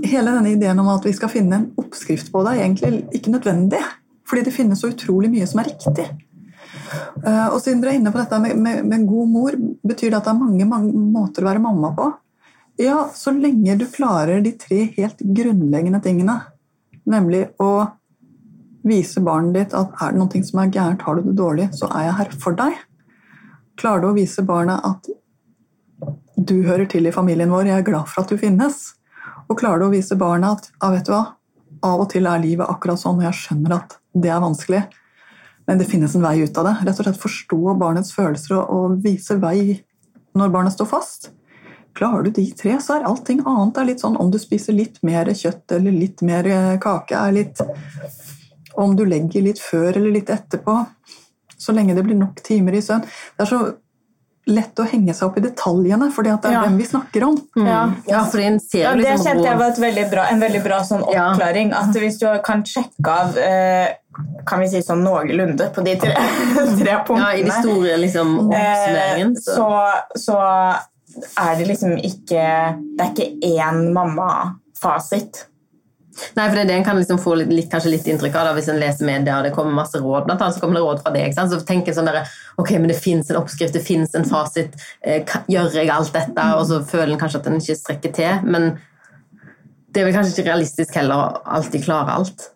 Hele 0.08 0.30
denne 0.30 0.52
ideen 0.54 0.78
om 0.78 0.86
at 0.92 1.04
vi 1.04 1.12
skal 1.12 1.28
finne 1.28 1.56
en 1.56 1.64
oppskrift 1.76 2.30
på 2.32 2.40
det, 2.46 2.52
er 2.54 2.64
egentlig 2.68 3.00
ikke 3.18 3.32
nødvendig. 3.34 3.80
Fordi 4.30 4.44
det 4.46 4.52
finnes 4.54 4.80
så 4.80 4.92
utrolig 4.92 5.28
mye 5.32 5.46
som 5.50 5.58
er 5.60 5.72
riktig. 5.72 6.06
Eh, 7.26 7.48
Og 7.50 7.58
siden 7.60 7.82
dere 7.82 7.96
er 7.96 7.98
inne 7.98 8.12
på 8.14 8.20
dette 8.20 8.38
med, 8.40 8.56
med, 8.62 8.84
med 8.86 9.06
god 9.08 9.28
mor, 9.28 9.56
betyr 9.82 10.12
det 10.12 10.20
at 10.20 10.28
det 10.28 10.32
er 10.32 10.38
mange, 10.38 10.68
mange 10.70 10.92
måter 10.94 11.42
å 11.42 11.48
være 11.50 11.64
mamma 11.64 11.90
på? 11.96 12.06
Ja, 12.78 13.08
så 13.12 13.34
lenge 13.34 13.74
du 13.80 13.86
klarer 13.90 14.38
de 14.44 14.52
tre 14.54 14.84
helt 14.94 15.18
grunnleggende 15.18 16.00
tingene, 16.04 16.38
nemlig 17.08 17.46
å 17.62 17.72
vise 18.88 19.20
barnet 19.24 19.56
ditt 19.56 19.76
at 19.76 19.94
er 20.02 20.14
det 20.14 20.20
noe 20.20 20.42
som 20.46 20.60
er 20.62 20.72
gærent, 20.72 21.02
har 21.04 21.16
du 21.16 21.28
det 21.28 21.36
dårlig, 21.38 21.70
så 21.76 21.88
er 21.92 22.08
jeg 22.08 22.18
her 22.20 22.36
for 22.44 22.58
deg. 22.58 22.76
Klarer 23.78 24.04
du 24.04 24.10
å 24.10 24.16
vise 24.16 24.44
barnet 24.46 24.84
at 24.86 25.10
du 26.38 26.62
hører 26.66 26.86
til 26.90 27.08
i 27.08 27.14
familien 27.14 27.50
vår, 27.50 27.68
jeg 27.68 27.82
er 27.82 27.88
glad 27.88 28.08
for 28.10 28.22
at 28.22 28.30
du 28.30 28.38
finnes. 28.40 28.78
Og 29.48 29.58
klarer 29.58 29.82
du 29.82 29.88
å 29.88 29.92
vise 29.94 30.16
barnet 30.18 30.50
at 30.50 30.70
ja, 30.70 30.92
vet 30.94 31.08
du 31.08 31.12
hva, 31.14 31.24
av 31.84 32.02
og 32.02 32.08
til 32.12 32.26
er 32.26 32.42
livet 32.42 32.70
akkurat 32.70 33.00
sånn, 33.00 33.20
og 33.20 33.26
jeg 33.26 33.38
skjønner 33.38 33.76
at 33.78 33.98
det 34.18 34.30
er 34.34 34.42
vanskelig, 34.42 34.82
men 35.68 35.80
det 35.80 35.88
finnes 35.90 36.14
en 36.16 36.24
vei 36.24 36.38
ut 36.42 36.58
av 36.58 36.66
det. 36.66 36.76
Rett 36.86 37.00
og 37.02 37.06
slett 37.06 37.20
forstå 37.22 37.74
barnets 37.78 38.14
følelser 38.14 38.56
og, 38.56 38.70
og 38.72 39.02
vise 39.04 39.36
vei 39.42 39.82
når 40.38 40.54
barnet 40.54 40.74
står 40.74 40.88
fast. 40.90 41.30
Klarer 41.98 42.22
du 42.28 42.30
de 42.30 42.44
tre, 42.54 42.76
så 42.84 42.94
er 43.00 43.06
allting 43.08 43.40
annet 43.44 43.78
er 43.82 43.88
litt 43.88 44.00
sånn 44.04 44.16
om 44.22 44.30
du 44.30 44.38
spiser 44.38 44.76
litt 44.76 45.00
mer 45.02 45.26
kjøtt 45.34 45.72
eller 45.74 45.90
litt 45.98 46.22
mer 46.22 46.46
kake, 46.78 47.16
er 47.18 47.32
litt 47.34 47.60
Om 48.78 48.94
du 48.94 49.04
legger 49.08 49.42
litt 49.42 49.58
før 49.58 49.96
eller 49.96 50.12
litt 50.14 50.30
etterpå. 50.30 50.86
så 51.58 51.72
lenge 51.74 51.94
det 51.96 52.04
blir 52.06 52.14
nok 52.14 52.38
timer 52.46 52.72
i 52.78 52.80
søvn. 52.80 53.02
Det 53.36 53.42
er 53.42 53.48
så 53.50 53.58
lett 54.46 54.78
å 54.80 54.84
henge 54.88 55.12
seg 55.12 55.26
opp 55.26 55.36
i 55.36 55.42
detaljene, 55.42 56.06
for 56.14 56.22
det 56.24 56.30
er 56.44 56.52
Ja. 56.52 56.62
dem 56.64 56.76
vi 56.78 56.84
snakker 56.86 57.24
om. 57.26 57.36
Ja. 57.56 57.80
Ja, 58.06 58.20
en 58.24 58.60
ser 58.60 58.78
Ja, 58.84 58.94
det 58.94 59.02
liksom 59.04 59.26
kjente 59.26 59.44
jeg 59.44 59.58
var 59.58 59.68
et 59.68 59.80
veldig 59.82 60.10
bra, 60.10 60.22
en 60.30 60.40
veldig 60.40 60.62
bra 60.64 60.78
sånn 60.86 61.02
Ja. 61.12 61.32
oppklaring. 61.34 61.72
At 61.74 61.92
hvis 61.98 62.18
du 62.20 62.26
kan 62.44 62.62
sjekke 62.62 63.08
av 63.08 63.36
eh, 63.36 63.88
kan 64.46 64.60
vi 64.60 64.68
si 64.68 64.78
sånn 64.80 65.02
noenlunde 65.02 65.68
på 65.74 65.84
de 65.84 65.96
tre, 65.96 66.14
tre 66.78 66.94
punktene 67.04 67.18
Ja, 67.18 67.32
i 67.34 67.42
de 67.42 67.50
store 67.50 67.98
liksom 67.98 68.52
eh, 68.52 68.56
oppsummeringen. 68.56 69.34
så- 69.36 69.52
så, 69.56 70.16
så 70.16 70.78
er 71.40 71.54
det 71.58 71.68
liksom 71.68 71.94
ikke 71.96 72.42
Det 72.98 73.04
er 73.04 73.12
ikke 73.12 73.54
én 73.54 73.86
mamma-fasit. 73.94 75.46
Nei, 76.34 76.46
for 76.48 76.56
det 76.56 76.62
er 76.64 76.68
det 76.70 76.76
en 76.78 76.86
kan 76.86 76.98
liksom 76.98 77.20
få 77.22 77.36
litt, 77.38 77.50
litt, 77.52 77.68
kanskje 77.70 77.92
litt 77.92 78.08
inntrykk 78.10 78.36
av 78.40 78.48
da, 78.48 78.54
hvis 78.56 78.68
en 78.72 78.80
leser 78.80 79.06
media 79.06 79.38
og 79.38 79.46
det 79.46 79.52
kommer 79.54 79.76
masse 79.76 80.00
råd. 80.00 80.26
Blant 80.26 80.42
annet 80.42 80.56
så 80.56 80.62
kommer 80.62 80.78
det 80.78 80.84
råd 80.86 81.02
fra 81.04 81.12
deg. 81.14 81.28
ikke 81.28 81.38
sant? 81.38 81.54
Så 81.54 81.68
tenker 81.68 81.92
en 81.92 81.98
sånn 82.00 82.10
der, 82.10 82.32
ok, 82.58 82.74
men 82.80 82.90
det 82.90 82.98
fins 82.98 83.30
en 83.30 83.40
oppskrift, 83.40 83.76
det 83.76 83.84
fins 83.86 84.14
en 84.18 84.26
fasit. 84.28 84.74
Eh, 85.06 85.36
gjør 85.50 85.78
jeg 85.78 85.92
alt 85.94 86.14
dette? 86.14 86.46
Og 86.58 86.66
så 86.70 86.82
føler 86.90 87.14
en 87.14 87.22
kanskje 87.22 87.42
at 87.42 87.50
en 87.50 87.58
ikke 87.60 87.78
strekker 87.78 88.14
til. 88.18 88.46
Men 88.50 88.72
det 89.94 90.02
er 90.02 90.08
vel 90.08 90.16
kanskje 90.16 90.34
ikke 90.34 90.48
realistisk 90.50 90.98
heller 90.98 91.18
å 91.20 91.42
alltid 91.58 91.86
klare 91.86 92.16
alt. 92.18 92.48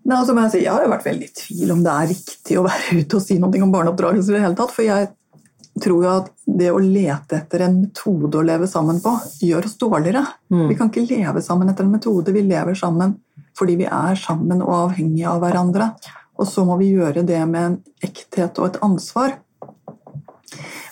Nei, 0.00 0.16
altså, 0.16 0.34
jeg, 0.34 0.52
si, 0.52 0.60
jeg 0.64 0.72
har 0.72 0.84
jo 0.84 0.92
vært 0.92 1.06
veldig 1.06 1.26
i 1.26 1.34
tvil 1.42 1.72
om 1.74 1.82
det 1.84 1.94
er 1.94 2.12
riktig 2.12 2.58
å 2.58 2.66
være 2.66 3.00
ute 3.00 3.18
og 3.18 3.24
si 3.24 3.36
noe 3.40 3.64
om 3.64 3.72
barneoppdragelse 3.72 4.32
i 4.32 4.36
det 4.36 4.44
hele 4.44 4.58
tatt. 4.58 4.72
For 4.74 4.86
jeg 4.86 5.10
tror 5.82 6.04
jo 6.04 6.12
at 6.12 6.30
det 6.46 6.70
å 6.72 6.80
lete 6.82 7.38
etter 7.38 7.64
en 7.66 7.80
metode 7.82 8.38
å 8.38 8.44
leve 8.46 8.68
sammen 8.70 9.00
på, 9.02 9.12
gjør 9.44 9.68
oss 9.68 9.76
dårligere. 9.80 10.22
Vi 10.70 10.76
kan 10.78 10.90
ikke 10.90 11.08
leve 11.08 11.42
sammen 11.44 11.70
etter 11.70 11.86
en 11.86 11.94
metode. 11.94 12.34
Vi 12.34 12.44
lever 12.46 12.78
sammen 12.78 13.18
fordi 13.58 13.76
vi 13.80 13.86
er 13.90 14.16
sammen 14.16 14.62
og 14.64 14.72
avhengige 14.76 15.28
av 15.28 15.42
hverandre. 15.42 15.90
Og 16.40 16.48
så 16.48 16.64
må 16.64 16.78
vi 16.80 16.94
gjøre 16.94 17.24
det 17.26 17.40
med 17.50 17.66
en 17.66 17.76
ekthet 18.06 18.58
og 18.60 18.70
et 18.70 18.78
ansvar. 18.86 19.34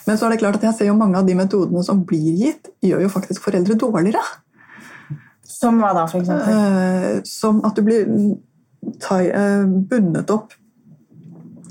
Men 0.05 0.17
så 0.17 0.27
er 0.27 0.33
det 0.33 0.41
klart 0.41 0.59
at 0.59 0.67
jeg 0.69 0.77
ser 0.77 0.89
jo 0.89 0.97
mange 0.97 1.17
av 1.19 1.25
de 1.27 1.35
metodene 1.37 1.81
som 1.85 2.03
blir 2.07 2.37
gitt, 2.37 2.69
gjør 2.85 3.05
jo 3.05 3.11
faktisk 3.13 3.45
foreldre 3.45 3.77
dårligere. 3.79 4.21
Som 5.49 5.81
hva 5.81 5.91
da, 5.97 6.05
for 6.09 6.21
eksempel? 6.21 6.53
Eh, 6.53 7.19
som 7.27 7.59
at 7.67 7.77
du 7.77 7.83
blir 7.85 8.05
ta, 9.01 9.19
eh, 9.21 9.65
bundet 9.65 10.31
opp 10.33 10.53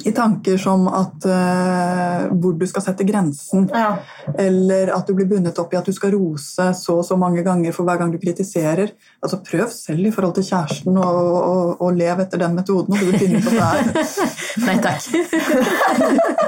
i 0.06 0.12
tanker 0.14 0.58
som 0.61 0.87
at 0.88 1.24
uh, 1.26 2.28
hvor 2.38 2.54
du 2.58 2.66
skal 2.70 2.84
sette 2.84 3.06
grensen, 3.08 3.68
Ja. 3.74 3.96
eller 4.38 4.92
at 4.94 5.06
du 5.08 5.14
blir 5.18 5.26
bundet 5.30 5.58
opp 5.58 5.72
i 5.74 5.78
at 5.80 5.87
du 5.88 5.92
skal 5.92 6.12
rose 6.14 6.68
så 6.78 6.98
og 6.98 7.04
så 7.06 7.16
mange 7.18 7.42
ganger 7.46 7.72
for 7.74 7.87
hver 7.88 7.98
gang 8.00 8.12
du 8.12 8.18
kritiserer. 8.18 8.92
Altså 9.22 9.40
Prøv 9.48 9.68
selv 9.72 10.06
i 10.06 10.11
forhold 10.14 10.34
til 10.38 10.44
kjæresten 10.48 10.96
og, 10.98 11.18
og, 11.38 11.76
og 11.82 11.96
lev 11.98 12.20
etter 12.24 12.38
den 12.42 12.54
metoden, 12.58 12.94
og 12.94 13.00
du 13.00 13.12
begynner 13.12 13.42
på 13.42 13.50
ut 13.54 13.61
at 13.62 13.94
det 13.94 14.02
er 14.02 14.34
Nei 14.68 14.76
takk. 14.82 15.00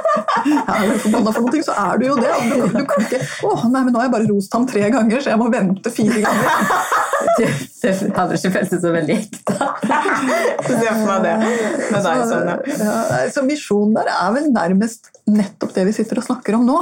er 0.50 0.88
du 0.90 0.98
forbanna 1.04 1.32
for 1.34 1.46
noe, 1.46 1.62
så 1.64 1.74
er 1.78 2.00
du 2.00 2.06
jo 2.08 2.16
det. 2.18 2.32
Du, 2.50 2.64
du 2.74 2.84
kan 2.88 3.04
ikke 3.06 3.20
Å, 3.46 3.52
nei, 3.70 3.82
men 3.84 3.92
nå 3.94 4.00
har 4.00 4.08
jeg 4.08 4.14
bare 4.16 4.28
rost 4.30 4.54
ham 4.56 4.66
tre 4.68 4.86
ganger, 4.92 5.22
så 5.22 5.32
jeg 5.32 5.40
må 5.40 5.48
vente 5.52 5.92
fire 5.94 6.22
ganger. 6.24 6.46
Det, 7.40 7.46
det 7.80 7.90
hadde 8.16 8.36
ikke 8.36 8.50
føltes 8.52 8.80
så 8.82 8.90
veldig 8.92 9.14
ekte. 9.14 9.54
Se 9.54 10.74
for 10.88 11.04
meg 11.06 11.22
det 11.24 11.34
med 11.40 12.04
deg 12.04 12.22
sånn, 12.28 12.48
ja. 12.50 12.56
Ja, 12.80 13.20
så 13.32 13.39
misjonen 13.46 13.96
der 13.98 14.11
er 14.12 14.35
vel 14.37 14.50
nærmest 14.55 15.11
nettopp 15.31 15.74
det 15.76 15.87
vi 15.88 15.96
sitter 15.96 16.20
og 16.20 16.26
snakker 16.26 16.59
om 16.59 16.66
nå. 16.68 16.79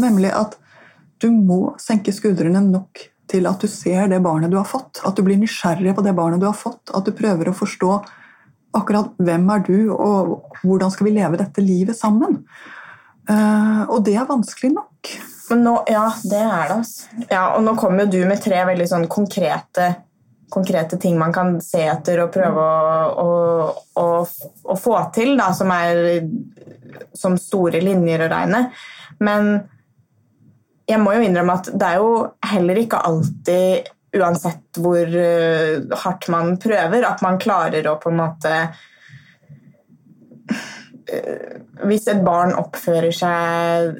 Nemlig 0.00 0.32
at 0.36 0.56
du 1.20 1.28
må 1.34 1.74
senke 1.82 2.14
skuldrene 2.14 2.62
nok 2.64 3.02
til 3.30 3.46
at 3.46 3.62
du 3.62 3.68
ser 3.70 4.08
det 4.10 4.22
barnet 4.24 4.50
du 4.52 4.58
har 4.58 4.68
fått. 4.68 5.02
At 5.06 5.18
du 5.18 5.24
blir 5.26 5.38
nysgjerrig 5.40 5.94
på 5.96 6.04
det 6.06 6.16
barnet 6.16 6.42
du 6.42 6.48
har 6.48 6.56
fått. 6.56 6.90
At 6.96 7.06
du 7.06 7.14
prøver 7.16 7.50
å 7.50 7.56
forstå 7.56 7.92
akkurat 8.76 9.16
hvem 9.18 9.48
er 9.50 9.64
du, 9.66 9.78
og 9.94 10.54
hvordan 10.62 10.92
skal 10.94 11.08
vi 11.08 11.16
leve 11.16 11.40
dette 11.40 11.62
livet 11.64 11.98
sammen. 11.98 12.38
Eh, 13.30 13.82
og 13.88 14.04
det 14.06 14.14
er 14.18 14.28
vanskelig 14.28 14.72
nok. 14.76 15.12
Nå, 15.58 15.74
ja, 15.90 16.04
det 16.22 16.38
er 16.38 16.68
det. 16.70 16.76
Altså. 16.76 17.24
Ja, 17.26 17.44
og 17.56 17.64
nå 17.66 17.74
kommer 17.78 18.04
jo 18.04 18.12
du 18.14 18.20
med 18.28 18.42
tre 18.42 18.62
veldig 18.68 18.86
sånn 18.86 19.08
konkrete, 19.10 19.88
konkrete 20.50 20.98
ting 21.00 21.18
man 21.18 21.32
kan 21.34 21.56
se 21.64 21.82
etter 21.88 22.24
og 22.24 22.32
prøve 22.34 22.62
å, 22.62 23.04
å, 23.22 23.28
å, 24.02 24.06
å 24.74 24.78
få 24.78 24.96
til, 25.14 25.36
da, 25.38 25.50
som 25.56 25.70
er 25.74 26.24
som 27.16 27.38
store 27.38 27.80
linjer 27.82 28.24
å 28.24 28.30
regne. 28.32 28.64
Men 29.22 29.52
jeg 30.90 31.00
må 31.02 31.14
jo 31.14 31.24
innrømme 31.24 31.56
at 31.60 31.70
det 31.70 31.88
er 31.88 32.02
jo 32.02 32.12
heller 32.50 32.82
ikke 32.82 33.02
alltid, 33.06 33.90
uansett 34.18 34.80
hvor 34.82 35.06
eh, 35.06 35.82
hardt 36.02 36.26
man 36.32 36.56
prøver, 36.58 37.04
at 37.06 37.20
man 37.22 37.38
klarer 37.42 37.86
å 37.86 37.98
på 38.02 38.10
en 38.10 38.18
måte 38.18 38.54
hvis 41.88 42.06
et 42.12 42.20
barn 42.24 42.52
oppfører 42.58 43.12
seg 43.14 43.96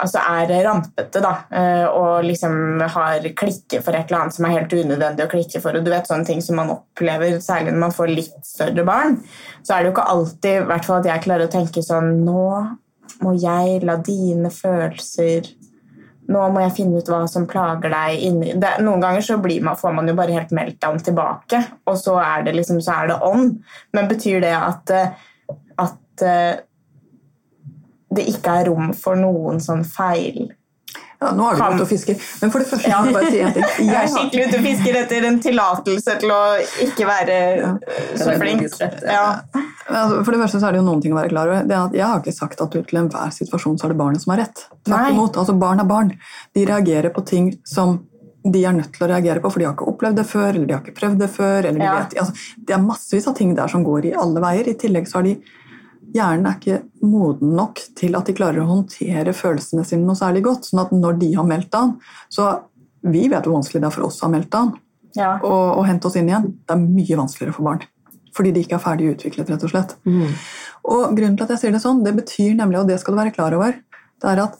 Altså 0.00 0.22
er 0.22 0.52
rampete, 0.64 1.20
da, 1.22 1.32
eh, 1.52 1.86
og 1.86 2.24
liksom 2.24 2.80
har 2.94 3.26
klikke 3.36 3.82
for 3.84 3.96
et 3.96 4.08
eller 4.08 4.22
annet 4.22 4.36
som 4.36 4.46
er 4.48 4.56
helt 4.56 4.72
unødvendig 4.72 5.26
å 5.26 5.30
klikke 5.30 5.62
for, 5.62 5.76
og 5.76 5.84
du 5.84 5.92
vet 5.92 6.08
sånne 6.08 6.28
ting 6.28 6.40
som 6.44 6.56
man 6.60 6.72
opplever, 6.72 7.38
særlig 7.44 7.74
når 7.74 7.84
man 7.84 7.96
får 7.96 8.12
litt 8.14 8.46
større 8.46 8.84
barn, 8.86 9.18
så 9.62 9.74
er 9.74 9.82
det 9.82 9.90
jo 9.90 9.94
ikke 9.96 10.10
alltid 10.14 10.52
i 10.54 10.68
hvert 10.70 10.88
fall 10.88 11.00
at 11.02 11.10
jeg 11.10 11.26
klarer 11.26 11.48
å 11.48 11.52
tenke 11.52 11.84
sånn 11.84 12.22
Nå 12.24 12.46
må 13.20 13.34
jeg 13.36 13.82
la 13.84 13.98
dine 14.00 14.48
følelser 14.54 15.50
nå 16.30 16.42
må 16.54 16.62
jeg 16.62 16.74
finne 16.76 17.00
ut 17.00 17.08
hva 17.10 17.24
som 17.30 17.46
plager 17.50 17.90
deg 17.92 18.20
inni 18.28 18.54
det, 18.60 18.76
Noen 18.84 19.02
ganger 19.02 19.24
så 19.24 19.38
blir 19.42 19.64
man, 19.66 19.78
får 19.78 19.96
man 19.96 20.10
jo 20.10 20.16
bare 20.18 20.36
helt 20.36 20.52
meltdown 20.54 21.00
tilbake, 21.02 21.62
og 21.90 21.98
så 21.98 22.16
er 22.22 22.46
det 22.46 22.54
liksom, 22.58 22.78
så 22.84 23.00
er 23.00 23.10
det 23.10 23.18
on. 23.26 23.50
Men 23.96 24.10
betyr 24.10 24.42
det 24.44 24.54
at, 24.54 24.92
eh, 24.94 25.26
at 26.20 26.28
eh, 26.28 26.60
det 28.10 28.24
ikke 28.32 28.56
er 28.62 28.70
rom 28.70 28.92
for 28.96 29.18
noen 29.20 29.60
sånn 29.62 29.84
feil 29.86 30.48
Ja, 31.20 31.34
nå 31.36 31.50
er 31.50 31.58
du 31.58 31.62
ute 31.76 31.84
og 31.84 31.88
fisker. 31.90 32.16
Men 32.40 32.50
for 32.50 32.62
det 32.62 32.68
første 32.70 32.88
Ja. 32.88 33.02
bare 33.12 33.28
si 33.30 33.40
en 33.44 33.52
ting. 33.52 33.62
Jeg 33.76 33.86
Jeg 33.86 33.96
er 33.98 34.08
skikkelig 34.08 34.44
ute 34.48 34.56
og 34.58 34.64
fisker 34.64 34.96
etter 35.02 35.26
en 35.28 35.40
tillatelse 35.44 36.14
til 36.22 36.30
å 36.32 36.38
ikke 36.86 37.04
være 37.06 37.34
Ja. 37.60 37.72
eh, 37.76 38.16
så 38.16 38.36
flink. 38.40 38.62
Ja. 38.80 38.88
Ja. 39.04 39.40
altså, 39.90 40.24
for 40.24 40.32
det 40.32 40.40
første 40.40 40.60
så 40.62 40.68
er 40.68 40.72
det 40.72 40.80
jo 40.80 40.86
noen 40.86 41.02
ting 41.02 41.12
å 41.12 41.16
være 41.20 41.28
klar 41.28 41.46
over. 41.52 41.62
Det 41.68 41.76
er 41.76 41.84
at 41.84 41.92
jeg 41.92 42.06
har 42.08 42.20
ikke 42.22 42.32
sagt 42.38 42.60
at 42.64 42.70
du 42.72 42.82
til 42.82 42.98
enhver 43.02 43.30
situasjon 43.36 43.76
så 43.78 43.84
er 43.84 43.88
det 43.92 43.98
barnet 44.00 44.22
som 44.24 44.32
har 44.32 44.40
rett. 44.46 44.64
Tvert 44.88 45.10
imot. 45.12 45.36
Altså, 45.36 45.58
barn 45.60 45.80
er 45.80 45.84
barn. 45.84 46.14
De 46.54 46.64
reagerer 46.64 47.12
på 47.12 47.26
ting 47.26 47.52
som 47.66 48.00
de 48.42 48.64
er 48.64 48.72
nødt 48.72 48.90
til 48.96 49.04
å 49.06 49.10
reagere 49.12 49.40
på, 49.44 49.52
for 49.52 49.58
de 49.60 49.66
har 49.66 49.74
ikke 49.76 49.92
opplevd 49.92 50.16
det 50.16 50.24
før, 50.26 50.48
eller 50.54 50.66
de 50.66 50.72
har 50.72 50.80
ikke 50.80 50.96
prøvd 50.96 51.18
det 51.18 51.28
før. 51.30 51.58
eller 51.68 51.78
de 51.78 51.84
Ja. 51.84 51.98
vet, 52.00 52.14
altså, 52.16 52.32
Det 52.64 52.74
er 52.74 52.80
massevis 52.80 53.28
av 53.28 53.34
ting 53.36 53.54
der 53.54 53.68
som 53.68 53.84
går 53.84 54.06
i 54.06 54.14
alle 54.16 54.40
veier. 54.40 54.66
I 54.68 54.72
tillegg 54.72 55.04
så 55.06 55.16
har 55.20 55.22
de 55.24 55.36
Hjernen 56.14 56.46
er 56.50 56.56
ikke 56.58 56.80
moden 57.06 57.52
nok 57.56 57.80
til 57.98 58.16
at 58.18 58.26
de 58.26 58.34
klarer 58.34 58.62
å 58.64 58.68
håndtere 58.70 59.32
følelsene 59.36 59.84
sine 59.86 60.06
noe 60.06 60.18
særlig 60.18 60.42
godt. 60.46 60.66
sånn 60.70 60.82
at 60.82 60.90
når 60.94 61.18
de 61.20 61.32
har 61.36 61.46
meltdown, 61.46 61.96
så 62.28 62.50
Vi 63.02 63.28
vet 63.32 63.46
hvor 63.46 63.54
vanskelig 63.56 63.80
det 63.80 63.86
er 63.88 63.94
for 63.94 64.04
oss 64.10 64.18
å 64.20 64.26
ha 64.26 64.32
meltdown 64.34 64.74
Ja. 65.16 65.38
og, 65.42 65.78
og 65.78 65.86
hente 65.86 66.04
oss 66.06 66.16
inn 66.20 66.28
igjen. 66.28 66.50
Det 66.68 66.74
er 66.74 66.82
mye 66.82 67.16
vanskeligere 67.16 67.54
for 67.56 67.64
barn. 67.64 67.80
Fordi 68.36 68.52
de 68.52 68.60
ikke 68.60 68.76
er 68.76 68.82
ferdig 68.84 69.06
utviklet, 69.14 69.48
rett 69.48 69.64
og 69.64 69.70
slett. 69.72 69.94
Og 70.84 71.14
grunnen 71.16 71.36
til 71.38 71.44
at 71.46 71.54
jeg 71.54 71.58
sier 71.62 71.72
det 71.72 71.80
sånn, 71.80 72.02
det 72.04 72.12
betyr 72.18 72.52
nemlig, 72.58 72.78
og 72.82 72.88
det 72.90 72.98
skal 73.00 73.14
du 73.16 73.20
være 73.22 73.32
klar 73.34 73.56
over, 73.56 73.72
det 74.20 74.28
er 74.34 74.42
at 74.44 74.58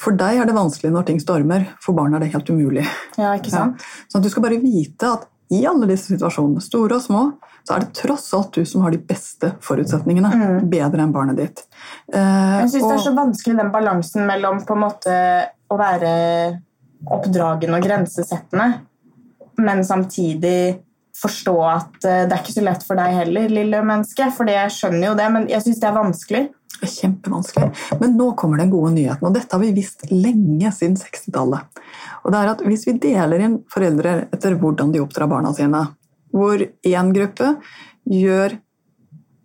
for 0.00 0.16
deg 0.16 0.38
er 0.40 0.46
det 0.48 0.54
vanskelig 0.56 0.92
når 0.94 1.04
ting 1.10 1.18
stormer, 1.20 1.66
for 1.82 1.92
barn 1.98 2.14
er 2.14 2.22
det 2.22 2.30
helt 2.32 2.48
umulig. 2.48 2.86
ja, 3.18 3.34
ikke 3.36 3.50
sant? 3.52 3.82
Sånn 4.08 4.22
at 4.22 4.24
du 4.24 4.30
skal 4.32 4.42
bare 4.46 4.60
vite 4.62 5.10
at 5.18 5.26
i 5.50 5.64
alle 5.66 5.88
disse 5.90 6.12
situasjonene, 6.12 6.62
store 6.62 6.98
og 6.98 7.02
små, 7.02 7.22
så 7.66 7.74
er 7.74 7.84
det 7.84 7.94
tross 7.98 8.28
alt 8.38 8.54
du 8.54 8.64
som 8.68 8.84
har 8.84 8.94
de 8.94 9.00
beste 9.02 9.50
forutsetningene. 9.64 10.60
Bedre 10.70 11.04
enn 11.04 11.14
barnet 11.14 11.40
ditt. 11.40 11.64
Eh, 12.12 12.60
Jeg 12.62 12.70
syns 12.70 12.86
det 12.86 12.94
er 12.94 13.02
så 13.08 13.14
vanskelig 13.16 13.56
den 13.58 13.72
balansen 13.74 14.28
mellom 14.28 14.62
på 14.66 14.76
en 14.76 14.84
måte 14.84 15.16
å 15.70 15.78
være 15.80 16.12
oppdragen 17.10 17.74
og 17.74 17.82
grensesettende, 17.84 18.68
men 19.60 19.82
samtidig 19.84 20.80
forstå 21.20 21.56
at 21.68 22.06
eh, 22.06 22.22
det 22.28 22.32
er 22.32 22.40
ikke 22.40 22.56
så 22.56 22.64
lett 22.64 22.86
for 22.86 23.00
deg 23.00 23.18
heller, 23.18 23.50
lille 23.52 23.82
menneske. 23.84 24.30
For 24.36 24.48
jeg 24.48 24.72
skjønner 24.76 25.10
jo 25.10 25.18
det, 25.18 25.28
men 25.34 25.48
jeg 25.50 25.66
syns 25.66 25.82
det 25.82 25.90
er 25.90 25.98
vanskelig. 25.98 26.42
Kjempevanskelig. 26.80 27.68
Men 28.00 28.14
nå 28.16 28.30
kommer 28.40 28.62
den 28.62 28.70
gode 28.72 28.94
nyheten, 28.94 29.26
og 29.26 29.34
dette 29.36 29.52
har 29.52 29.60
vi 29.60 29.74
visst 29.76 30.06
lenge 30.12 30.70
siden 30.72 30.96
60-tallet. 30.96 31.79
Og 32.24 32.32
det 32.32 32.40
er 32.40 32.52
at 32.52 32.62
Hvis 32.66 32.86
vi 32.88 32.98
deler 33.00 33.44
inn 33.46 33.56
foreldre 33.70 34.26
etter 34.34 34.56
hvordan 34.60 34.92
de 34.92 35.02
oppdrar 35.02 35.30
barna 35.30 35.52
sine, 35.56 35.82
hvor 36.30 36.60
én 36.62 37.12
gruppe 37.14 37.54
gjør 38.10 38.56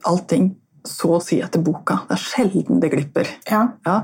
allting 0.05 0.53
så 0.85 1.15
å 1.15 1.21
si 1.23 1.39
etter 1.41 1.63
boka 1.65 2.03
Det 2.05 2.13
er 2.13 2.21
sjelden 2.21 2.81
det 2.83 2.91
glipper. 2.91 3.29
Ja. 3.49 3.63
Ja. 3.87 3.95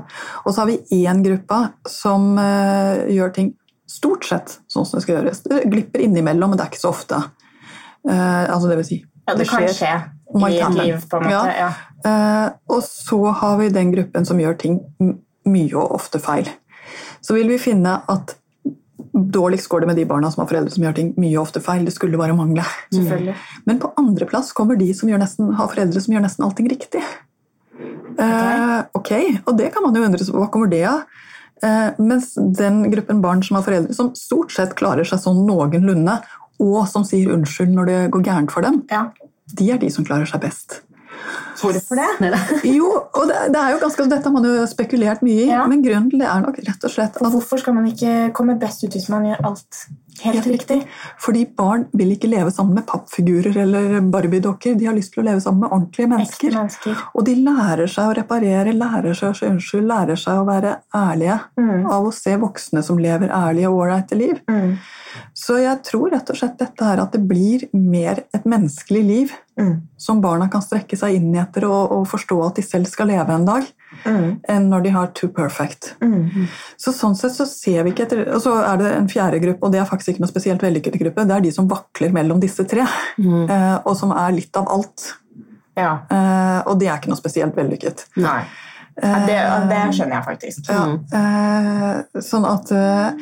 Og 0.42 0.50
så 0.50 0.64
har 0.64 0.72
vi 0.72 1.04
én 1.04 1.22
gruppe 1.22 1.60
som 1.86 2.32
uh, 2.38 3.04
gjør 3.06 3.36
ting 3.36 3.52
stort 3.86 4.26
sett 4.26 4.56
sånn 4.72 4.88
som 4.88 4.98
det 4.98 5.04
skal 5.04 5.20
gjøres. 5.20 5.44
Det 5.46 5.62
glipper 5.70 6.02
innimellom, 6.02 6.52
men 6.52 6.58
det 6.58 6.66
er 6.66 6.72
ikke 6.72 6.82
så 6.82 6.90
ofte. 6.90 7.20
Uh, 8.08 8.50
altså 8.50 8.72
det 8.72 8.80
vil 8.80 8.88
si, 8.88 8.98
ja, 9.28 9.36
det 9.38 9.46
kan 9.46 9.68
skje 9.70 9.94
i 10.50 10.58
et 10.58 10.74
liv, 10.74 11.02
på 11.10 11.20
en 11.20 11.28
måte. 11.28 11.54
Ja. 11.58 11.70
Eh, 12.04 12.48
og 12.72 12.82
så 12.86 13.20
har 13.38 13.58
vi 13.60 13.68
den 13.68 13.92
gruppen 13.92 14.26
som 14.26 14.40
gjør 14.40 14.56
ting 14.58 14.78
mye 15.48 15.74
og 15.76 15.98
ofte 15.98 16.20
feil. 16.22 16.48
Så 17.22 17.36
vil 17.36 17.50
vi 17.52 17.60
finne 17.62 18.00
at 18.10 18.34
dårligst 19.12 19.68
går 19.68 19.80
det 19.80 19.86
med 19.86 19.96
de 20.00 20.06
barna 20.08 20.30
som 20.32 20.42
har 20.42 20.48
foreldre 20.50 20.72
som 20.72 20.84
gjør 20.84 20.94
ting 20.96 21.10
mye 21.20 21.40
ofte 21.40 21.60
feil. 21.60 21.84
Det 21.84 21.94
skulle 21.94 22.20
bare 22.20 22.36
mangle. 22.36 22.64
Selvfølgelig. 22.94 23.34
Men 23.68 23.80
på 23.82 23.92
andreplass 24.00 24.52
kommer 24.56 24.78
de 24.80 24.88
som 24.96 25.10
nesten, 25.10 25.52
har 25.58 25.68
foreldre 25.68 26.00
som 26.00 26.14
gjør 26.14 26.24
nesten 26.24 26.46
allting 26.46 26.70
riktig. 26.72 27.02
Eh, 28.18 28.78
ok, 28.96 29.12
og 29.46 29.58
det 29.58 29.72
kan 29.74 29.84
man 29.84 29.96
jo 29.96 30.04
undre 30.06 30.24
seg 30.24 30.34
på. 30.34 30.40
Hva 30.42 30.50
kommer 30.52 30.72
det 30.72 30.84
av? 30.88 31.04
Uh, 31.62 31.94
mens 32.02 32.32
den 32.58 32.80
gruppen 32.90 33.20
barn 33.22 33.42
som 33.46 33.54
har 33.54 33.62
foreldre 33.62 33.94
som 33.94 34.08
stort 34.18 34.50
sett 34.50 34.72
klarer 34.74 35.06
seg 35.06 35.20
sånn 35.22 35.44
noenlunde, 35.46 36.16
og 36.58 36.80
som 36.90 37.04
sier 37.06 37.30
unnskyld 37.36 37.70
når 37.76 37.86
det 37.86 37.98
går 38.16 38.24
gærent 38.26 38.50
for 38.50 38.66
dem, 38.66 38.80
Ja. 38.90 39.12
de 39.54 39.70
er 39.70 39.78
de 39.78 39.90
som 39.90 40.04
klarer 40.04 40.26
seg 40.26 40.40
best. 40.42 40.80
Hvorfor 41.62 41.96
det? 42.00 42.08
Neida. 42.20 42.38
Jo, 42.76 42.90
og 43.14 43.26
det, 43.30 43.40
det 43.54 43.60
er 43.62 43.72
jo 43.76 43.80
ganske, 43.86 44.08
Dette 44.10 44.28
har 44.28 44.34
man 44.36 44.44
jo 44.50 44.66
spekulert 44.70 45.22
mye 45.22 45.46
i, 45.46 45.48
Ja. 45.48 45.64
men 45.70 45.82
grunnen 45.84 46.10
til 46.10 46.18
det 46.22 46.28
er 46.28 46.40
nok 46.44 46.58
rett 46.66 46.84
og 46.88 46.90
slett 46.90 47.16
at 47.22 47.32
hvorfor 47.32 47.58
skal 47.62 47.74
man 47.78 47.86
ikke 47.90 48.32
komme 48.36 48.58
best 48.60 48.84
ut 48.84 48.92
hvis 48.96 49.08
man 49.12 49.24
gjør 49.30 49.44
alt 49.52 49.82
helt 50.22 50.46
riktig? 50.46 50.76
fordi 51.18 51.44
barn 51.56 51.86
vil 51.96 52.10
ikke 52.14 52.28
leve 52.28 52.50
sammen 52.52 52.74
med 52.76 52.84
pappfigurer 52.86 53.56
eller 53.62 54.00
barbiedokker. 54.12 54.74
De 54.78 54.86
har 54.86 54.94
lyst 54.94 55.14
til 55.14 55.22
å 55.22 55.26
leve 55.30 55.40
sammen 55.40 55.60
med 55.64 55.70
ordentlige 55.72 56.08
mennesker. 56.10 56.52
mennesker. 56.56 56.96
Og 57.16 57.24
de 57.26 57.34
lærer 57.42 57.88
seg 57.90 58.10
å 58.10 58.16
reparere, 58.20 58.74
lærer 58.76 59.14
seg 59.16 59.30
å 59.32 59.36
si 59.38 59.46
unnskyld, 59.48 59.86
lærer 59.88 60.18
seg 60.20 60.42
å 60.42 60.46
være 60.48 60.76
ærlige 60.94 61.38
Mm. 61.58 61.86
av 61.90 62.04
å 62.06 62.12
se 62.12 62.36
voksne 62.36 62.82
som 62.84 62.98
lever 62.98 63.28
ærlige 63.32 63.68
og 63.70 63.80
ålreite 63.86 64.16
liv. 64.18 64.40
Mm. 64.50 64.76
Så 65.36 65.58
jeg 65.60 65.82
tror 65.84 66.10
rett 66.12 66.30
og 66.30 66.36
slett 66.36 66.58
dette 66.58 66.84
her 66.84 67.00
at 67.02 67.12
det 67.12 67.20
blir 67.28 67.66
mer 67.72 68.24
et 68.34 68.44
menneskelig 68.44 69.02
liv 69.06 69.32
Mm. 69.58 69.82
som 69.98 70.20
barna 70.22 70.48
kan 70.50 70.62
strekke 70.62 70.96
seg 70.96 71.14
inn 71.16 71.34
i 71.34 71.38
etter 71.38 71.51
og, 71.60 71.92
og 71.92 72.06
forstå 72.08 72.38
at 72.46 72.56
de 72.56 72.62
selv 72.62 72.86
skal 72.88 73.06
leve 73.12 73.28
en 73.34 73.44
dag, 73.44 73.62
Mm. 74.06 74.40
enn 74.48 74.70
når 74.70 74.82
de 74.82 74.90
har 74.90 75.06
too 75.12 75.28
perfect. 75.28 75.90
Mm. 76.00 76.46
Så 76.80 76.94
sånn 76.96 77.12
sett 77.14 77.34
så 77.36 77.44
ser 77.46 77.84
vi 77.84 77.90
ikke 77.92 78.06
etter 78.06 78.22
Og 78.34 78.40
så 78.40 78.54
er 78.64 78.76
det 78.80 78.92
en 78.96 79.06
fjerde 79.06 79.38
gruppe, 79.42 79.62
og 79.62 79.70
det 79.72 79.80
er 79.82 79.84
faktisk 79.84 80.14
ikke 80.14 80.20
noe 80.24 80.30
spesielt 80.32 80.62
vellykket 80.64 80.96
gruppe. 80.98 81.26
Det 81.28 81.36
er 81.36 81.40
de 81.44 81.52
som 81.52 81.68
vakler 81.68 82.10
mellom 82.10 82.40
disse 82.40 82.64
tre, 82.66 82.86
Mm. 83.18 83.50
eh, 83.50 83.78
og 83.84 83.94
som 83.96 84.10
er 84.16 84.32
litt 84.32 84.56
av 84.56 84.66
alt. 84.72 85.12
Ja. 85.76 85.98
Eh, 86.10 86.62
og 86.66 86.78
det 86.80 86.88
er 86.88 86.96
ikke 86.98 87.08
noe 87.12 87.20
spesielt 87.20 87.54
vellykket. 87.54 88.06
Nei. 88.16 88.42
Ja, 89.02 89.18
det, 89.26 89.38
det 89.68 89.82
skjønner 89.96 90.18
jeg 90.18 90.24
faktisk. 90.24 90.68
Ja, 90.68 90.82
eh, 91.16 92.20
sånn 92.20 92.44
at 92.48 92.72
eh, 92.72 93.12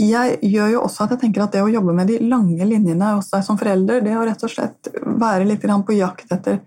jeg 0.00 0.38
gjør 0.42 0.72
jo 0.72 0.82
også 0.86 1.04
at 1.04 1.10
jeg 1.10 1.20
tenker 1.24 1.42
at 1.44 1.52
det 1.52 1.62
å 1.64 1.70
jobbe 1.72 1.92
med 1.94 2.06
de 2.08 2.18
lange 2.24 2.64
linjene 2.64 3.14
hos 3.16 3.30
deg 3.32 3.44
som 3.44 3.58
forelder, 3.58 4.00
det 4.04 4.16
å 4.16 4.24
rett 4.24 4.44
og 4.44 4.50
slett 4.52 4.90
være 5.04 5.46
litt 5.48 5.60
på 5.60 5.96
jakt 5.96 6.30
etter 6.32 6.60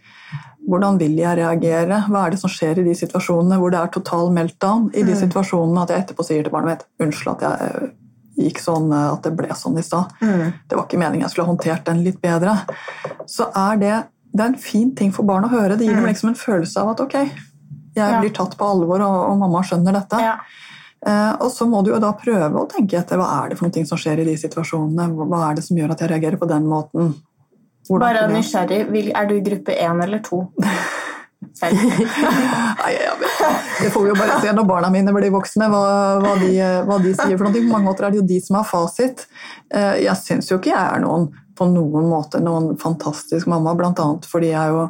hvordan 0.69 0.97
vil 0.99 1.15
jeg 1.19 1.37
reagere, 1.37 1.97
hva 2.09 2.25
er 2.25 2.31
det 2.31 2.39
som 2.39 2.49
skjer 2.49 2.79
i 2.79 2.83
de 2.87 2.93
situasjonene 2.95 3.57
hvor 3.59 3.71
det 3.73 3.79
er 3.81 3.91
total 3.91 4.29
meltdown, 4.31 4.89
i 4.95 5.03
de 5.03 5.11
Mm. 5.13 5.19
situasjonene 5.27 5.81
at 5.83 5.89
jeg 5.89 6.03
etterpå 6.05 6.23
sier 6.25 6.43
til 6.43 6.51
barnet 6.53 6.71
mitt 6.79 6.85
unnskyld 7.07 7.33
at 7.35 7.41
jeg 7.41 7.69
eh, 7.83 7.89
gikk 8.47 8.59
sånn, 8.63 8.87
eh, 8.91 9.11
at 9.13 9.21
det 9.23 9.35
ble 9.37 9.47
sånn 9.49 9.77
i 9.77 9.83
stad. 9.83 10.11
Mm. 10.21 10.53
Det 10.69 10.77
var 10.77 10.85
ikke 10.87 10.99
meningen 10.99 11.21
jeg 11.27 11.31
skulle 11.31 11.45
ha 11.47 11.53
håndtert 11.53 11.83
den 11.85 12.03
litt 12.03 12.21
bedre. 12.21 12.55
Så 13.27 13.49
er 13.55 13.77
det, 13.77 13.95
det 14.33 14.41
er 14.41 14.51
en 14.53 14.55
fin 14.57 14.95
ting 14.95 15.11
for 15.11 15.23
barn 15.23 15.43
å 15.45 15.49
høre. 15.51 15.77
Det 15.77 15.85
gir 15.85 15.95
dem 15.95 16.03
Mm. 16.05 16.09
liksom 16.13 16.29
en 16.29 16.35
følelse 16.39 16.77
av 16.81 16.89
at 16.95 16.99
ok, 17.01 17.13
jeg 17.95 18.21
blir 18.21 18.33
tatt 18.33 18.57
på 18.57 18.65
alvor, 18.65 19.01
og, 19.01 19.31
og 19.31 19.37
mamma 19.37 19.61
skjønner 19.61 19.93
dette. 19.93 20.17
Ja. 20.19 20.37
Eh, 21.05 21.35
og 21.43 21.51
så 21.51 21.67
må 21.67 21.83
du 21.83 21.91
jo 21.91 21.99
da 21.99 22.13
prøve 22.13 22.55
å 22.55 22.67
tenke 22.71 22.97
etter 22.97 23.17
hva 23.19 23.43
er 23.43 23.49
det 23.49 23.57
for 23.59 23.67
noe 23.67 23.85
som 23.85 23.97
skjer 23.99 24.19
i 24.23 24.23
de 24.23 24.35
situasjonene. 24.39 25.09
Hva 25.27 25.49
er 25.51 25.55
det 25.59 25.63
som 25.65 25.75
gjør 25.77 25.91
at 25.91 25.99
jeg 25.99 26.09
reagerer 26.09 26.39
på 26.39 26.47
den 26.47 26.63
måten? 26.65 27.13
Hvordan 27.87 28.03
Bare 28.05 28.27
nysgjerrig, 28.31 29.11
er 29.11 29.25
du 29.27 29.35
i 29.35 29.43
gruppe 29.43 29.75
én 29.75 30.03
eller 30.03 30.21
to? 30.23 30.45
Nei. 31.61 31.71
Det 33.81 33.89
får 33.91 34.01
vi 34.05 34.09
jo 34.09 34.15
bare 34.17 34.39
se 34.41 34.53
når 34.55 34.65
barna 34.67 34.89
mine 34.93 35.13
blir 35.15 35.31
voksne, 35.33 35.67
hva, 35.71 35.83
hva, 36.23 36.33
de, 36.41 36.51
hva 36.87 36.97
de 37.03 37.13
sier. 37.13 37.35
for 37.37 37.47
noe. 37.49 37.53
På 37.67 37.73
mange 37.75 37.87
måter 37.89 38.07
er 38.07 38.13
det 38.15 38.21
jo 38.21 38.25
de 38.31 38.39
som 38.43 38.59
har 38.59 38.67
fasit. 38.67 39.25
Eh, 39.73 40.03
Jeg 40.05 40.15
syns 40.21 40.51
jo 40.51 40.59
ikke 40.61 40.71
jeg 40.73 40.81
er 40.97 41.03
noen 41.03 41.29
på 41.53 41.67
noen 41.69 42.07
måte 42.09 42.39
noen 42.41 42.73
fantastisk 42.81 43.49
mamma, 43.51 43.75
bl.a. 43.77 44.07
fordi 44.25 44.49
jeg 44.53 44.73
jo 44.73 44.87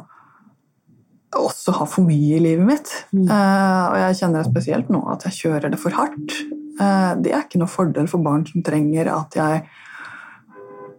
også 1.34 1.74
har 1.80 1.88
for 1.90 2.06
mye 2.06 2.38
i 2.38 2.42
livet 2.42 2.66
mitt. 2.66 2.92
Mm. 3.12 3.26
Eh, 3.26 3.84
og 3.90 3.96
jeg 4.00 4.20
kjenner 4.22 4.46
spesielt 4.46 4.92
nå 4.94 5.02
at 5.12 5.26
jeg 5.28 5.40
kjører 5.42 5.74
det 5.74 5.80
for 5.82 5.96
hardt. 5.98 6.36
Eh, 6.78 7.10
det 7.20 7.34
er 7.34 7.44
ikke 7.44 7.60
noe 7.62 7.70
fordel 7.70 8.08
for 8.10 8.22
barn 8.24 8.46
som 8.48 8.64
trenger 8.66 9.10
at 9.12 9.36
jeg 9.38 9.64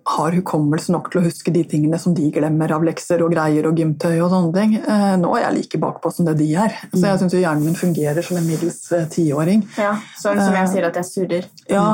har 0.05 0.35
hukommelse 0.37 0.93
nok 0.93 1.07
til 1.09 1.19
å 1.21 1.25
huske 1.25 1.49
de 1.53 1.63
tingene 1.65 1.97
som 1.97 2.13
de 2.13 2.27
glemmer 2.33 2.69
av 2.75 2.83
lekser 2.85 3.23
og 3.25 3.31
greier 3.33 3.65
og 3.65 3.79
gymtøy 3.79 4.19
og 4.21 4.29
sånne 4.29 4.53
ting. 4.53 4.75
Eh, 4.77 5.15
nå 5.17 5.31
er 5.33 5.47
jeg 5.47 5.55
like 5.55 5.79
bakpå 5.81 6.11
som 6.13 6.27
det 6.29 6.35
de 6.43 6.51
er. 6.61 6.75
Så 6.93 7.01
jeg 7.01 7.21
syns 7.23 7.35
hjernen 7.39 7.65
min 7.65 7.79
fungerer 7.79 8.25
som 8.25 8.37
en 8.37 8.45
middels 8.45 8.77
eh, 8.93 9.07
tiåring. 9.09 9.63
Ja, 9.81 9.95
sånn 10.21 10.37
som 10.43 10.53
jeg 10.53 10.69
sier 10.75 10.85
at 10.91 10.99
jeg 11.01 11.09
surrer. 11.09 11.47
Ja, 11.71 11.87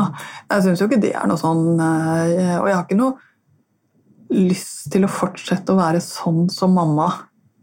jeg 0.52 0.66
syns 0.68 0.84
jo 0.84 0.90
ikke 0.90 1.00
det 1.06 1.14
er 1.16 1.32
noe 1.32 1.40
sånn 1.40 1.80
eh, 1.80 2.58
Og 2.60 2.68
jeg 2.68 2.76
har 2.76 2.84
ikke 2.84 3.00
noe 3.00 3.16
lyst 4.32 4.92
til 4.92 5.08
å 5.08 5.12
fortsette 5.12 5.72
å 5.72 5.80
være 5.80 6.04
sånn 6.04 6.46
som 6.52 6.76
mamma 6.76 7.08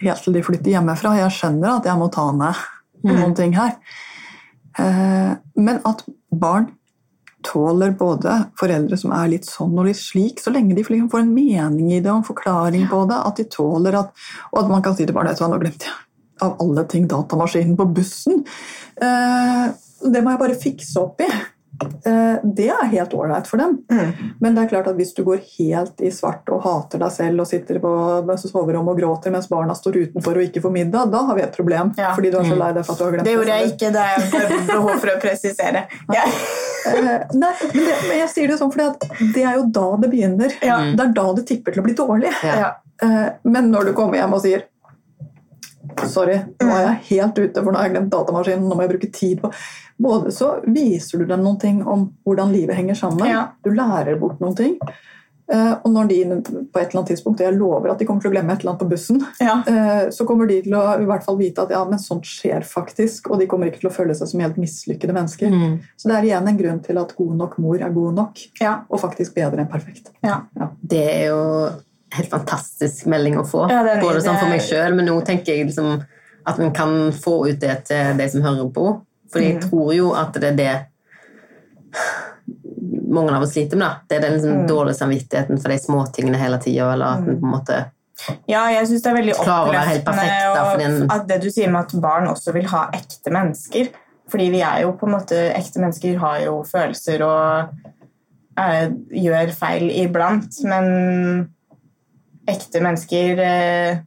helt 0.01 0.25
til 0.25 0.37
de 0.37 0.45
flytter 0.47 0.73
hjemmefra. 0.79 1.13
Jeg 1.19 1.37
skjønner 1.37 1.77
at 1.77 1.89
jeg 1.89 2.01
må 2.01 2.09
ta 2.15 2.25
ned 2.33 2.65
noen 3.09 3.37
ting 3.37 3.53
her. 3.57 3.77
Eh, 4.81 5.37
Men 5.61 5.81
at 5.85 6.05
barn 6.33 6.73
tåler 7.49 7.95
både 7.99 8.35
foreldre 8.61 8.99
som 9.01 9.15
er 9.17 9.31
litt 9.33 9.49
sånn 9.49 9.77
og 9.79 9.89
litt 9.89 10.01
slik, 10.01 10.43
så 10.43 10.53
lenge 10.55 10.77
de 10.77 10.85
liksom 10.85 11.09
får 11.13 11.25
en 11.25 11.33
mening 11.35 11.95
i 11.95 12.03
det 12.03 12.13
og 12.13 12.21
en 12.21 12.29
forklaring 12.29 12.85
på 12.91 13.05
det, 13.09 13.23
at 13.31 13.41
de 13.41 13.49
tåler 13.53 13.97
at 13.99 14.13
Og 14.53 14.63
at 14.63 14.71
man 14.71 14.85
kan 14.85 14.97
si 14.97 15.07
til 15.07 15.17
barnet 15.17 15.37
det, 15.37 15.43
hva, 15.43 15.51
nå 15.53 15.61
glemte 15.63 15.89
jeg 15.89 15.97
av 16.41 16.57
alle 16.63 16.85
ting 16.87 17.09
datamaskinen 17.11 17.77
på 17.79 17.87
bussen. 17.95 18.45
Eh, 19.03 19.69
Det 19.99 20.21
må 20.23 20.31
jeg 20.31 20.39
bare 20.39 20.55
fikse 20.55 21.01
opp 21.01 21.21
i. 21.25 21.27
Eh, 21.81 22.37
Det 22.43 22.69
er 22.71 22.91
helt 22.93 23.15
ålreit 23.15 23.47
for 23.47 23.61
dem. 23.61 23.79
Mm. 23.91 24.13
Men 24.41 24.55
det 24.55 24.65
er 24.65 24.71
klart 24.73 24.89
at 24.91 24.97
hvis 24.99 25.15
du 25.15 25.23
går 25.27 25.43
helt 25.59 26.01
i 26.01 26.11
svart 26.15 26.49
og 26.55 26.63
hater 26.65 27.03
deg 27.03 27.13
selv 27.15 27.45
og 27.45 27.51
sitter 27.51 27.79
på 27.83 27.93
soverommet 28.43 28.95
og 28.95 29.01
gråter 29.01 29.35
mens 29.35 29.49
barna 29.51 29.77
står 29.79 30.01
utenfor 30.09 30.39
og 30.39 30.49
ikke 30.49 30.63
får 30.65 30.75
middag, 30.75 31.13
da 31.13 31.25
har 31.29 31.39
vi 31.39 31.43
et 31.47 31.57
problem. 31.57 31.93
Ja. 31.99 32.15
Fordi 32.17 32.33
du 32.33 32.39
er 32.41 32.49
så 32.49 32.59
lei 32.59 32.73
deg 32.73 32.87
for 32.87 32.95
at 32.95 32.99
du 32.99 33.05
har 33.05 33.13
glemt 33.17 33.29
Det 33.29 33.37
gjorde 33.37 33.59
jeg 33.59 33.75
ikke, 33.75 33.93
det 33.93 34.07
er 34.09 34.67
behov 34.73 34.97
for 34.99 35.15
å 35.15 35.21
presisere. 35.23 35.87
Jeg, 36.19 36.35
Eh, 36.89 37.21
Nei, 37.35 37.51
men, 37.75 37.85
det, 37.85 37.95
men 38.09 38.19
jeg 38.21 38.29
sier 38.33 38.49
det 38.49 38.59
sånn 38.61 38.71
fordi 38.73 39.33
det 39.35 39.45
er 39.45 39.59
jo 39.59 39.65
da 39.75 39.87
det 40.01 40.11
begynner. 40.13 40.55
Ja. 40.65 40.79
Det 40.95 41.05
er 41.05 41.15
da 41.17 41.25
det 41.37 41.45
tipper 41.51 41.75
til 41.75 41.83
å 41.83 41.87
bli 41.89 41.95
dårlig. 41.99 42.31
Ja. 42.47 42.55
ja. 42.63 42.69
Eh, 43.03 43.27
Men 43.43 43.71
når 43.73 43.91
du 43.91 43.93
kommer 43.99 44.21
hjem 44.21 44.37
og 44.39 44.43
sier 44.45 44.65
Sorry, 46.07 46.39
nå 46.63 46.71
er 46.77 46.85
jeg 46.87 47.03
helt 47.11 47.39
ute, 47.39 47.63
for 47.65 47.73
nå 47.73 47.77
har 47.79 47.89
jeg 47.89 47.97
glemt 47.97 48.11
datamaskinen. 48.15 48.69
nå 48.69 48.75
må 48.79 48.83
jeg 48.87 48.95
bruke 48.97 49.13
tid 49.13 49.41
på... 49.43 49.53
Både 49.99 50.31
så 50.31 50.61
viser 50.71 51.19
du 51.19 51.25
dem 51.27 51.43
noen 51.43 51.59
ting 51.59 51.81
om 51.87 52.13
hvordan 52.25 52.53
livet 52.55 52.77
henger 52.79 52.95
sammen. 52.95 53.27
Ja. 53.27 53.49
Du 53.65 53.73
lærer 53.75 54.15
bort 54.21 54.39
noen 54.41 54.55
ting. 54.55 54.77
Eh, 55.51 55.73
Og 55.83 55.91
når 55.91 56.09
de 56.09 56.19
på 56.29 56.79
et 56.79 56.91
eller 56.91 57.01
annet 57.01 57.09
tidspunkt, 57.09 57.41
og 57.41 57.47
jeg 57.49 57.57
lover 57.59 57.91
at 57.91 57.99
de 57.99 58.05
kommer 58.07 58.21
til 58.23 58.31
å 58.31 58.35
glemme 58.37 58.53
et 58.53 58.61
eller 58.63 58.75
annet 58.77 58.83
på 58.85 58.91
bussen, 58.93 59.19
Ja. 59.41 59.57
eh, 59.67 60.11
så 60.15 60.27
kommer 60.29 60.47
de 60.47 60.61
til 60.63 60.73
å 60.79 61.01
i 61.01 61.05
hvert 61.09 61.25
fall 61.25 61.39
vite 61.41 61.65
at 61.65 61.71
ja, 61.75 61.83
men 61.89 61.99
sånt 61.99 62.23
skjer 62.29 62.63
faktisk, 62.63 63.27
og 63.33 63.41
de 63.41 63.47
kommer 63.51 63.67
ikke 63.73 63.81
til 63.81 63.91
å 63.91 63.95
føle 63.97 64.15
seg 64.15 64.29
som 64.29 64.41
helt 64.45 64.57
mislykkede 64.61 65.17
mennesker. 65.17 65.51
Mm. 65.51 65.81
Så 65.97 66.09
det 66.13 66.17
er 66.19 66.29
igjen 66.29 66.47
en 66.53 66.59
grunn 66.63 66.81
til 66.85 66.99
at 67.03 67.17
god 67.17 67.35
nok 67.41 67.59
mor 67.59 67.81
er 67.83 67.91
god 67.91 68.15
nok, 68.15 68.39
Ja. 68.61 68.83
og 68.91 69.01
faktisk 69.01 69.35
bedre 69.35 69.59
enn 69.65 69.73
perfekt. 69.73 70.13
Ja. 70.23 70.43
Det 70.85 71.03
er 71.11 71.27
jo 71.33 71.71
helt 72.17 72.31
fantastisk 72.31 73.07
melding 73.07 73.37
å 73.39 73.45
få. 73.47 73.67
Ja, 73.71 73.83
det 73.85 74.01
Både 74.03 74.21
sånn 74.25 74.39
for 74.39 74.49
meg 74.49 74.61
sjøl, 74.65 74.95
men 74.97 75.07
nå 75.07 75.19
tenker 75.27 75.55
jeg 75.55 75.67
liksom 75.69 76.03
at 76.47 76.57
vi 76.59 76.71
kan 76.71 77.13
få 77.13 77.49
ut 77.51 77.61
det 77.61 77.85
til 77.91 78.17
de 78.17 78.29
som 78.33 78.43
hører 78.43 78.71
på. 78.73 79.01
For 79.31 79.41
jeg 79.45 79.59
Mm. 79.61 79.69
tror 79.71 79.95
jo 79.95 80.13
at 80.17 80.33
det 80.33 80.45
er 80.45 80.57
det 80.57 80.77
mange 83.09 83.35
av 83.37 83.43
oss 83.43 83.53
sliter 83.53 83.77
med. 83.77 83.87
da. 83.89 83.97
Det 84.09 84.17
er 84.17 84.21
den 84.21 84.33
liksom 84.39 84.57
Mm. 84.63 84.67
dårlige 84.69 84.95
samvittigheten 84.97 85.59
for 85.63 85.69
de 85.69 85.79
småtingene 85.79 86.37
hele 86.37 86.59
tida, 86.59 86.93
eller 86.93 87.07
at 87.07 87.19
en 87.19 87.41
på 87.41 87.47
en 87.47 87.53
måte 87.61 87.85
Ja, 88.49 88.67
jeg 88.69 88.87
syns 88.89 89.03
det 89.03 89.07
er 89.13 89.23
veldig 89.23 89.35
oppløftende 89.39 91.11
at 91.11 91.27
det 91.29 91.41
du 91.43 91.51
sier 91.51 91.71
med 91.71 91.85
at 91.85 92.01
barn 92.01 92.27
også 92.27 92.53
vil 92.53 92.65
ha 92.67 92.89
ekte 92.93 93.31
mennesker. 93.31 93.89
Fordi 94.29 94.51
vi 94.51 94.61
er 94.61 94.81
jo 94.83 94.93
på 94.93 95.07
en 95.07 95.13
måte 95.15 95.55
Ekte 95.55 95.79
mennesker 95.79 96.19
har 96.19 96.41
jo 96.41 96.63
følelser 96.63 97.23
og 97.23 97.69
er, 98.59 98.91
gjør 99.13 99.53
feil 99.55 99.89
iblant, 99.91 100.65
men 100.65 101.49
ekte 102.49 102.81
mennesker 102.85 103.43
eh, 103.45 104.01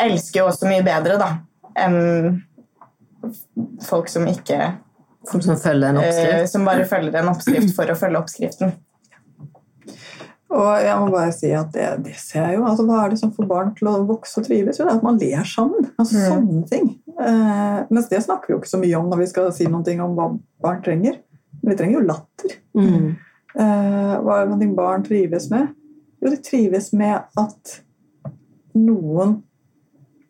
elsker 0.00 0.40
jo 0.40 0.48
også 0.48 0.70
mye 0.70 0.84
bedre, 0.86 1.18
da, 1.20 1.30
enn 1.84 2.42
folk 3.84 4.10
som 4.12 4.26
ikke 4.30 4.74
som, 5.24 5.40
som 5.40 5.56
følger 5.56 5.94
en 5.94 6.00
eh. 6.02 6.42
Som 6.50 6.66
bare 6.68 6.84
følger 6.88 7.16
en 7.20 7.30
oppskrift 7.32 7.72
for 7.76 7.88
å 7.88 7.96
følge 7.96 8.20
oppskriften. 8.20 8.74
Og 10.54 10.84
jeg 10.84 10.96
må 11.00 11.08
bare 11.10 11.32
si 11.34 11.50
at 11.56 11.72
det, 11.74 11.86
det 12.04 12.14
ser 12.20 12.44
jeg 12.44 12.58
jo. 12.58 12.66
Altså, 12.68 12.84
hva 12.86 13.00
er 13.02 13.14
det 13.14 13.18
som 13.18 13.32
får 13.34 13.48
barn 13.50 13.72
til 13.78 13.88
å 13.90 13.96
vokse 14.06 14.38
og 14.38 14.46
trives? 14.46 14.78
Jo, 14.78 14.86
det 14.86 14.92
er 14.92 15.00
at 15.00 15.06
man 15.06 15.18
ler 15.18 15.48
sammen. 15.48 15.88
Altså, 15.96 16.20
Mm. 16.20 16.26
Sånne 16.30 16.66
ting. 16.70 16.90
Eh, 17.14 17.78
mens 17.90 18.10
det 18.10 18.20
snakker 18.22 18.50
vi 18.50 18.54
jo 18.54 18.60
ikke 18.60 18.70
så 18.70 18.80
mye 18.82 18.98
om 19.00 19.08
når 19.10 19.22
vi 19.24 19.30
skal 19.32 19.48
si 19.56 19.66
noe 19.70 19.96
om 20.04 20.14
hva 20.18 20.28
barn 20.62 20.82
trenger. 20.84 21.18
Men 21.62 21.72
vi 21.72 21.78
trenger 21.80 21.98
jo 21.98 22.04
latter. 22.06 22.54
Mm. 22.76 23.08
Eh, 23.54 24.14
hva 24.20 24.36
er 24.36 24.46
det 24.46 24.60
noe 24.60 24.76
barn 24.76 25.06
trives 25.06 25.48
med? 25.50 25.72
Jo, 26.24 26.32
de 26.32 26.40
trives 26.40 26.92
med 26.96 27.18
at 27.36 27.74
noen 28.74 29.42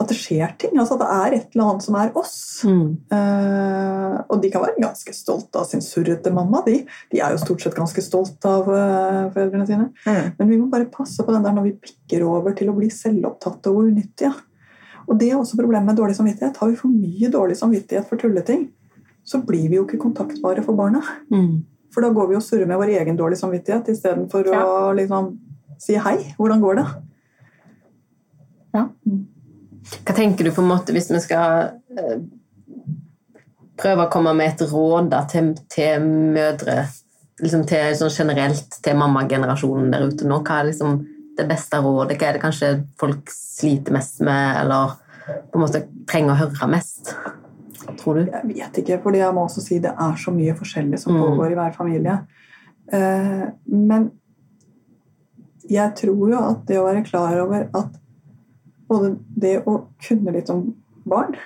At 0.02 0.10
det 0.10 0.16
skjer 0.18 0.50
ting. 0.58 0.74
Altså 0.74 0.96
at 0.96 1.04
det 1.04 1.10
er 1.14 1.34
et 1.36 1.52
eller 1.54 1.68
annet 1.70 1.84
som 1.86 1.96
er 1.96 2.16
oss. 2.18 2.34
Mm. 2.66 2.88
Uh, 3.14 4.16
og 4.26 4.40
de 4.42 4.50
kan 4.52 4.64
være 4.64 4.82
ganske 4.82 5.14
stolte 5.16 5.60
av 5.60 5.68
sin 5.70 5.84
surrete 5.84 6.32
mamma. 6.34 6.60
De, 6.66 6.80
de 7.14 7.20
er 7.22 7.32
jo 7.32 7.40
stort 7.40 7.62
sett 7.62 7.76
ganske 7.78 8.02
stolte 8.04 8.50
av 8.50 8.66
uh, 8.68 9.30
foreldrene 9.32 9.68
sine. 9.68 9.86
Mm. 10.02 10.34
Men 10.40 10.50
vi 10.50 10.58
må 10.58 10.66
bare 10.72 10.90
passe 10.92 11.24
på 11.24 11.32
den 11.32 11.46
der 11.46 11.54
når 11.56 11.68
vi 11.68 11.76
bikker 11.86 12.26
over 12.26 12.58
til 12.58 12.72
å 12.72 12.76
bli 12.76 12.90
selvopptatte 12.92 13.70
og 13.70 13.86
unyttige. 13.86 14.34
Og 15.06 15.20
det 15.20 15.30
er 15.30 15.38
også 15.38 15.60
problemet 15.60 15.92
med 15.92 16.00
dårlig 16.02 16.18
samvittighet. 16.18 16.58
Har 16.58 16.72
vi 16.72 16.80
for 16.80 16.92
mye 16.92 17.30
dårlig 17.32 17.56
samvittighet 17.60 18.10
for 18.10 18.20
tulleting, 18.20 18.66
så 19.24 19.40
blir 19.46 19.70
vi 19.70 19.78
jo 19.78 19.86
ikke 19.86 20.02
kontaktbare 20.02 20.64
for 20.66 20.76
barna. 20.76 21.00
Mm. 21.32 21.62
For 21.94 22.02
da 22.02 22.10
går 22.12 22.32
vi 22.32 22.38
og 22.38 22.44
surrer 22.44 22.66
med 22.68 22.80
vår 22.80 22.96
egen 22.98 23.16
dårlige 23.16 23.44
samvittighet 23.44 23.92
istedenfor 23.92 24.50
ja. 24.50 24.64
å 24.66 24.92
liksom 24.98 25.36
si 25.84 25.98
hei. 26.00 26.16
Hvordan 26.38 26.62
går 26.64 26.80
det? 26.80 26.86
Ja. 28.74 28.88
Hva 30.00 30.16
tenker 30.16 30.46
du 30.46 30.52
på 30.54 30.64
en 30.64 30.70
måte 30.72 30.94
hvis 30.96 31.10
vi 31.12 31.20
skal 31.22 31.76
eh, 31.94 32.18
prøve 33.78 34.06
å 34.06 34.12
komme 34.12 34.32
med 34.36 34.54
et 34.54 34.66
råd 34.70 35.12
da, 35.12 35.22
til, 35.30 35.52
til, 35.70 36.08
mødre 36.34 36.86
liksom 37.42 37.64
til, 37.68 37.92
sånn 37.98 38.14
generelt 38.14 38.80
til 38.82 38.98
mammagenerasjonen 38.98 39.92
der 39.92 40.08
ute 40.08 40.26
nå? 40.28 40.40
Hva 40.42 40.62
er 40.62 40.70
liksom 40.72 40.98
det 41.38 41.48
beste 41.50 41.82
rådet? 41.84 42.18
Hva 42.18 42.30
er 42.30 42.38
det 42.38 42.44
kanskje 42.46 42.74
folk 43.00 43.30
sliter 43.34 43.94
mest 43.94 44.22
med, 44.24 44.60
eller 44.64 44.98
på 45.24 45.58
en 45.58 45.64
måte 45.66 45.86
trenger 46.10 46.34
å 46.34 46.42
høre 46.46 46.70
mest? 46.72 47.14
tror 47.98 48.18
du? 48.18 48.24
Jeg 48.28 48.48
vet 48.48 48.80
ikke, 48.82 48.98
for 49.02 49.16
jeg 49.16 49.34
må 49.34 49.46
også 49.46 49.62
si 49.64 49.78
det 49.82 49.92
er 49.92 50.18
så 50.20 50.32
mye 50.34 50.54
forskjellig 50.58 51.00
som 51.00 51.14
mm. 51.14 51.22
pågår 51.22 51.52
i 51.52 51.58
hver 51.58 51.74
familie. 51.76 52.18
Eh, 52.92 53.44
men 53.72 54.10
jeg 55.70 55.94
tror 55.98 56.30
jo 56.30 56.40
at 56.40 56.64
det 56.68 56.78
å 56.80 56.86
være 56.86 57.04
klar 57.06 57.38
over 57.42 57.68
at 57.72 57.98
både 58.90 59.14
det 59.40 59.56
å 59.64 59.78
kunne 60.04 60.34
litt 60.34 60.50
om 60.52 60.66
barn 61.08 61.36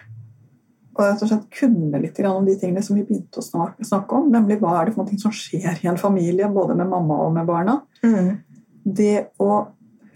og 0.98 1.04
rett 1.06 1.22
og 1.22 1.30
slett 1.30 1.46
kunne 1.54 2.00
litt 2.02 2.18
om 2.26 2.46
de 2.46 2.56
tingene 2.58 2.82
som 2.82 2.96
vi 2.98 3.04
begynte 3.06 3.38
å 3.38 3.44
snakke 3.46 4.16
om, 4.18 4.32
nemlig 4.34 4.58
hva 4.58 4.80
er 4.80 4.88
det 4.88 4.96
for 4.96 5.06
noe 5.06 5.22
som 5.22 5.34
skjer 5.34 5.78
i 5.84 5.90
en 5.90 6.00
familie, 6.00 6.48
både 6.50 6.74
med 6.74 6.90
mamma 6.90 7.20
og 7.22 7.36
med 7.36 7.46
barna. 7.46 7.76
Mm. 8.02 8.32
Det 8.82 9.28
å 9.38 9.60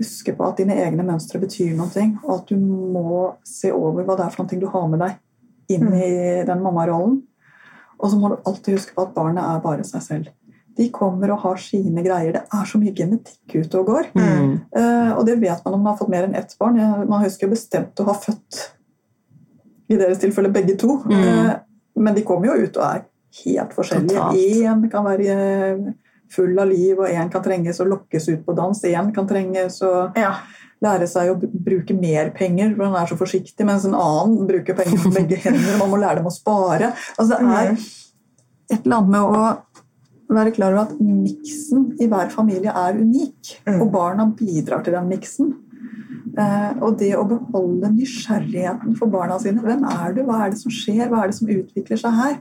huske 0.01 0.35
på 0.35 0.49
at 0.49 0.59
dine 0.59 0.75
egne 0.83 1.07
mønstre 1.07 1.39
betyr 1.39 1.77
noe, 1.79 2.07
og 2.25 2.33
at 2.35 2.51
du 2.51 2.59
må 2.59 3.29
se 3.47 3.71
over 3.71 4.03
hva 4.03 4.19
det 4.19 4.27
er 4.27 4.35
for 4.35 4.43
noe 4.43 4.59
du 4.59 4.67
har 4.73 4.89
med 4.91 5.05
deg 5.05 5.77
inn 5.77 5.87
mm. 5.87 5.95
i 6.03 6.11
den 6.51 6.67
mammarollen. 6.67 7.21
Og 8.03 8.11
så 8.11 8.19
må 8.19 8.33
du 8.33 8.41
alltid 8.41 8.81
huske 8.81 8.97
på 8.97 9.07
at 9.07 9.15
barnet 9.15 9.47
er 9.47 9.63
bare 9.63 9.87
seg 9.87 10.03
selv. 10.03 10.33
De 10.79 10.89
kommer 10.95 11.35
og 11.35 11.43
har 11.45 11.61
sine 11.61 12.05
greier. 12.05 12.37
Det 12.37 12.43
er 12.59 12.69
så 12.69 12.81
mye 12.81 12.95
genetikk 12.97 13.57
ute 13.59 13.81
og 13.81 13.91
går. 13.91 14.11
Mm. 14.17 14.53
Uh, 14.77 15.11
og 15.17 15.27
det 15.29 15.39
vet 15.43 15.65
man 15.65 15.77
om 15.77 15.83
man 15.83 15.93
har 15.93 15.99
fått 16.01 16.13
mer 16.13 16.29
enn 16.29 16.39
ett 16.39 16.55
barn. 16.61 16.81
Man 17.09 17.25
husker 17.25 17.51
bestemt 17.51 18.01
å 18.01 18.09
ha 18.09 18.17
født 18.17 18.63
i 19.93 19.99
deres 20.01 20.23
tilfelle 20.23 20.53
begge 20.55 20.79
to. 20.81 21.01
Mm. 21.11 21.21
Uh, 21.21 21.53
men 22.03 22.17
de 22.17 22.25
kommer 22.27 22.53
jo 22.53 22.67
ut 22.67 22.81
og 22.81 22.87
er 22.89 23.05
helt 23.43 23.77
forskjellige. 23.77 24.31
Én 24.65 24.89
kan 24.93 25.07
være 25.07 25.95
full 26.33 26.57
av 26.57 26.71
liv, 26.71 26.97
og 26.97 27.13
én 27.13 27.29
kan 27.33 27.45
trenges 27.45 27.83
å 27.85 27.89
lokkes 27.91 28.31
ut 28.31 28.45
på 28.47 28.57
dans. 28.57 28.79
Én 28.89 29.13
kan 29.13 29.29
trenges 29.29 29.83
å 29.85 29.93
ja 30.17 30.37
lære 30.83 31.09
seg 31.11 31.31
å 31.31 31.37
bruke 31.39 31.95
mer 31.97 32.33
penger, 32.37 32.73
for 32.77 32.89
han 32.89 32.99
er 32.99 33.11
så 33.11 33.19
forsiktig, 33.19 33.67
mens 33.69 33.87
en 33.87 33.97
annen 33.99 34.49
bruker 34.49 34.77
penger 34.79 35.03
på 35.05 35.13
begge 35.15 35.39
hender. 35.45 35.77
Man 35.81 35.93
må 35.93 36.01
lære 36.03 36.21
dem 36.21 36.31
å 36.31 36.35
spare. 36.35 36.93
Altså, 37.17 37.37
det 37.37 37.39
er 37.43 37.71
mm. 37.75 37.85
et 38.73 38.81
eller 38.81 38.97
annet 38.99 39.13
med 39.15 39.23
å 39.23 39.45
være 40.37 40.55
klar 40.57 40.75
over 40.75 40.87
at 40.87 40.97
miksen 41.01 41.93
i 42.01 42.09
hver 42.11 42.33
familie 42.33 42.73
er 42.73 42.99
unik, 42.99 43.53
mm. 43.67 43.81
og 43.81 43.93
barna 43.93 44.27
bidrar 44.39 44.85
til 44.85 44.97
den 44.97 45.11
miksen. 45.11 45.53
Eh, 46.33 46.71
og 46.81 46.97
det 47.01 47.11
å 47.19 47.27
beholde 47.29 47.91
nysgjerrigheten 47.93 48.97
for 48.97 49.13
barna 49.13 49.39
sine. 49.43 49.61
Hvem 49.65 49.85
er 49.89 50.15
du? 50.17 50.23
Hva 50.29 50.45
er 50.45 50.53
det 50.55 50.61
som 50.63 50.73
skjer? 50.73 51.05
Hva 51.11 51.23
er 51.23 51.33
det 51.33 51.39
som 51.39 51.51
utvikler 51.53 52.01
seg 52.01 52.17
her? 52.17 52.39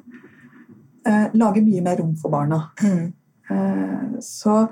Eh, 1.07 1.25
lage 1.41 1.63
mye 1.65 1.83
mer 1.83 1.99
rom 1.99 2.13
for 2.19 2.31
barna. 2.33 2.61
Mm. 2.83 3.09
Eh, 3.51 4.19
så 4.23 4.65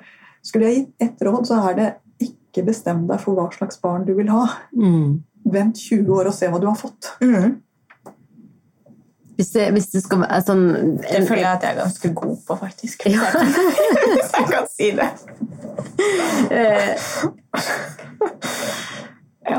skulle 0.46 0.70
jeg 0.70 0.78
gitt 0.78 1.08
ett 1.10 1.26
råd, 1.28 1.50
så 1.50 1.60
er 1.68 1.80
det 1.80 1.90
ikke 2.30 2.68
bestem 2.70 3.06
deg 3.10 3.20
for 3.22 3.36
hva 3.38 3.50
slags 3.54 3.82
barn 3.84 4.06
du 4.08 4.14
vil 4.18 4.32
ha. 4.32 4.46
Mm. 4.72 5.20
Vent 5.50 5.82
20 5.82 6.14
år 6.16 6.30
og 6.32 6.36
se 6.36 6.48
hva 6.52 6.62
du 6.62 6.70
har 6.70 6.80
fått. 6.80 7.12
Mm. 7.24 7.60
Hvis, 9.40 9.54
det, 9.54 9.70
hvis 9.72 9.86
det, 9.94 10.02
skal 10.04 10.20
være 10.20 10.38
sånn 10.44 10.64
Det 11.00 11.22
føler 11.24 11.46
jeg 11.46 11.52
at 11.54 11.62
jeg 11.64 11.72
er 11.72 11.78
ganske 11.78 12.10
god 12.12 12.40
på, 12.44 12.56
faktisk. 12.60 13.06
Ja. 13.08 13.30
Hvis 14.12 14.34
jeg 14.36 14.50
kan 14.50 14.66
si 14.74 14.90
det. 14.98 15.06
Ja. 16.52 16.82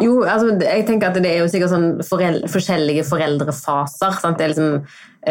jo, 0.05 0.19
altså, 0.29 0.53
jeg 0.61 0.85
tenker 0.85 1.09
at 1.09 1.17
det 1.17 1.31
er 1.31 1.41
jo 1.41 1.49
sikkert 1.49 1.73
sånn 1.73 1.89
foreldre, 2.05 2.51
forskjellige 2.53 3.07
foreldrefaser. 3.09 4.21
Sant? 4.21 4.37
Det 4.37 4.45
er 4.45 4.53
liksom 4.53 4.77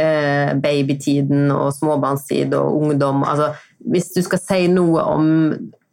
eh, 0.02 0.58
babytiden 0.66 1.54
og 1.54 1.70
småbarnstid 1.78 2.58
og 2.58 2.82
ungdom. 2.82 3.22
Altså, 3.30 3.52
hvis 3.86 4.10
du 4.18 4.24
skal 4.26 4.42
si 4.42 4.64
noe 4.74 5.06
om 5.14 5.30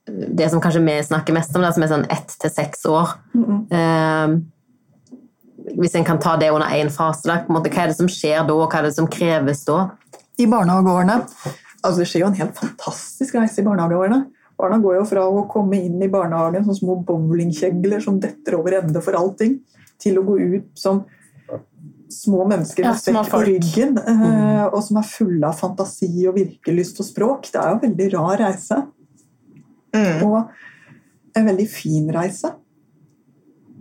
det 0.09 0.48
som 0.48 0.64
kanskje 0.64 0.80
vi 0.88 0.96
snakker 1.12 1.36
mest 1.36 1.52
om, 1.52 1.61
det 1.61 1.76
som 1.76 1.84
er 1.84 1.92
sånn 1.92 2.09
ett 2.14 2.40
til 2.40 2.57
seks 2.57 2.88
år 2.88 3.18
mm. 3.36 3.57
eh, 3.68 4.36
Hvis 5.74 5.96
en 5.98 6.06
kan 6.06 6.20
ta 6.22 6.36
det 6.38 6.52
under 6.54 6.70
én 6.76 6.90
fase, 6.94 7.26
da, 7.26 7.40
måte, 7.50 7.72
hva 7.72 7.84
er 7.84 7.92
det 7.92 7.98
som 7.98 8.10
skjer 8.10 8.44
da, 8.46 8.54
og 8.54 8.70
hva 8.70 8.80
er 8.80 8.88
det 8.88 8.96
som 8.96 9.08
kreves 9.10 9.64
da? 9.66 9.88
I 10.38 10.46
barnehageårene 10.50 11.22
altså 11.86 12.02
Det 12.02 12.08
skjer 12.10 12.22
jo 12.24 12.30
en 12.30 12.40
helt 12.40 12.56
fantastisk 12.58 13.36
reise 13.38 13.60
i 13.62 13.66
barnehageårene. 13.66 14.24
Barna 14.58 14.78
går 14.82 14.96
jo 14.98 15.04
fra 15.06 15.26
å 15.28 15.44
komme 15.50 15.78
inn 15.84 16.00
i 16.02 16.10
barnehagen 16.10 16.64
som 16.66 16.74
små 16.78 16.96
bowlingkjegler 17.06 18.00
som 18.02 18.20
detter 18.22 18.56
over 18.58 18.78
ende 18.80 19.02
for 19.04 19.18
allting, 19.18 19.58
til 20.02 20.18
å 20.18 20.24
gå 20.26 20.38
ut 20.56 20.70
som 20.78 21.04
små 22.12 22.46
mennesker 22.48 22.86
med 22.86 23.00
sekk 23.00 23.30
på 23.32 23.40
ryggen, 23.44 23.96
eh, 23.98 24.20
mm. 24.22 24.60
og 24.70 24.78
som 24.86 25.00
er 25.00 25.08
fulle 25.10 25.48
av 25.48 25.58
fantasi 25.58 26.10
og 26.28 26.36
virkelyst 26.38 27.02
og 27.02 27.08
språk. 27.08 27.50
Det 27.52 27.60
er 27.60 27.72
jo 27.72 27.78
en 27.78 27.84
veldig 27.84 28.08
rar 28.14 28.42
reise. 28.44 28.80
Mm. 29.96 30.22
Og 30.26 31.36
en 31.36 31.50
veldig 31.50 31.66
fin 31.70 32.08
reise. 32.14 32.52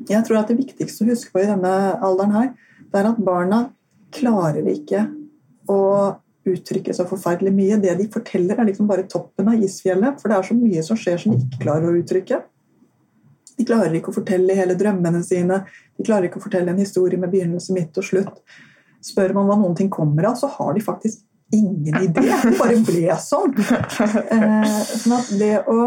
Jeg 0.09 0.25
tror 0.27 0.41
at 0.41 0.51
det 0.51 0.59
viktigste 0.59 1.05
å 1.05 1.09
huske 1.09 1.33
på 1.33 1.41
i 1.41 1.49
denne 1.49 1.71
alderen 2.03 2.35
her, 2.35 2.51
det 2.91 3.01
er 3.01 3.09
at 3.09 3.21
barna 3.25 3.61
klarer 4.15 4.67
ikke 4.71 5.07
å 5.71 5.79
uttrykke 6.45 6.93
så 6.93 7.07
forferdelig 7.09 7.53
mye. 7.55 7.79
Det 7.81 7.95
de 7.99 8.05
forteller, 8.13 8.59
er 8.59 8.69
liksom 8.69 8.89
bare 8.89 9.07
toppen 9.09 9.49
av 9.51 9.63
isfjellet. 9.65 10.21
For 10.21 10.31
det 10.31 10.37
er 10.37 10.49
så 10.49 10.57
mye 10.57 10.83
som 10.85 10.99
skjer 10.99 11.21
som 11.21 11.33
de 11.33 11.41
ikke 11.41 11.63
klarer 11.65 11.89
å 11.89 11.97
uttrykke. 11.99 12.41
De 13.55 13.65
klarer 13.65 13.97
ikke 13.97 14.11
å 14.11 14.17
fortelle 14.17 14.57
hele 14.57 14.75
drømmene 14.77 15.23
sine. 15.25 15.63
De 15.95 16.05
klarer 16.05 16.29
ikke 16.29 16.41
å 16.41 16.45
fortelle 16.45 16.73
en 16.73 16.81
historie 16.81 17.19
med 17.19 17.31
begynnelse, 17.33 17.73
midt 17.75 17.97
og 17.97 18.05
slutt. 18.05 18.41
Spør 19.05 19.35
man 19.37 19.49
hva 19.49 19.57
noen 19.59 19.77
ting 19.77 19.89
kommer 19.93 20.29
av, 20.31 20.37
så 20.39 20.49
har 20.57 20.75
de 20.75 20.83
faktisk 20.83 21.23
ingen 21.53 22.01
idé. 22.03 22.25
Det 22.43 22.55
bare 22.59 22.81
ble 22.85 23.19
sånn. 23.21 23.53
Eh, 23.55 24.81
sånn 24.91 25.17
at 25.17 25.31
det 25.39 25.53
å 25.71 25.79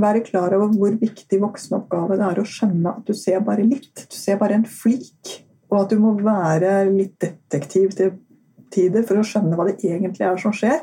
være 0.00 0.24
klar 0.26 0.54
over 0.56 0.72
hvor 0.74 0.94
viktig 1.00 1.40
voksenoppgave 1.42 2.18
det 2.18 2.26
er 2.26 2.40
å 2.40 2.46
skjønne 2.48 2.94
at 2.96 3.06
du 3.06 3.14
ser 3.16 3.44
bare 3.46 3.66
litt. 3.66 4.06
Du 4.10 4.16
ser 4.18 4.38
bare 4.40 4.58
en 4.58 4.66
flik. 4.68 5.40
Og 5.70 5.80
at 5.82 5.92
du 5.94 6.00
må 6.02 6.14
være 6.18 6.84
litt 6.92 7.16
detektiv 7.22 7.94
til 7.98 8.14
tider 8.74 9.06
for 9.06 9.20
å 9.20 9.26
skjønne 9.26 9.56
hva 9.58 9.68
det 9.68 9.78
egentlig 9.86 10.26
er 10.26 10.40
som 10.40 10.54
skjer. 10.54 10.82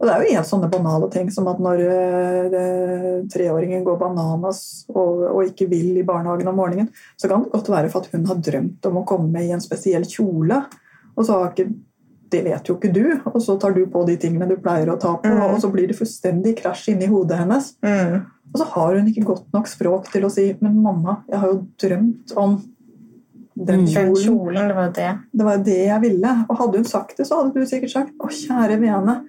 Og 0.00 0.06
det 0.08 0.12
er 0.14 0.22
jo 0.24 0.36
en 0.40 0.46
sånne 0.48 0.70
banale 0.72 1.10
ting 1.12 1.28
som 1.32 1.48
at 1.50 1.58
når 1.60 1.82
uh, 1.84 3.16
treåringen 3.28 3.82
går 3.84 3.98
bananas 4.00 4.62
og, 4.94 5.26
og, 5.28 5.42
ikke 5.50 5.68
vil 5.68 5.98
i 6.00 6.04
barnehagen 6.08 6.48
om 6.48 6.56
morgenen, 6.56 6.88
så 7.20 7.28
kan 7.28 7.44
det 7.44 7.52
godt 7.52 7.68
være 7.68 7.90
for 7.92 8.00
at 8.00 8.14
hun 8.14 8.24
har 8.30 8.40
drømt 8.40 8.88
om 8.88 9.02
å 9.02 9.04
komme 9.08 9.44
i 9.44 9.52
en 9.52 9.60
spesiell 9.60 10.08
kjole. 10.08 10.62
Og 11.18 11.26
så 11.28 11.36
har 11.36 11.52
ikke 11.52 11.68
det 12.30 12.42
vet 12.46 12.68
jo 12.68 12.76
ikke 12.76 12.92
du, 12.94 13.04
og 13.32 13.38
så 13.42 13.56
tar 13.60 13.74
du 13.74 13.82
på 13.90 14.02
de 14.08 14.16
tingene 14.20 14.48
du 14.48 14.56
pleier 14.62 14.90
å 14.92 14.98
ta 15.00 15.16
på, 15.20 15.30
mm. 15.30 15.46
og 15.50 15.62
så 15.62 15.70
blir 15.72 15.90
det 15.90 15.96
fullstendig 15.98 16.56
krasj 16.60 16.92
inni 16.92 17.08
hodet 17.10 17.40
hennes. 17.42 17.72
Mm. 17.82 18.20
Og 18.50 18.60
så 18.60 18.66
har 18.72 18.98
hun 18.98 19.08
ikke 19.10 19.26
godt 19.28 19.48
nok 19.54 19.70
språk 19.70 20.10
til 20.12 20.26
å 20.26 20.30
si 20.32 20.50
'Men 20.60 20.82
mamma, 20.82 21.22
jeg 21.30 21.38
har 21.38 21.48
jo 21.48 21.66
drømt 21.82 22.36
om 22.36 22.56
den 23.54 23.86
kjolen'. 23.86 24.14
kjolen'. 24.14 24.24
kjolen 24.24 24.68
det 24.68 24.76
var 24.76 24.92
det. 24.94 25.10
Det 25.32 25.44
var 25.44 25.58
det 25.58 25.80
jeg 25.86 26.00
ville. 26.00 26.32
Og 26.48 26.56
hadde 26.58 26.78
hun 26.78 26.84
sagt 26.84 27.16
det, 27.16 27.26
så 27.26 27.40
hadde 27.40 27.54
du 27.54 27.66
sikkert 27.66 27.90
sagt 27.90 28.12
'Å, 28.18 28.28
kjære 28.28 28.80
vene, 28.80 29.24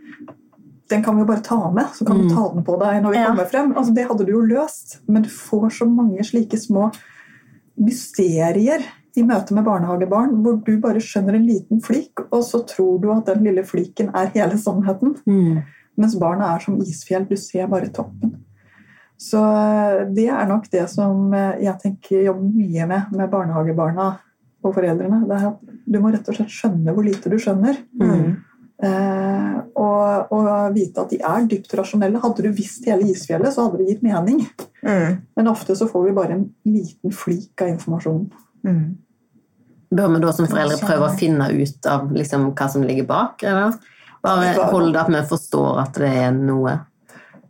den 0.90 1.04
kan 1.04 1.16
vi 1.16 1.22
jo 1.22 1.28
bare 1.28 1.42
ta 1.42 1.72
med, 1.72 1.88
så 1.94 2.06
kan 2.06 2.18
du 2.18 2.28
mm. 2.28 2.36
ta 2.36 2.50
den 2.54 2.64
på 2.64 2.80
deg 2.80 3.04
når 3.04 3.12
vi 3.12 3.18
ja. 3.18 3.28
kommer 3.28 3.46
frem'. 3.46 3.76
Altså, 3.76 3.94
det 3.94 4.08
hadde 4.08 4.26
du 4.26 4.32
jo 4.32 4.42
løst. 4.42 5.00
Men 5.08 5.22
du 5.22 5.30
får 5.30 5.70
så 5.70 5.86
mange 5.86 6.24
slike 6.24 6.58
små 6.58 6.92
mysterier 7.78 8.84
i 9.20 9.26
møte 9.28 9.56
med 9.56 9.66
barnehagebarn 9.68 10.38
hvor 10.44 10.60
du 10.66 10.76
bare 10.82 11.02
skjønner 11.04 11.38
en 11.38 11.48
liten 11.48 11.82
flik, 11.84 12.24
og 12.30 12.44
så 12.48 12.64
tror 12.70 13.00
du 13.02 13.10
at 13.14 13.28
den 13.30 13.44
lille 13.48 13.66
fliken 13.68 14.12
er 14.16 14.32
hele 14.36 14.60
sannheten. 14.62 15.18
Mm. 15.26 15.62
Mens 16.00 16.16
barna 16.20 16.54
er 16.56 16.64
som 16.64 16.80
isfjell. 16.82 17.28
Du 17.28 17.36
ser 17.40 17.68
bare 17.72 17.92
toppen. 17.94 18.38
Så 19.22 19.42
eh, 19.42 20.04
det 20.16 20.30
er 20.34 20.48
nok 20.50 20.70
det 20.74 20.88
som 20.90 21.34
eh, 21.38 21.62
jeg 21.66 21.78
tenker 21.84 22.28
jobber 22.30 22.54
mye 22.56 22.88
med 22.90 23.18
med 23.18 23.34
barnehagebarna 23.34 24.08
og 24.62 24.78
foreldrene. 24.78 25.26
Det 25.30 25.38
er 25.38 25.50
at 25.52 25.76
du 25.86 26.00
må 26.02 26.14
rett 26.14 26.30
og 26.32 26.38
slett 26.38 26.54
skjønne 26.54 26.96
hvor 26.96 27.06
lite 27.06 27.30
du 27.30 27.38
skjønner. 27.42 27.78
Mm. 28.02 28.32
Eh, 28.82 29.58
og, 29.78 30.32
og, 30.34 30.48
vite 30.74 31.04
at 31.04 31.14
de 31.14 31.20
er 31.22 31.50
dypt 31.50 31.74
rasjonelle. 31.78 32.22
Hadde 32.24 32.48
du 32.48 32.56
visst 32.56 32.88
hele 32.90 33.12
isfjellet, 33.12 33.54
så 33.54 33.68
hadde 33.68 33.82
det 33.82 33.92
gitt 33.92 34.06
mening. 34.06 34.42
Mm. 34.82 35.20
Men 35.38 35.52
ofte 35.52 35.78
så 35.78 35.90
får 35.90 36.08
vi 36.08 36.16
bare 36.18 36.38
en 36.38 36.48
liten 36.66 37.14
flik 37.14 37.62
av 37.62 37.76
informasjonen. 37.76 38.32
Mm. 38.68 38.98
Bør 39.92 40.14
vi 40.14 40.22
da 40.24 40.36
som 40.36 40.48
foreldre 40.48 40.78
prøve 40.80 41.10
å 41.10 41.18
finne 41.20 41.50
ut 41.52 41.90
av 41.90 42.12
liksom, 42.16 42.52
hva 42.56 42.70
som 42.72 42.86
ligger 42.88 43.10
bak? 43.10 43.44
Eller? 43.44 43.76
Bare 44.24 44.70
holde 44.72 45.02
at 45.02 45.10
vi 45.12 45.22
forstår 45.28 45.82
at 45.82 46.00
det 46.00 46.14
er 46.22 46.32
noe? 46.36 46.78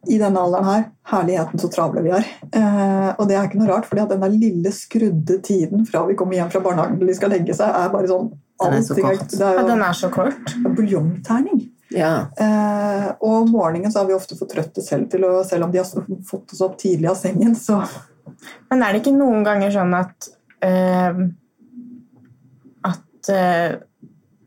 i 0.09 0.17
denne 0.17 0.41
alderen 0.41 0.65
her 0.65 0.85
Herligheten 1.11 1.59
så 1.61 1.69
travle 1.71 2.01
vi 2.05 2.13
er. 2.15 2.27
Eh, 2.55 3.09
og 3.11 3.27
det 3.29 3.35
er 3.35 3.49
ikke 3.49 3.59
noe 3.59 3.69
rart, 3.69 3.87
for 3.89 3.99
den 3.99 4.23
der 4.23 4.33
lille 4.33 4.71
skrudde 4.73 5.37
tiden 5.45 5.83
fra 5.89 6.05
vi 6.07 6.15
kommer 6.17 6.37
hjem 6.37 6.49
fra 6.53 6.61
barnehagen 6.63 6.97
til 7.01 7.11
de 7.11 7.17
skal 7.17 7.33
legge 7.33 7.55
seg, 7.57 7.69
er 7.69 7.91
bare 7.93 8.09
sånn 8.09 8.31
Den 8.61 8.77
er 8.77 8.85
så 8.85 8.97
kort. 8.97 9.27
Det 9.33 9.45
er 9.45 9.59
Ja, 9.59 9.65
den 9.67 9.83
er 9.83 9.97
så 9.97 10.09
kort. 10.13 10.53
buljongterning. 10.77 11.61
Ja. 11.91 12.27
Eh, 12.37 13.07
og 13.19 13.41
om 13.41 13.51
morgenen 13.51 13.91
så 13.91 13.99
har 13.99 14.07
vi 14.07 14.15
ofte 14.15 14.37
fått 14.39 14.53
trøtte 14.55 14.81
selv 14.81 15.09
til 15.11 15.25
å 15.27 15.43
Selv 15.43 15.65
om 15.65 15.71
de 15.71 15.81
har 15.81 15.85
fått 16.29 16.53
oss 16.53 16.61
opp 16.61 16.77
tidlig 16.79 17.09
av 17.09 17.17
sengen, 17.19 17.55
så 17.55 17.83
Men 18.71 18.81
er 18.81 18.93
det 18.93 19.01
ikke 19.01 19.17
noen 19.17 19.43
ganger 19.43 19.71
sånn 19.71 19.93
at 19.93 20.29
At 22.87 23.29
eh, 23.29 23.77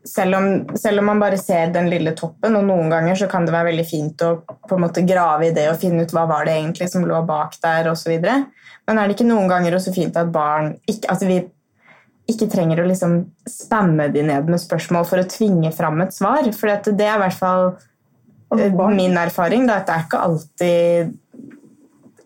selv, 0.05 0.35
om, 0.35 0.77
selv 0.77 1.01
om 1.01 1.09
man 1.11 1.19
bare 1.19 1.37
ser 1.41 1.73
den 1.73 1.89
lille 1.91 2.13
toppen, 2.17 2.55
og 2.55 2.67
noen 2.67 2.91
ganger 2.93 3.17
så 3.19 3.29
kan 3.31 3.47
det 3.47 3.55
være 3.55 3.71
veldig 3.71 3.87
fint 3.87 4.25
å 4.25 4.35
på 4.45 4.77
en 4.77 4.85
måte 4.85 5.05
grave 5.07 5.49
i 5.49 5.55
det 5.55 5.67
og 5.71 5.79
finne 5.81 6.05
ut 6.05 6.13
hva 6.15 6.27
var 6.29 6.47
det 6.47 6.55
egentlig 6.59 6.89
som 6.91 7.05
lå 7.07 7.21
bak 7.27 7.57
der, 7.63 7.89
osv. 7.91 8.13
Men 8.19 8.99
er 8.99 9.07
det 9.07 9.17
ikke 9.17 9.29
noen 9.29 9.49
ganger 9.51 9.77
også 9.77 9.95
fint 9.95 10.17
at 10.19 10.31
barn 10.33 10.75
ikke, 10.85 11.09
At 11.11 11.25
vi 11.25 11.41
ikke 12.29 12.49
trenger 12.49 12.81
å 12.81 12.87
liksom 12.89 13.19
spamme 13.49 14.07
de 14.13 14.23
ned 14.25 14.47
med 14.49 14.61
spørsmål 14.61 15.05
for 15.09 15.21
å 15.21 15.27
tvinge 15.29 15.71
fram 15.75 16.01
et 16.01 16.13
svar? 16.15 16.47
For 16.57 16.69
det 16.69 17.05
er 17.05 17.19
i 17.19 17.21
hvert 17.25 17.37
fall 17.37 17.75
Altså, 18.55 18.65
eh, 18.65 18.89
min 18.95 19.17
erfaring. 19.17 19.67
Da, 19.67 19.79
at 19.81 19.87
det 19.87 19.95
er 19.95 20.03
ikke 20.05 20.23
alltid 20.27 21.13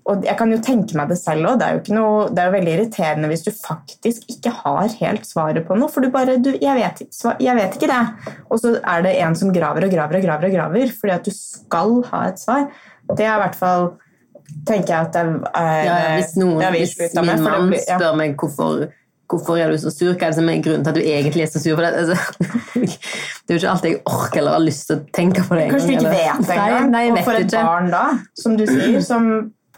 og 0.10 0.26
jeg 0.26 0.36
kan 0.40 0.52
jo 0.52 0.58
tenke 0.66 0.98
meg 0.98 1.12
det 1.12 1.20
selv 1.22 1.46
òg. 1.52 1.60
Det, 1.62 1.70
det 1.86 2.42
er 2.42 2.50
jo 2.50 2.56
veldig 2.56 2.74
irriterende 2.76 3.30
hvis 3.30 3.46
du 3.46 3.52
faktisk 3.54 4.26
ikke 4.34 4.54
har 4.64 4.90
helt 5.00 5.28
svaret 5.30 5.68
på 5.68 5.78
noe. 5.78 5.92
For 5.94 6.02
du 6.02 6.10
bare 6.14 6.40
du, 6.42 6.52
jeg, 6.58 6.76
vet, 6.80 7.04
'Jeg 7.40 7.56
vet 7.56 7.78
ikke 7.78 7.92
det.' 7.92 8.36
Og 8.50 8.60
så 8.60 8.76
er 8.82 9.06
det 9.06 9.16
en 9.22 9.36
som 9.38 9.54
graver 9.54 9.86
og 9.86 9.94
graver 9.94 10.18
og 10.18 10.26
graver, 10.26 10.50
og 10.50 10.56
graver 10.58 10.94
fordi 11.00 11.14
at 11.14 11.26
du 11.26 11.32
skal 11.36 12.00
ha 12.12 12.28
et 12.30 12.40
svar. 12.42 12.70
Det 13.16 13.26
er 13.26 13.36
i 13.36 13.42
hvert 13.44 13.56
fall 13.60 13.92
tenker 14.66 14.94
jeg 14.96 15.08
at 15.08 15.14
det 15.14 15.26
er 15.54 15.84
Ja, 15.86 15.98
ja, 15.98 16.16
hvis, 16.18 16.34
noen, 16.40 16.64
hvis 16.74 16.96
min 17.16 17.26
med, 17.26 17.44
mann 17.46 17.70
blir- 17.70 17.86
ja. 17.88 18.00
spør 18.00 18.16
meg 18.18 18.34
hvorfor, 18.40 18.88
hvorfor 19.30 19.58
er 19.62 19.70
du 19.70 19.78
så 19.78 19.92
sur, 19.94 20.14
hva 20.14 20.26
er 20.26 20.34
det 20.34 20.40
som 20.40 20.50
er 20.50 20.62
grunnen 20.66 20.84
til 20.84 20.90
at 20.90 20.98
du 20.98 21.02
egentlig 21.06 21.44
er 21.46 21.52
så 21.54 21.62
sur 21.62 21.76
for 21.78 21.86
det? 21.86 21.94
Altså, 21.94 22.18
det 22.74 23.54
er 23.54 23.54
jo 23.54 23.60
ikke 23.62 23.70
alltid 23.76 23.90
jeg 23.92 24.02
orker 24.06 24.42
eller 24.42 24.58
har 24.58 24.66
lyst 24.66 24.88
til 24.90 24.98
å 24.98 25.06
tenke 25.14 25.46
på 25.46 25.60
det 25.60 25.70
Kanskje 25.70 25.88
du 25.88 25.94
ikke 26.00 26.16
vet 26.16 26.42
Nei, 26.48 26.58
engang. 26.58 26.90
nei, 26.96 27.04
jeg 27.06 27.12
og 27.14 27.18
vet 27.20 27.30
for 27.30 27.40
et 27.44 27.46
ikke. 27.46 27.64
barn 27.70 27.92
da, 27.94 28.04
som 28.42 28.58
du 28.58 28.66
sier, 28.66 29.00
som 29.06 29.30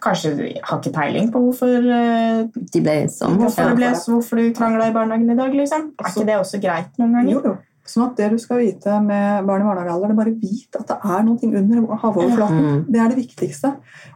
kanskje 0.02 0.36
du 0.38 0.44
har 0.64 0.80
ikke 0.82 0.94
peiling 0.94 1.32
på 1.32 1.40
hvorfor, 1.46 1.90
eh, 1.96 2.46
De 2.74 2.82
ble 2.82 2.96
sånn. 3.08 3.38
hvorfor, 3.38 3.70
ja, 3.70 3.76
ble, 3.76 3.86
Ja. 3.86 3.94
hvorfor 3.94 4.36
du 4.38 4.54
krangla 4.54 4.88
i 4.90 4.94
barnehagen 4.94 5.30
i 5.32 5.36
dag. 5.36 5.52
Liksom. 5.54 5.92
Er 6.00 6.10
ikke 6.10 6.26
det 6.26 6.38
også 6.40 6.62
greit 6.62 6.98
noen 7.00 7.14
ganger? 7.14 7.32
Jo, 7.32 7.42
jo. 7.46 7.58
Sånn 7.84 8.04
at 8.06 8.16
det 8.16 8.30
du 8.30 8.38
skal 8.38 8.60
vite 8.60 9.02
med 9.04 9.44
barn 9.48 9.62
i 9.62 9.66
barnehagealder, 9.66 10.08
det 10.08 10.16
bare 10.16 10.34
vit 10.40 10.76
at 10.80 10.88
det 10.88 10.98
er 11.04 11.24
noe 11.24 11.40
under 11.44 11.96
havoverflaten. 11.98 12.62
Mm. 12.62 12.86
Det 12.92 13.00
er 13.02 13.08
det 13.10 13.18
viktigste. 13.18 13.72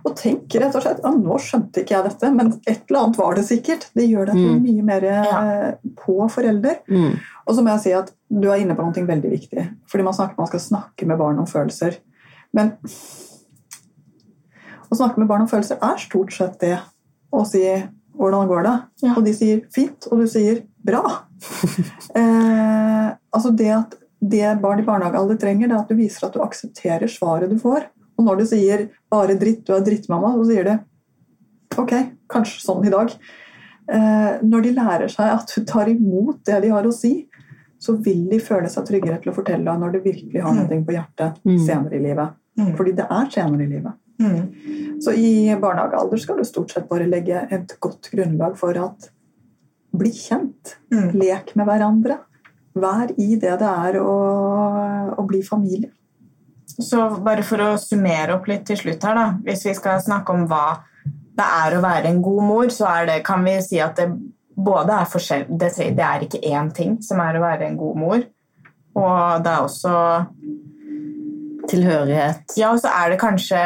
Og 0.06 0.16
tenk 0.16 0.48
rett 0.62 0.76
og 0.76 0.84
slett 0.84 1.02
ja, 1.04 1.10
nå 1.12 1.36
skjønte 1.42 1.82
ikke 1.82 1.96
jeg 1.98 2.04
dette, 2.06 2.30
men 2.36 2.54
et 2.68 2.84
eller 2.90 3.00
annet 3.02 3.18
var 3.18 3.34
det 3.36 3.44
sikkert. 3.46 3.90
Det 3.96 4.08
gjør 4.08 4.28
deg 4.28 4.36
Mm. 4.36 4.62
mye 4.64 4.84
mer 4.84 5.02
Ja. 5.02 5.24
eh, 5.42 5.74
på 5.98 6.30
forelder. 6.30 6.78
Mm. 6.88 7.20
Og 7.48 7.56
så 7.56 7.62
må 7.64 7.70
jeg 7.74 7.80
si 7.82 7.92
at 7.92 8.12
du 8.32 8.50
er 8.52 8.60
inne 8.60 8.76
på 8.78 8.86
noe 8.86 9.08
veldig 9.08 9.32
viktig. 9.32 9.68
Fordi 9.88 10.04
man 10.04 10.14
snakker 10.14 10.38
man 10.38 10.48
skal 10.48 10.60
snakke 10.60 11.06
med 11.08 11.18
barn 11.18 11.40
om 11.40 11.46
følelser. 11.46 11.98
Men 12.54 12.78
å 14.92 14.98
snakke 14.98 15.22
med 15.22 15.28
barn 15.28 15.46
om 15.46 15.50
følelser 15.52 15.78
er 15.82 15.98
stort 16.02 16.34
sett 16.34 16.60
det 16.60 16.80
å 17.34 17.46
si 17.48 17.64
'hvordan 18.16 18.48
går 18.48 18.64
det?' 18.64 18.82
Ja. 19.04 19.14
Og 19.18 19.26
de 19.26 19.34
sier 19.34 19.62
'fint', 19.72 20.08
og 20.12 20.20
du 20.20 20.28
sier 20.28 20.64
'bra'. 20.86 21.24
eh, 22.16 23.16
altså 23.34 23.56
det 23.56 23.72
at 23.72 23.96
det 24.22 24.62
barn 24.62 24.80
i 24.80 24.84
barnehagealder 24.84 25.38
trenger, 25.38 25.68
det 25.68 25.76
er 25.76 25.82
at 25.82 25.90
du 25.90 25.96
viser 25.96 26.26
at 26.28 26.34
du 26.34 26.40
aksepterer 26.40 27.08
svaret 27.08 27.50
du 27.50 27.58
får. 27.60 27.86
Og 28.18 28.26
når 28.26 28.38
du 28.38 28.46
sier 28.46 28.90
'bare 29.12 29.38
dritt, 29.40 29.66
du 29.66 29.74
er 29.74 29.82
drittmamma', 29.82 30.34
så 30.36 30.46
sier 30.46 30.64
de 30.64 30.80
'ok, 31.78 31.94
kanskje 32.30 32.62
sånn 32.64 32.86
i 32.86 32.90
dag'. 32.90 33.18
Eh, 33.88 34.40
når 34.42 34.64
de 34.64 34.72
lærer 34.74 35.08
seg 35.12 35.30
at 35.30 35.52
du 35.56 35.64
tar 35.64 35.86
imot 35.88 36.44
det 36.46 36.62
de 36.64 36.70
har 36.70 36.84
å 36.84 36.94
si, 36.94 37.28
så 37.80 37.94
vil 38.02 38.28
de 38.30 38.40
føle 38.40 38.70
seg 38.72 38.88
tryggere 38.88 39.22
til 39.22 39.32
å 39.32 39.36
fortelle 39.36 39.66
deg 39.66 39.80
når 39.80 39.92
du 39.94 40.00
virkelig 40.00 40.42
har 40.42 40.56
noe 40.56 40.80
på 40.86 40.96
hjertet 40.96 41.38
Mm. 41.46 41.60
senere 41.60 41.94
i 41.94 42.00
livet. 42.00 42.34
Mm. 42.58 42.76
Fordi 42.78 42.96
det 42.96 43.06
er 43.12 43.30
senere 43.30 43.64
i 43.64 43.68
livet. 43.68 43.94
Mm. 44.22 45.02
Så 45.02 45.12
i 45.12 45.56
barnehagealder 45.62 46.22
skal 46.22 46.40
du 46.40 46.48
stort 46.48 46.72
sett 46.72 46.88
bare 46.90 47.08
legge 47.10 47.42
et 47.52 47.76
godt 47.84 48.10
grunnlag 48.14 48.56
for 48.60 48.78
at 48.80 49.10
bli 49.96 50.12
kjent. 50.12 50.78
Mm. 50.94 51.12
Lek 51.20 51.54
med 51.56 51.68
hverandre. 51.70 52.20
Vær 52.76 53.12
i 53.16 53.36
det 53.40 53.54
det 53.62 53.72
er 53.72 54.00
å, 54.02 54.16
å 55.16 55.28
bli 55.28 55.42
familie. 55.46 55.92
Så 56.76 57.08
bare 57.24 57.44
for 57.46 57.62
å 57.64 57.76
summere 57.80 58.36
opp 58.36 58.50
litt 58.52 58.66
til 58.68 58.80
slutt 58.80 59.04
her, 59.08 59.16
da. 59.16 59.28
Hvis 59.46 59.64
vi 59.70 59.76
skal 59.78 60.02
snakke 60.04 60.34
om 60.36 60.48
hva 60.50 60.82
det 61.36 61.46
er 61.46 61.76
å 61.76 61.84
være 61.84 62.12
en 62.12 62.22
god 62.24 62.44
mor, 62.48 62.72
så 62.74 62.88
er 62.90 63.10
det, 63.10 63.20
kan 63.28 63.44
vi 63.46 63.56
si 63.64 63.80
at 63.84 64.00
det 64.00 64.10
både 64.56 65.00
er 65.02 65.10
forskjell... 65.12 65.46
Det, 65.50 65.72
det 65.96 66.06
er 66.08 66.26
ikke 66.26 66.44
én 66.48 66.72
ting 66.76 66.98
som 67.04 67.20
er 67.24 67.38
å 67.38 67.44
være 67.44 67.70
en 67.70 67.80
god 67.80 68.00
mor. 68.00 68.24
Og 68.96 69.44
det 69.44 69.52
er 69.52 69.66
også 69.66 69.96
Tilhørighet. 71.66 72.54
Ja, 72.60 72.72
og 72.76 72.82
så 72.84 72.92
er 72.94 73.10
det 73.12 73.22
kanskje 73.22 73.60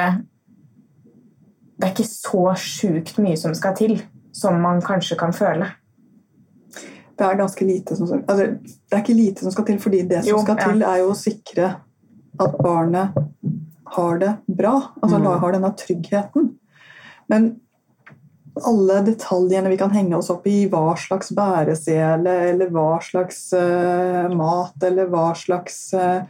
Det 1.80 1.88
er 1.88 1.94
ikke 1.94 2.10
så 2.12 2.42
sjukt 2.60 3.20
mye 3.24 3.38
som 3.40 3.54
skal 3.56 3.76
til, 3.78 4.02
som 4.36 4.60
man 4.62 4.82
kanskje 4.84 5.16
kan 5.20 5.32
føle. 5.36 5.70
Det 7.20 7.28
er 7.28 7.40
ganske 7.40 7.66
lite 7.68 7.96
som 7.96 8.08
altså, 8.20 8.46
det 8.60 8.96
er 8.96 9.02
ikke 9.02 9.16
lite 9.16 9.44
som 9.44 9.52
skal 9.56 9.66
til, 9.68 9.80
fordi 9.80 10.02
det 10.08 10.24
som 10.24 10.30
Jo, 10.30 10.42
skal 10.44 10.60
ja. 10.60 10.68
til, 10.68 10.84
er 10.88 11.00
jo 11.02 11.10
å 11.12 11.18
sikre 11.20 11.72
at 12.40 12.60
barnet 12.64 13.16
har 13.96 14.20
det 14.22 14.34
bra. 14.48 14.76
Altså 15.02 15.18
Mm. 15.18 15.40
har 15.40 15.52
denne 15.52 15.72
tryggheten. 15.76 16.52
Men 17.28 17.50
alle 18.66 19.02
detaljene 19.06 19.70
vi 19.70 19.78
kan 19.78 19.92
henge 19.92 20.18
oss 20.18 20.30
opp 20.30 20.48
i, 20.48 20.68
hva 20.68 20.96
slags 20.98 21.32
bæresele, 21.36 22.36
eller 22.52 22.70
hva 22.70 23.00
slags 23.04 23.54
uh, 23.54 24.28
mat, 24.36 24.76
eller 24.84 25.08
hva 25.12 25.34
slags 25.36 25.94
uh, 25.94 26.24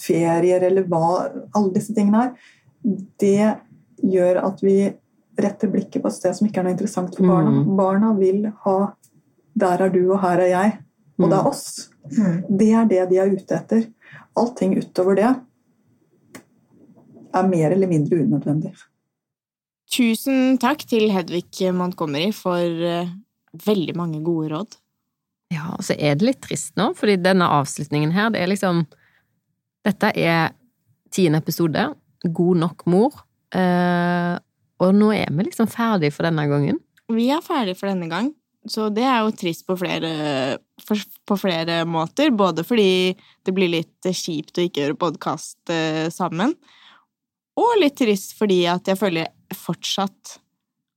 ferier, 0.00 0.62
eller 0.62 0.88
hva 0.88 1.30
Alle 1.54 1.72
disse 1.74 1.94
tingene 1.94 2.22
her, 2.22 2.32
det 3.20 3.54
gjør 4.02 4.42
at 4.44 4.62
vi 4.64 4.78
retter 5.40 5.70
blikket 5.70 6.02
på 6.02 6.10
et 6.10 6.16
sted 6.16 6.36
som 6.36 6.46
ikke 6.46 6.62
er 6.62 6.68
noe 6.68 6.74
interessant 6.76 7.16
for 7.16 7.26
barna. 7.26 7.50
Mm. 7.50 7.74
Barna 7.78 8.12
vil 8.18 8.46
ha 8.66 8.78
'der 9.54 9.82
er 9.86 9.90
du, 9.90 10.12
og 10.12 10.20
her 10.20 10.40
er 10.42 10.50
jeg', 10.50 10.78
og 11.18 11.30
det 11.30 11.38
er 11.38 11.46
oss. 11.46 11.90
Det 12.50 12.70
er 12.72 12.84
det 12.84 13.08
de 13.10 13.18
er 13.18 13.30
ute 13.32 13.54
etter. 13.54 13.84
Allting 14.36 14.78
utover 14.78 15.14
det 15.14 15.34
er 17.34 17.48
mer 17.48 17.70
eller 17.70 17.90
mindre 17.90 18.18
unødvendig. 18.22 18.74
Tusen 19.90 20.58
takk 20.58 20.86
til 20.90 21.10
Hedvig 21.12 21.70
Montgomery 21.74 22.32
for 22.34 22.58
eh, 22.60 23.12
veldig 23.66 23.94
mange 23.96 24.22
gode 24.24 24.50
råd. 24.54 24.76
Ja, 25.54 25.70
og 25.76 25.84
så 25.86 25.94
er 25.98 26.16
det 26.18 26.26
litt 26.26 26.42
trist 26.42 26.74
nå, 26.80 26.90
fordi 26.98 27.16
denne 27.22 27.46
avslutningen 27.60 28.14
her, 28.14 28.32
det 28.34 28.42
er 28.42 28.50
liksom 28.50 28.84
Dette 29.84 30.14
er 30.16 30.54
tiende 31.12 31.42
episode. 31.42 31.90
God 32.24 32.56
nok 32.56 32.86
mor. 32.88 33.18
Eh, 33.54 34.32
og 34.84 34.96
nå 34.96 35.10
er 35.14 35.30
vi 35.32 35.46
liksom 35.48 35.70
ferdig 35.70 36.12
for 36.14 36.26
denne 36.26 36.46
gangen. 36.50 36.80
Vi 37.12 37.28
er 37.32 37.44
ferdig 37.44 37.76
for 37.78 37.90
denne 37.90 38.08
gang, 38.10 38.30
så 38.66 38.88
det 38.92 39.04
er 39.06 39.22
jo 39.22 39.34
trist 39.36 39.66
på 39.68 39.76
flere, 39.78 40.10
på 41.28 41.36
flere 41.38 41.82
måter. 41.88 42.32
Både 42.34 42.64
fordi 42.66 43.14
det 43.44 43.54
blir 43.54 43.70
litt 43.72 44.08
kjipt 44.08 44.58
å 44.58 44.64
ikke 44.64 44.86
gjøre 44.86 45.00
podkast 45.00 45.74
sammen, 46.14 46.56
og 47.60 47.76
litt 47.78 47.94
trist 48.00 48.34
fordi 48.38 48.64
at 48.66 48.88
jeg 48.90 48.98
føler 48.98 49.30
fortsatt 49.54 50.38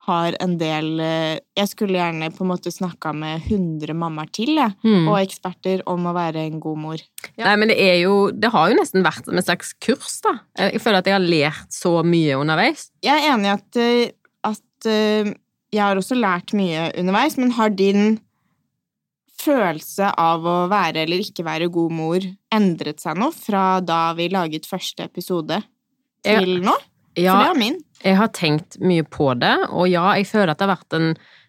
har 0.07 0.35
en 0.39 0.57
del 0.57 0.99
eh, 1.03 1.39
Jeg 1.57 1.67
skulle 1.69 1.97
gjerne 1.99 2.29
på 2.33 2.45
en 2.45 2.51
måte 2.53 2.71
snakka 2.71 3.11
med 3.13 3.41
100 3.49 3.93
mammaer 3.93 4.29
til, 4.31 4.53
jeg, 4.55 4.73
Mm. 4.83 5.07
og 5.11 5.17
eksperter 5.19 5.81
om 5.87 6.05
å 6.07 6.13
være 6.15 6.45
en 6.47 6.59
god 6.63 6.77
mor. 6.77 6.97
Nei, 7.37 7.55
men 7.55 7.67
det 7.67 7.77
er 7.79 7.97
jo 8.03 8.31
Det 8.31 8.51
har 8.53 8.69
jo 8.71 8.77
nesten 8.79 9.03
vært 9.03 9.27
en 9.27 9.41
slags 9.43 9.73
kurs, 9.83 10.21
da. 10.23 10.39
Jeg 10.57 10.79
føler 10.81 10.97
at 10.99 11.05
jeg 11.05 11.17
har 11.17 11.27
lært 11.27 11.71
så 11.75 12.03
mye 12.05 12.37
underveis. 12.39 12.89
Jeg 13.03 13.19
er 13.23 13.33
enig 13.33 13.45
i 13.51 13.55
at, 13.57 13.77
eh, 13.77 14.11
at 14.43 14.85
eh, 14.87 15.33
jeg 15.73 15.81
har 15.83 15.95
også 15.99 16.15
lært 16.15 16.53
mye 16.55 16.91
underveis, 16.97 17.37
men 17.37 17.51
har 17.51 17.69
din 17.69 18.19
følelse 19.37 20.09
av 20.17 20.45
å 20.49 20.55
være 20.71 21.03
eller 21.05 21.21
ikke 21.21 21.45
være 21.45 21.67
god 21.71 21.91
mor 21.93 22.23
endret 22.53 22.99
seg 23.03 23.17
nå 23.19 23.29
fra 23.35 23.79
da 23.85 24.13
vi 24.17 24.29
laget 24.33 24.65
første 24.67 25.05
episode 25.05 25.59
Ja. 26.25 26.39
til 26.39 26.61
nå? 26.63 26.73
For 26.73 27.21
Ja, 27.23 27.37
det 27.39 27.47
var 27.47 27.55
min. 27.57 27.77
Jeg 28.03 28.17
har 28.19 28.29
tenkt 28.35 28.77
mye 28.83 29.05
på 29.05 29.31
det, 29.39 29.55
og 29.69 29.87
ja, 29.89 30.09
jeg 30.19 30.29
føler 30.29 30.53
at 30.53 30.59
det 30.59 30.67
har 30.67 30.75
vært 30.75 30.97
en, 30.97 31.07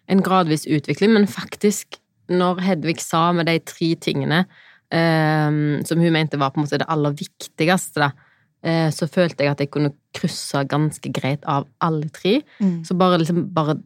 en 0.09 0.23
gradvis 0.25 0.65
utvikling, 0.69 1.13
men 1.15 1.29
faktisk, 1.29 1.99
når 2.29 2.63
Hedvig 2.65 2.99
sa 3.01 3.29
med 3.33 3.49
de 3.49 3.57
tre 3.65 3.91
tingene 4.01 4.43
eh, 4.93 5.59
som 5.85 6.01
hun 6.01 6.15
mente 6.15 6.39
var 6.41 6.53
på 6.53 6.61
en 6.61 6.65
måte 6.65 6.81
det 6.81 6.89
aller 6.89 7.15
viktigste, 7.17 8.07
da, 8.07 8.09
eh, 8.65 8.89
så 8.93 9.09
følte 9.09 9.45
jeg 9.45 9.53
at 9.53 9.63
jeg 9.63 9.71
kunne 9.73 9.93
krysse 10.15 10.63
ganske 10.69 11.13
greit 11.15 11.45
av 11.49 11.67
alle 11.85 12.09
tre. 12.13 12.39
Mm. 12.59 12.81
Så 12.87 12.97
bare 12.99 13.21
liksom 13.21 13.45
bare 13.53 13.79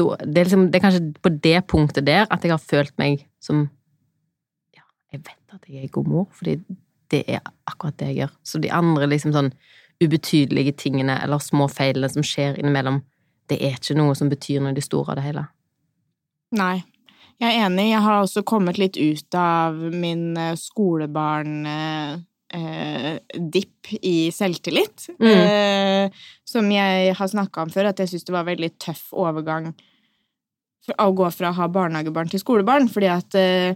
det, 0.00 0.38
er 0.38 0.46
liksom, 0.46 0.68
det 0.70 0.78
er 0.78 0.84
kanskje 0.86 1.02
på 1.20 1.32
det 1.44 1.58
punktet 1.68 2.06
der 2.06 2.22
at 2.30 2.44
jeg 2.44 2.54
har 2.54 2.62
følt 2.62 2.94
meg 3.00 3.26
som 3.42 3.66
Ja, 4.72 4.86
jeg 5.12 5.26
vet 5.26 5.52
at 5.52 5.66
jeg 5.68 5.84
er 5.84 5.92
god 5.92 6.08
mor, 6.08 6.28
fordi 6.32 6.60
det 7.10 7.24
er 7.28 7.42
akkurat 7.66 7.98
det 7.98 8.12
jeg 8.12 8.20
gjør. 8.22 8.32
Så 8.46 8.60
de 8.62 8.70
andre 8.72 9.08
liksom 9.10 9.34
sånn 9.34 9.50
ubetydelige 10.00 10.72
tingene 10.84 11.18
eller 11.22 11.38
små 11.42 11.68
feilene 11.70 12.08
som 12.12 12.22
skjer 12.24 12.58
innimellom, 12.60 13.00
det 13.50 13.58
er 13.60 13.76
ikke 13.78 13.98
noe 13.98 14.14
som 14.18 14.30
betyr 14.30 14.60
noe 14.62 14.72
i 14.72 14.78
det 14.78 14.86
store 14.86 15.12
av 15.12 15.16
det 15.20 15.26
hele. 15.26 15.44
Nei. 16.56 16.82
Jeg 17.40 17.48
er 17.56 17.64
enig. 17.64 17.86
Jeg 17.88 18.02
har 18.04 18.20
også 18.20 18.42
kommet 18.44 18.76
litt 18.78 18.96
ut 19.00 19.34
av 19.38 19.74
min 19.74 20.36
eh, 20.36 20.56
skolebarn-dipp 20.60 22.16
eh, 23.88 24.00
i 24.04 24.30
selvtillit. 24.34 25.08
Mm. 25.16 25.30
Eh, 25.30 26.10
som 26.44 26.68
jeg 26.74 27.14
har 27.16 27.28
snakka 27.32 27.62
om 27.64 27.70
før, 27.72 27.84
at 27.90 27.98
jeg 28.02 28.08
syns 28.12 28.26
det 28.28 28.36
var 28.36 28.44
veldig 28.50 28.70
tøff 28.82 29.08
overgang 29.16 29.72
å 30.98 31.12
gå 31.16 31.28
fra 31.32 31.48
å 31.52 31.56
ha 31.58 31.66
barnehagebarn 31.70 32.28
til 32.32 32.42
skolebarn, 32.42 32.88
fordi 32.92 33.08
at 33.12 33.34
eh, 33.38 33.72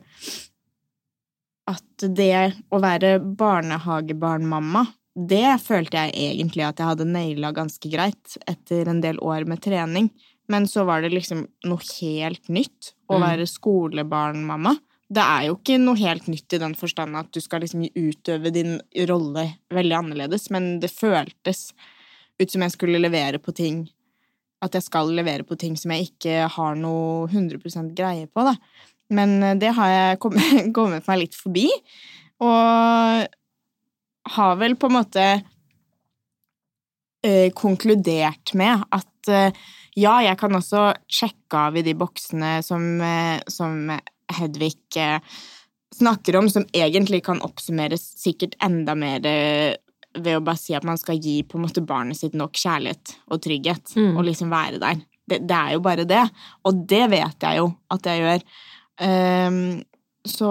at 1.70 2.04
det 2.12 2.52
å 2.74 2.80
være 2.82 3.16
barnehagebarnmamma, 3.40 4.84
det 5.14 5.60
følte 5.62 6.06
jeg 6.06 6.14
egentlig 6.34 6.64
at 6.66 6.80
jeg 6.80 6.88
hadde 6.90 7.06
naila 7.06 7.52
ganske 7.54 7.90
greit 7.92 8.36
etter 8.50 8.88
en 8.90 9.00
del 9.04 9.18
år 9.22 9.46
med 9.46 9.62
trening. 9.62 10.10
Men 10.50 10.66
så 10.68 10.82
var 10.84 11.00
det 11.00 11.12
liksom 11.14 11.46
noe 11.64 11.80
helt 12.00 12.48
nytt 12.52 12.92
å 13.08 13.16
Mm. 13.16 13.22
være 13.22 13.46
skolebarnmamma. 13.48 14.74
Det 15.14 15.22
er 15.22 15.46
jo 15.46 15.56
ikke 15.56 15.78
noe 15.80 15.96
helt 16.00 16.26
nytt 16.26 16.52
i 16.52 16.58
den 16.58 16.74
forstand 16.74 17.16
at 17.16 17.30
du 17.32 17.40
skal 17.40 17.60
liksom 17.60 17.84
utøve 17.94 18.50
din 18.52 18.80
rolle 19.06 19.54
veldig 19.70 19.96
annerledes, 20.00 20.50
men 20.50 20.80
det 20.80 20.90
føltes 20.90 21.72
ut 22.40 22.50
som 22.50 22.62
jeg 22.62 22.72
skulle 22.72 22.98
levere 23.00 23.38
på 23.38 23.54
ting 23.54 23.88
At 24.62 24.72
jeg 24.72 24.82
skal 24.86 25.10
levere 25.12 25.44
på 25.44 25.58
ting 25.58 25.74
som 25.76 25.90
jeg 25.90 26.06
ikke 26.08 26.48
har 26.48 26.74
noe 26.74 27.26
100% 27.28 27.92
greie 27.94 28.26
på, 28.26 28.44
da. 28.46 28.54
Men 29.10 29.42
eh, 29.42 29.54
det 29.60 29.74
har 29.76 29.88
jeg 29.90 30.18
kommet, 30.20 30.40
kommet 30.74 31.06
meg 31.06 31.18
litt 31.18 31.34
forbi, 31.36 31.68
og 32.40 33.26
har 34.24 34.56
vel 34.56 34.76
på 34.80 34.86
en 34.88 34.96
måte 34.98 35.24
eh, 37.24 37.52
konkludert 37.56 38.54
med 38.54 38.84
at 38.94 39.28
eh, 39.32 39.52
ja, 39.94 40.16
jeg 40.24 40.38
kan 40.40 40.56
også 40.58 40.88
sjekke 41.06 41.60
av 41.68 41.76
i 41.78 41.84
de 41.86 41.94
boksene 41.98 42.56
som, 42.66 42.86
eh, 43.00 43.40
som 43.48 43.92
Hedvig 44.34 44.96
eh, 44.98 45.20
snakker 45.94 46.36
om, 46.40 46.48
som 46.50 46.64
egentlig 46.74 47.22
kan 47.26 47.42
oppsummeres 47.44 48.02
sikkert 48.18 48.56
enda 48.64 48.96
mer 48.98 49.24
eh, 49.28 49.76
ved 50.14 50.38
å 50.38 50.42
bare 50.46 50.58
si 50.60 50.74
at 50.74 50.86
man 50.86 50.98
skal 50.98 51.18
gi 51.22 51.40
på 51.46 51.58
en 51.58 51.64
måte 51.66 51.82
barnet 51.84 52.18
sitt 52.18 52.34
nok 52.38 52.54
kjærlighet 52.58 53.16
og 53.34 53.40
trygghet, 53.42 53.96
Mm. 53.96 54.16
og 54.16 54.24
liksom 54.28 54.50
være 54.52 54.78
der. 54.82 55.00
Det, 55.26 55.40
det 55.48 55.56
er 55.56 55.72
jo 55.74 55.80
bare 55.82 56.04
det, 56.06 56.22
og 56.64 56.84
det 56.86 57.04
vet 57.10 57.42
jeg 57.42 57.58
jo 57.58 57.70
at 57.90 58.06
jeg 58.06 58.20
gjør. 58.22 58.44
Um, 59.00 59.56
så, 60.28 60.50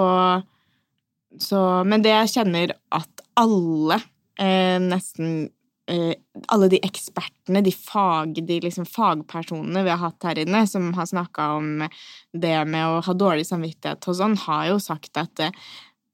så 1.39 1.59
Men 1.87 2.01
det 2.03 2.11
jeg 2.11 2.31
kjenner 2.33 2.73
at 2.91 3.12
alle, 3.39 3.99
eh, 4.39 4.79
nesten 4.81 5.47
eh, 5.89 6.13
alle 6.47 6.69
de 6.71 6.79
ekspertene, 6.85 7.63
de, 7.65 7.71
fag, 7.75 8.37
de 8.47 8.59
liksom 8.63 8.87
fagpersonene 8.89 9.85
vi 9.85 9.93
har 9.93 10.01
hatt 10.01 10.29
her 10.29 10.43
inne, 10.43 10.65
som 10.67 10.91
har 10.97 11.09
snakka 11.09 11.49
om 11.57 11.87
det 12.33 12.57
med 12.69 12.87
å 12.87 13.01
ha 13.05 13.17
dårlig 13.17 13.47
samvittighet 13.49 14.07
og 14.07 14.19
sånn, 14.19 14.37
har 14.45 14.69
jo 14.73 14.79
sagt 14.83 15.19
at 15.21 15.43
eh, 15.43 15.65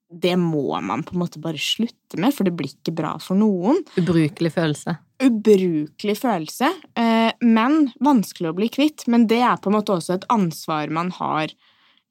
det 0.09 0.33
må 0.41 0.73
man 0.81 1.03
på 1.05 1.13
en 1.13 1.21
måte 1.21 1.41
bare 1.41 1.59
slutte 1.61 2.17
med, 2.17 2.33
for 2.33 2.47
det 2.47 2.55
blir 2.57 2.71
ikke 2.71 2.95
bra 2.97 3.13
for 3.21 3.37
noen. 3.37 3.83
Ubrukelig 3.99 4.55
følelse. 4.55 4.95
Ubrukelig 5.21 6.15
følelse, 6.17 6.71
eh, 6.97 7.29
men 7.45 7.91
vanskelig 8.01 8.49
å 8.49 8.55
bli 8.57 8.71
kvitt. 8.73 9.05
Men 9.11 9.27
det 9.29 9.43
er 9.45 9.59
på 9.61 9.69
en 9.69 9.77
måte 9.77 9.93
også 9.93 10.17
et 10.17 10.25
ansvar 10.33 10.89
man 10.95 11.13
har 11.19 11.53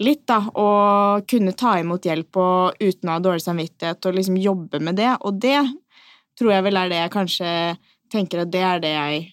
litt, 0.04 0.24
da. 0.28 0.38
Å 0.48 0.68
kunne 1.28 1.54
ta 1.58 1.76
imot 1.80 2.06
hjelp 2.06 2.38
og 2.40 2.78
uten 2.82 3.10
å 3.10 3.16
ha 3.16 3.22
dårlig 3.22 3.44
samvittighet 3.44 4.08
og 4.08 4.18
liksom 4.18 4.38
jobbe 4.40 4.80
med 4.84 4.98
det. 5.00 5.10
Og 5.26 5.40
det 5.42 5.60
tror 6.38 6.54
jeg 6.54 6.66
vel 6.68 6.78
er 6.80 6.92
det 6.92 7.02
jeg 7.02 7.14
kanskje 7.14 7.50
tenker 8.12 8.44
at 8.44 8.52
det 8.52 8.64
er 8.64 8.84
det 8.84 8.94
jeg 8.94 9.26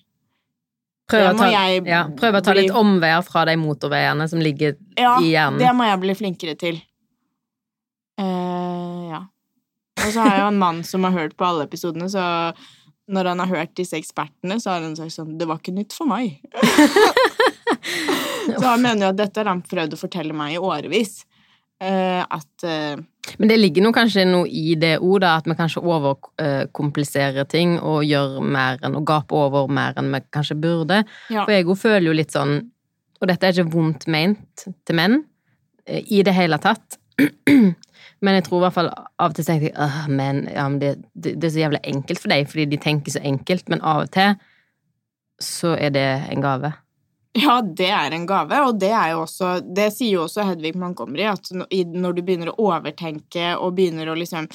Prøve 1.06 1.38
å 1.38 1.48
ja, 1.86 2.00
prøv 2.18 2.40
å 2.40 2.42
ta 2.42 2.54
litt 2.58 2.74
omveier 2.74 3.22
fra 3.22 3.44
de 3.46 3.54
motorveiene 3.62 4.26
som 4.26 4.40
ligger 4.42 4.74
Ja, 4.98 5.20
i 5.22 5.36
hjernen. 5.36 5.60
Ja, 5.62 5.68
det 5.68 5.74
må 5.78 5.86
jeg 5.86 6.00
bli 6.02 6.16
flinkere 6.18 6.56
til. 6.58 6.80
Uh, 8.18 9.12
ja. 9.12 9.20
Og 10.02 10.08
så 10.08 10.24
har 10.24 10.32
jeg 10.32 10.42
jo 10.42 10.48
en 10.48 10.58
mann 10.64 10.82
som 10.88 11.06
har 11.06 11.14
hørt 11.14 11.36
på 11.38 11.46
alle 11.46 11.68
episodene, 11.70 12.10
så 12.10 12.26
når 13.06 13.30
han 13.30 13.44
har 13.44 13.54
hørt 13.54 13.76
disse 13.78 14.00
ekspertene, 14.00 14.58
så 14.58 14.74
har 14.74 14.82
han 14.82 14.98
sagt 14.98 15.14
sånn 15.14 15.38
Det 15.38 15.46
var 15.46 15.62
ikke 15.62 15.76
nytt 15.78 15.94
for 15.94 16.10
meg. 16.10 16.42
så 18.60 18.66
han 18.68 18.84
mener 18.84 19.08
jo 19.08 19.14
at 19.14 19.22
dette 19.24 19.42
har 19.42 19.52
han 19.52 19.64
prøvd 19.66 19.96
å 19.96 20.00
fortelle 20.00 20.36
meg 20.38 20.56
i 20.56 20.62
årevis. 20.62 21.24
Eh, 21.84 22.22
at 22.24 22.64
eh, 22.64 22.96
Men 23.38 23.50
det 23.52 23.58
ligger 23.60 23.84
noe, 23.84 23.96
kanskje 23.96 24.24
noe 24.30 24.48
i 24.48 24.78
det 24.80 24.96
ordet, 25.04 25.32
at 25.42 25.50
vi 25.50 25.58
kanskje 25.60 25.84
overkompliserer 25.84 27.48
ting 27.52 27.76
og 27.82 28.06
gjør 28.08 28.38
mer 28.40 28.80
enn, 28.86 28.96
og 28.96 29.08
gaper 29.08 29.48
over 29.50 29.72
mer 29.72 29.98
enn 30.00 30.14
vi 30.14 30.22
kanskje 30.36 30.58
burde. 30.62 31.02
Ja. 31.28 31.44
For 31.44 31.56
jeg 31.56 31.80
føler 31.82 32.08
jo 32.08 32.16
litt 32.16 32.36
sånn, 32.36 32.62
og 33.20 33.32
dette 33.32 33.50
er 33.50 33.58
ikke 33.58 33.76
vondt 33.76 34.08
ment 34.12 34.68
til 34.88 34.98
menn 34.98 35.20
eh, 35.90 36.06
i 36.06 36.24
det 36.24 36.36
hele 36.38 36.62
tatt, 36.64 37.00
men 38.24 38.38
jeg 38.38 38.48
tror 38.48 38.62
i 38.62 38.64
hvert 38.66 38.78
fall 38.78 38.92
av 38.92 39.30
og 39.30 39.36
til 39.36 39.48
tenker 39.48 39.70
jeg 39.70 39.76
«Åh, 39.80 40.02
men, 40.12 40.46
ja, 40.52 40.66
men 40.72 40.80
det, 40.80 40.96
det, 41.14 41.36
det 41.36 41.50
er 41.50 41.56
så 41.58 41.64
jævlig 41.66 41.84
enkelt 41.92 42.24
for 42.24 42.32
deg, 42.32 42.48
fordi 42.52 42.70
de 42.72 42.80
tenker 42.88 43.16
så 43.16 43.24
enkelt, 43.24 43.68
men 43.72 43.84
av 43.84 44.06
og 44.06 44.16
til 44.16 44.36
så 45.44 45.74
er 45.76 45.92
det 45.92 46.08
en 46.32 46.44
gave. 46.44 46.72
Ja, 47.36 47.58
det 47.62 47.90
er 47.92 48.14
en 48.16 48.24
gave, 48.30 48.62
og 48.64 48.78
det 48.80 48.94
er 48.96 49.10
jo 49.12 49.26
også 49.26 49.58
Det 49.76 49.90
sier 49.92 50.14
jo 50.14 50.22
også 50.24 50.46
Hedvig 50.48 50.72
Montgomery, 50.80 51.26
at 51.28 51.50
når 51.52 52.16
du 52.16 52.22
begynner 52.24 52.54
å 52.54 52.70
overtenke 52.72 53.50
og 53.60 53.74
begynner 53.76 54.08
å 54.08 54.16
liksom 54.16 54.48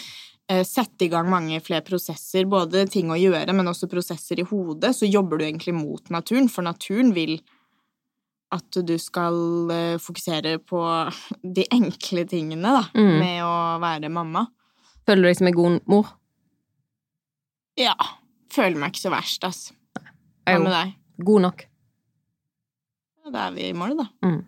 eh, 0.48 0.62
sette 0.64 1.04
i 1.04 1.10
gang 1.12 1.28
mange 1.28 1.60
flere 1.60 1.84
prosesser, 1.84 2.48
både 2.48 2.86
ting 2.88 3.12
å 3.12 3.18
gjøre, 3.20 3.52
men 3.52 3.68
også 3.68 3.88
prosesser 3.92 4.40
i 4.40 4.46
hodet, 4.48 4.94
så 4.96 5.04
jobber 5.10 5.38
du 5.38 5.44
egentlig 5.44 5.74
mot 5.76 6.08
naturen, 6.10 6.48
for 6.48 6.64
naturen 6.64 7.12
vil 7.12 7.36
at 8.50 8.80
du 8.82 8.96
skal 8.98 9.36
eh, 9.70 9.98
fokusere 10.02 10.56
på 10.64 10.80
de 11.44 11.68
enkle 11.76 12.24
tingene, 12.32 12.72
da, 12.80 12.86
Mm. 12.96 13.18
med 13.20 13.42
å 13.44 13.54
være 13.84 14.08
mamma. 14.10 14.46
Føler 15.06 15.22
du 15.22 15.28
deg 15.28 15.36
som 15.38 15.46
en 15.52 15.58
god 15.60 15.80
mor? 15.86 16.14
Ja. 17.78 17.94
Føler 18.50 18.76
meg 18.80 18.92
ikke 18.94 19.04
så 19.04 19.12
verst, 19.14 19.44
ass. 19.46 19.60
Hva 20.48 20.58
med 20.58 20.72
deg? 20.74 20.96
god 21.22 21.42
nok. 21.44 21.66
Ja, 23.30 23.38
Da 23.38 23.46
er 23.46 23.54
vi 23.54 23.68
i 23.68 23.72
mål, 23.72 23.96
da. 23.98 24.06
Mm. 24.26 24.40